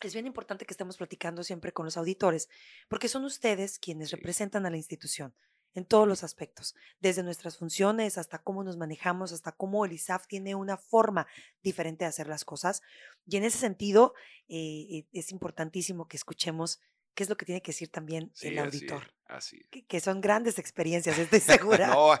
es 0.00 0.12
bien 0.12 0.26
importante 0.26 0.66
que 0.66 0.74
estemos 0.74 0.96
platicando 0.96 1.44
siempre 1.44 1.72
con 1.72 1.84
los 1.84 1.96
auditores, 1.96 2.48
porque 2.88 3.08
son 3.08 3.24
ustedes 3.24 3.78
quienes 3.78 4.10
representan 4.10 4.66
a 4.66 4.70
la 4.70 4.76
institución 4.76 5.34
en 5.74 5.84
todos 5.84 6.06
los 6.06 6.22
aspectos, 6.22 6.74
desde 7.00 7.22
nuestras 7.22 7.56
funciones 7.56 8.18
hasta 8.18 8.38
cómo 8.38 8.64
nos 8.64 8.76
manejamos, 8.76 9.32
hasta 9.32 9.52
cómo 9.52 9.84
el 9.84 9.92
ISAF 9.92 10.26
tiene 10.26 10.54
una 10.54 10.76
forma 10.76 11.26
diferente 11.62 12.04
de 12.04 12.10
hacer 12.10 12.26
las 12.26 12.44
cosas. 12.44 12.82
Y 13.26 13.36
en 13.36 13.44
ese 13.44 13.58
sentido, 13.58 14.14
eh, 14.48 15.06
es 15.12 15.32
importantísimo 15.32 16.08
que 16.08 16.16
escuchemos 16.16 16.80
qué 17.14 17.22
es 17.22 17.28
lo 17.28 17.36
que 17.36 17.46
tiene 17.46 17.62
que 17.62 17.72
decir 17.72 17.90
también 17.90 18.32
el 18.40 18.58
auditor. 18.58 19.12
Así, 19.32 19.64
Que, 19.88 20.00
son 20.00 20.20
grandes 20.20 20.58
experiencias, 20.58 21.18
estoy 21.18 21.40
segura. 21.40 21.86
no, 21.86 22.12